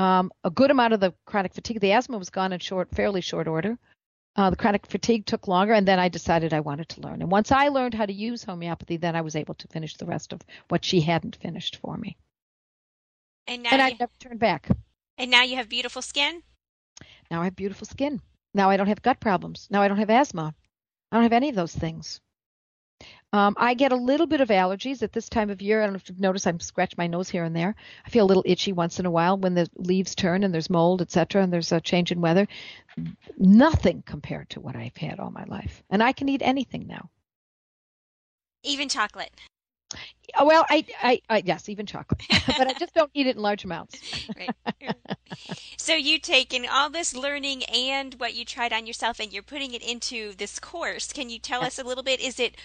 um, 0.00 0.32
a 0.44 0.50
good 0.50 0.70
amount 0.70 0.94
of 0.94 1.00
the 1.00 1.12
chronic 1.26 1.52
fatigue, 1.52 1.78
the 1.80 1.92
asthma 1.92 2.16
was 2.16 2.30
gone 2.30 2.54
in 2.54 2.58
short, 2.58 2.90
fairly 2.90 3.20
short 3.20 3.46
order. 3.46 3.78
Uh, 4.34 4.48
the 4.48 4.56
chronic 4.56 4.86
fatigue 4.86 5.26
took 5.26 5.46
longer, 5.46 5.74
and 5.74 5.86
then 5.86 5.98
I 5.98 6.08
decided 6.08 6.54
I 6.54 6.60
wanted 6.60 6.88
to 6.90 7.02
learn. 7.02 7.20
And 7.20 7.30
once 7.30 7.52
I 7.52 7.68
learned 7.68 7.92
how 7.92 8.06
to 8.06 8.12
use 8.12 8.42
homeopathy, 8.42 8.96
then 8.96 9.14
I 9.14 9.20
was 9.20 9.36
able 9.36 9.54
to 9.56 9.68
finish 9.68 9.96
the 9.96 10.06
rest 10.06 10.32
of 10.32 10.40
what 10.68 10.86
she 10.86 11.02
hadn't 11.02 11.36
finished 11.36 11.76
for 11.76 11.98
me. 11.98 12.16
And 13.46 13.62
now 13.62 13.70
and 13.72 13.82
I 13.82 13.96
never 14.00 14.12
turned 14.18 14.40
back. 14.40 14.68
And 15.18 15.30
now 15.30 15.42
you 15.42 15.56
have 15.56 15.68
beautiful 15.68 16.00
skin. 16.00 16.42
Now 17.30 17.42
I 17.42 17.44
have 17.44 17.56
beautiful 17.56 17.86
skin. 17.86 18.22
Now 18.54 18.70
I 18.70 18.78
don't 18.78 18.86
have 18.86 19.02
gut 19.02 19.20
problems. 19.20 19.68
Now 19.70 19.82
I 19.82 19.88
don't 19.88 19.98
have 19.98 20.08
asthma. 20.08 20.54
I 21.12 21.16
don't 21.16 21.24
have 21.24 21.34
any 21.34 21.50
of 21.50 21.56
those 21.56 21.74
things. 21.74 22.22
Um, 23.32 23.54
I 23.56 23.74
get 23.74 23.92
a 23.92 23.96
little 23.96 24.26
bit 24.26 24.40
of 24.40 24.48
allergies 24.48 25.02
at 25.02 25.12
this 25.12 25.28
time 25.28 25.50
of 25.50 25.62
year. 25.62 25.80
I 25.80 25.84
don't 25.84 25.92
know 25.92 25.98
if 25.98 26.08
you've 26.08 26.18
noticed 26.18 26.46
I'm 26.46 26.58
scratch 26.58 26.96
my 26.96 27.06
nose 27.06 27.28
here 27.28 27.44
and 27.44 27.54
there. 27.54 27.76
I 28.04 28.10
feel 28.10 28.24
a 28.24 28.26
little 28.26 28.42
itchy 28.44 28.72
once 28.72 28.98
in 28.98 29.06
a 29.06 29.10
while 29.10 29.36
when 29.36 29.54
the 29.54 29.68
leaves 29.76 30.14
turn 30.16 30.42
and 30.42 30.52
there's 30.52 30.68
mold, 30.68 31.00
etc., 31.00 31.42
and 31.42 31.52
there's 31.52 31.70
a 31.70 31.80
change 31.80 32.10
in 32.10 32.20
weather. 32.20 32.48
Nothing 33.38 34.02
compared 34.04 34.50
to 34.50 34.60
what 34.60 34.74
I've 34.74 34.96
had 34.96 35.20
all 35.20 35.30
my 35.30 35.44
life. 35.44 35.82
And 35.90 36.02
I 36.02 36.12
can 36.12 36.28
eat 36.28 36.42
anything 36.42 36.88
now. 36.88 37.08
Even 38.64 38.88
chocolate. 38.88 39.30
Oh, 40.36 40.44
well, 40.44 40.64
I, 40.68 40.84
I, 41.02 41.20
I, 41.28 41.42
yes, 41.44 41.68
even 41.68 41.86
chocolate, 41.86 42.22
but 42.46 42.68
I 42.68 42.72
just 42.74 42.94
don't 42.94 43.10
eat 43.14 43.26
it 43.26 43.36
in 43.36 43.42
large 43.42 43.64
amounts. 43.64 44.28
right. 44.36 44.94
So 45.76 45.94
you 45.94 46.20
taken 46.20 46.66
all 46.70 46.90
this 46.90 47.16
learning 47.16 47.64
and 47.64 48.14
what 48.14 48.34
you 48.34 48.44
tried 48.44 48.72
on 48.72 48.86
yourself, 48.86 49.18
and 49.18 49.32
you're 49.32 49.42
putting 49.42 49.74
it 49.74 49.82
into 49.82 50.34
this 50.36 50.60
course. 50.60 51.12
Can 51.12 51.30
you 51.30 51.40
tell 51.40 51.62
us 51.64 51.78
a 51.78 51.84
little 51.84 52.04
bit? 52.04 52.20
Is 52.20 52.38
it 52.38 52.56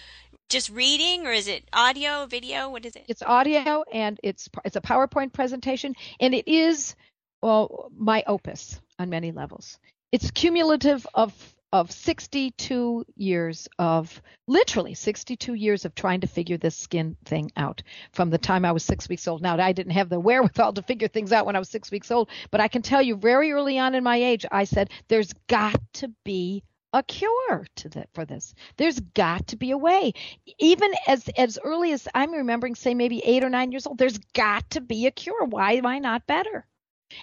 just 0.48 0.70
reading, 0.70 1.26
or 1.26 1.32
is 1.32 1.48
it 1.48 1.64
audio, 1.72 2.26
video? 2.26 2.68
What 2.70 2.84
is 2.86 2.96
it? 2.96 3.04
It's 3.08 3.22
audio, 3.22 3.84
and 3.92 4.18
it's 4.22 4.48
it's 4.64 4.76
a 4.76 4.80
PowerPoint 4.80 5.32
presentation, 5.32 5.94
and 6.20 6.34
it 6.34 6.48
is 6.48 6.94
well 7.42 7.90
my 7.96 8.22
opus 8.26 8.80
on 8.98 9.10
many 9.10 9.32
levels. 9.32 9.78
It's 10.12 10.30
cumulative 10.30 11.06
of 11.14 11.32
of 11.72 11.90
62 11.90 13.04
years 13.16 13.68
of 13.78 14.22
literally 14.46 14.94
62 14.94 15.54
years 15.54 15.84
of 15.84 15.94
trying 15.94 16.20
to 16.20 16.26
figure 16.26 16.56
this 16.56 16.76
skin 16.76 17.16
thing 17.24 17.50
out 17.56 17.82
from 18.12 18.30
the 18.30 18.38
time 18.38 18.64
I 18.64 18.72
was 18.72 18.84
six 18.84 19.08
weeks 19.08 19.26
old. 19.26 19.42
Now, 19.42 19.58
I 19.58 19.72
didn't 19.72 19.92
have 19.92 20.08
the 20.08 20.20
wherewithal 20.20 20.74
to 20.74 20.82
figure 20.82 21.08
things 21.08 21.32
out 21.32 21.44
when 21.44 21.56
I 21.56 21.58
was 21.58 21.68
six 21.68 21.90
weeks 21.90 22.10
old, 22.10 22.30
but 22.50 22.60
I 22.60 22.68
can 22.68 22.82
tell 22.82 23.02
you 23.02 23.16
very 23.16 23.52
early 23.52 23.78
on 23.78 23.94
in 23.96 24.04
my 24.04 24.16
age, 24.16 24.46
I 24.50 24.64
said, 24.64 24.90
there's 25.08 25.32
got 25.48 25.80
to 25.94 26.12
be 26.24 26.62
a 26.96 27.02
cure 27.02 27.66
to 27.76 27.88
that 27.90 28.08
for 28.14 28.24
this. 28.24 28.54
There's 28.78 28.98
got 29.00 29.48
to 29.48 29.56
be 29.56 29.70
a 29.70 29.78
way. 29.78 30.14
Even 30.58 30.92
as 31.06 31.28
as 31.36 31.58
early 31.62 31.92
as 31.92 32.08
I'm 32.14 32.32
remembering, 32.32 32.74
say 32.74 32.94
maybe 32.94 33.22
eight 33.24 33.44
or 33.44 33.50
nine 33.50 33.70
years 33.70 33.86
old, 33.86 33.98
there's 33.98 34.18
got 34.32 34.70
to 34.70 34.80
be 34.80 35.06
a 35.06 35.10
cure. 35.10 35.44
Why 35.44 35.72
am 35.72 35.84
I 35.84 35.98
not 35.98 36.26
better? 36.26 36.66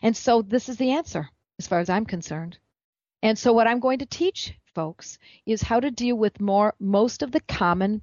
And 0.04 0.16
so 0.16 0.44
this 0.44 0.70
is 0.70 0.78
the 0.78 0.92
answer, 0.92 1.28
as 1.60 1.68
far 1.68 1.80
as 1.80 1.90
I'm 1.90 2.06
concerned. 2.06 2.60
And 3.24 3.38
so 3.38 3.52
what 3.52 3.68
I'm 3.68 3.80
going 3.80 4.00
to 4.00 4.06
teach 4.06 4.54
folks 4.76 5.18
is 5.46 5.62
how 5.62 5.80
to 5.80 5.90
deal 5.90 6.16
with 6.16 6.40
more 6.40 6.76
most 6.80 7.24
of 7.24 7.32
the 7.32 7.42
common 7.42 8.02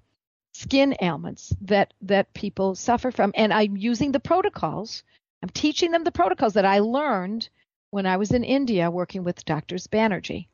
skin 0.52 0.96
ailments 1.00 1.54
that 1.60 1.94
that 2.02 2.34
people 2.34 2.74
suffer 2.74 3.12
from 3.12 3.32
and 3.36 3.52
I'm 3.52 3.76
using 3.76 4.10
the 4.10 4.18
protocols. 4.18 5.04
I'm 5.42 5.50
teaching 5.50 5.92
them 5.92 6.02
the 6.02 6.12
protocols 6.12 6.54
that 6.54 6.64
I 6.64 6.80
learned 6.80 7.48
when 7.90 8.06
I 8.06 8.16
was 8.16 8.32
in 8.32 8.42
India 8.44 8.90
working 8.90 9.22
with 9.22 9.44
Doctors 9.44 9.86
Banerji. 9.86 10.48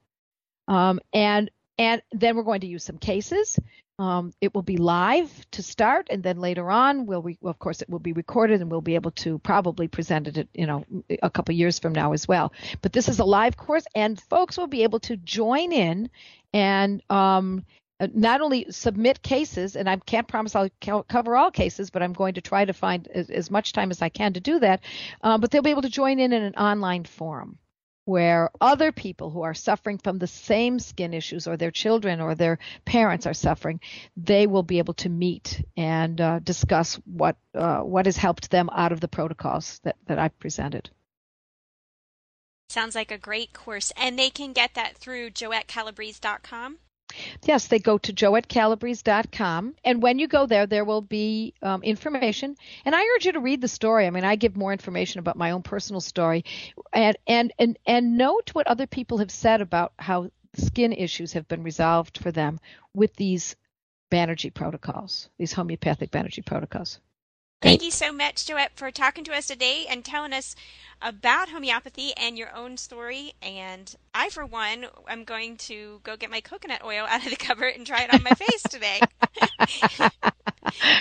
Um, 0.68 1.00
and 1.12 1.50
and 1.78 2.02
then 2.12 2.36
we're 2.36 2.42
going 2.42 2.60
to 2.60 2.66
use 2.66 2.84
some 2.84 2.98
cases. 2.98 3.58
Um, 3.98 4.32
it 4.42 4.54
will 4.54 4.62
be 4.62 4.76
live 4.76 5.30
to 5.52 5.62
start, 5.62 6.08
and 6.10 6.22
then 6.22 6.38
later 6.38 6.70
on, 6.70 7.06
we'll, 7.06 7.22
well, 7.22 7.50
of 7.50 7.58
course, 7.58 7.80
it 7.80 7.88
will 7.88 7.98
be 7.98 8.12
recorded, 8.12 8.60
and 8.60 8.70
we'll 8.70 8.82
be 8.82 8.94
able 8.94 9.12
to 9.12 9.38
probably 9.38 9.88
present 9.88 10.36
it, 10.36 10.48
you 10.52 10.66
know, 10.66 10.84
a 11.22 11.30
couple 11.30 11.54
years 11.54 11.78
from 11.78 11.94
now 11.94 12.12
as 12.12 12.28
well. 12.28 12.52
But 12.82 12.92
this 12.92 13.08
is 13.08 13.20
a 13.20 13.24
live 13.24 13.56
course, 13.56 13.86
and 13.94 14.20
folks 14.20 14.58
will 14.58 14.66
be 14.66 14.82
able 14.82 15.00
to 15.00 15.16
join 15.16 15.72
in 15.72 16.10
and 16.52 17.02
um, 17.08 17.64
not 18.12 18.42
only 18.42 18.66
submit 18.70 19.22
cases, 19.22 19.76
and 19.76 19.88
I 19.88 19.96
can't 19.96 20.28
promise 20.28 20.54
I'll 20.54 20.68
cover 21.08 21.34
all 21.34 21.50
cases, 21.50 21.88
but 21.88 22.02
I'm 22.02 22.12
going 22.12 22.34
to 22.34 22.42
try 22.42 22.66
to 22.66 22.74
find 22.74 23.08
as, 23.08 23.30
as 23.30 23.50
much 23.50 23.72
time 23.72 23.90
as 23.90 24.02
I 24.02 24.10
can 24.10 24.34
to 24.34 24.40
do 24.40 24.58
that. 24.58 24.82
Um, 25.22 25.40
but 25.40 25.50
they'll 25.50 25.62
be 25.62 25.70
able 25.70 25.82
to 25.82 25.88
join 25.88 26.18
in 26.18 26.34
in 26.34 26.42
an 26.42 26.54
online 26.56 27.04
forum 27.04 27.58
where 28.07 28.50
other 28.61 28.92
people 28.92 29.30
who 29.30 29.42
are 29.42 29.52
suffering 29.52 29.98
from 29.98 30.18
the 30.18 30.26
same 30.26 30.78
skin 30.78 31.12
issues 31.12 31.46
or 31.46 31.57
their 31.57 31.72
children 31.72 32.20
or 32.20 32.34
their 32.34 32.59
parents 32.84 33.26
are 33.26 33.34
suffering, 33.34 33.80
they 34.16 34.46
will 34.46 34.62
be 34.62 34.78
able 34.78 34.94
to 34.94 35.09
meet 35.09 35.62
and 35.76 36.20
uh, 36.20 36.38
discuss 36.38 36.94
what 37.04 37.36
uh, 37.54 37.80
what 37.80 38.07
has 38.07 38.16
helped 38.16 38.50
them 38.50 38.70
out 38.72 38.92
of 38.92 39.00
the 39.00 39.09
protocols 39.09 39.80
that, 39.82 39.96
that 40.07 40.18
I've 40.18 40.38
presented. 40.38 40.88
Sounds 42.68 42.94
like 42.94 43.11
a 43.11 43.18
great 43.18 43.52
course. 43.52 43.92
And 43.96 44.18
they 44.18 44.30
can 44.30 44.52
get 44.52 44.74
that 44.74 44.96
through 44.96 45.30
joettecalabrese.com? 45.30 46.78
Yes, 47.44 47.68
they 47.68 47.78
go 47.78 47.98
to 47.98 48.12
joettecalabrese.com. 48.12 49.74
And 49.84 50.02
when 50.02 50.18
you 50.18 50.28
go 50.28 50.46
there, 50.46 50.66
there 50.66 50.84
will 50.84 51.02
be 51.02 51.54
um, 51.62 51.82
information. 51.82 52.57
And 52.84 52.94
I 52.94 53.00
urge 53.16 53.26
you 53.26 53.32
to 53.32 53.40
read 53.40 53.61
the 53.61 53.68
story. 53.68 54.07
I 54.07 54.11
mean, 54.11 54.24
I 54.24 54.36
give 54.36 54.57
more 54.57 54.72
information 54.72 55.18
about 55.18 55.36
my 55.36 55.52
own 55.52 55.62
personal 55.62 56.00
story. 56.00 56.44
And, 56.92 57.16
and, 57.26 57.52
and, 57.59 57.78
and 57.86 58.18
note 58.18 58.50
what 58.54 58.66
other 58.66 58.86
people 58.86 59.18
have 59.18 59.30
said 59.30 59.61
about 59.61 59.92
how 59.98 60.30
skin 60.57 60.92
issues 60.92 61.32
have 61.34 61.48
been 61.48 61.62
resolved 61.62 62.18
for 62.18 62.32
them 62.32 62.59
with 62.94 63.14
these 63.16 63.57
Banerji 64.11 64.52
protocols, 64.52 65.28
these 65.38 65.52
homeopathic 65.52 66.11
Banerji 66.11 66.44
protocols. 66.44 67.00
Thank 67.62 67.82
you 67.82 67.90
so 67.90 68.12
much, 68.12 68.46
Joette, 68.46 68.70
for 68.74 68.90
talking 68.90 69.24
to 69.24 69.32
us 69.32 69.46
today 69.46 69.86
and 69.88 70.04
telling 70.04 70.32
us 70.32 70.54
about 71.00 71.48
homeopathy 71.48 72.12
and 72.16 72.36
your 72.36 72.54
own 72.54 72.76
story. 72.76 73.32
And 73.40 73.94
I, 74.14 74.28
for 74.28 74.44
one, 74.44 74.86
am 75.09 75.24
going 75.24 75.57
to 75.59 76.00
go 76.04 76.16
get 76.16 76.30
my 76.30 76.40
coconut 76.40 76.84
oil 76.84 77.07
out 77.09 77.24
of 77.24 77.30
the 77.30 77.36
cupboard 77.36 77.74
and 77.74 77.86
try 77.86 78.02
it 78.02 78.12
on 78.12 78.22
my 78.22 78.30
face 78.30 78.62
today. 78.64 79.00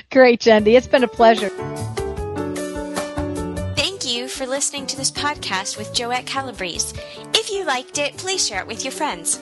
Great, 0.12 0.40
Jendi. 0.40 0.78
It's 0.78 0.88
been 0.88 1.04
a 1.04 1.08
pleasure. 1.10 1.50
Thank 3.76 4.06
you 4.06 4.28
for 4.28 4.46
listening 4.46 4.88
to 4.88 4.98
this 4.98 5.12
podcast 5.12 5.78
with 5.78 5.94
Joette 5.94 6.26
Calabrese. 6.26 6.98
If 7.34 7.52
you 7.52 7.66
liked 7.66 7.98
it, 7.98 8.16
please 8.18 8.48
share 8.48 8.62
it 8.62 8.68
with 8.68 8.84
your 8.84 8.92
friends. 8.92 9.40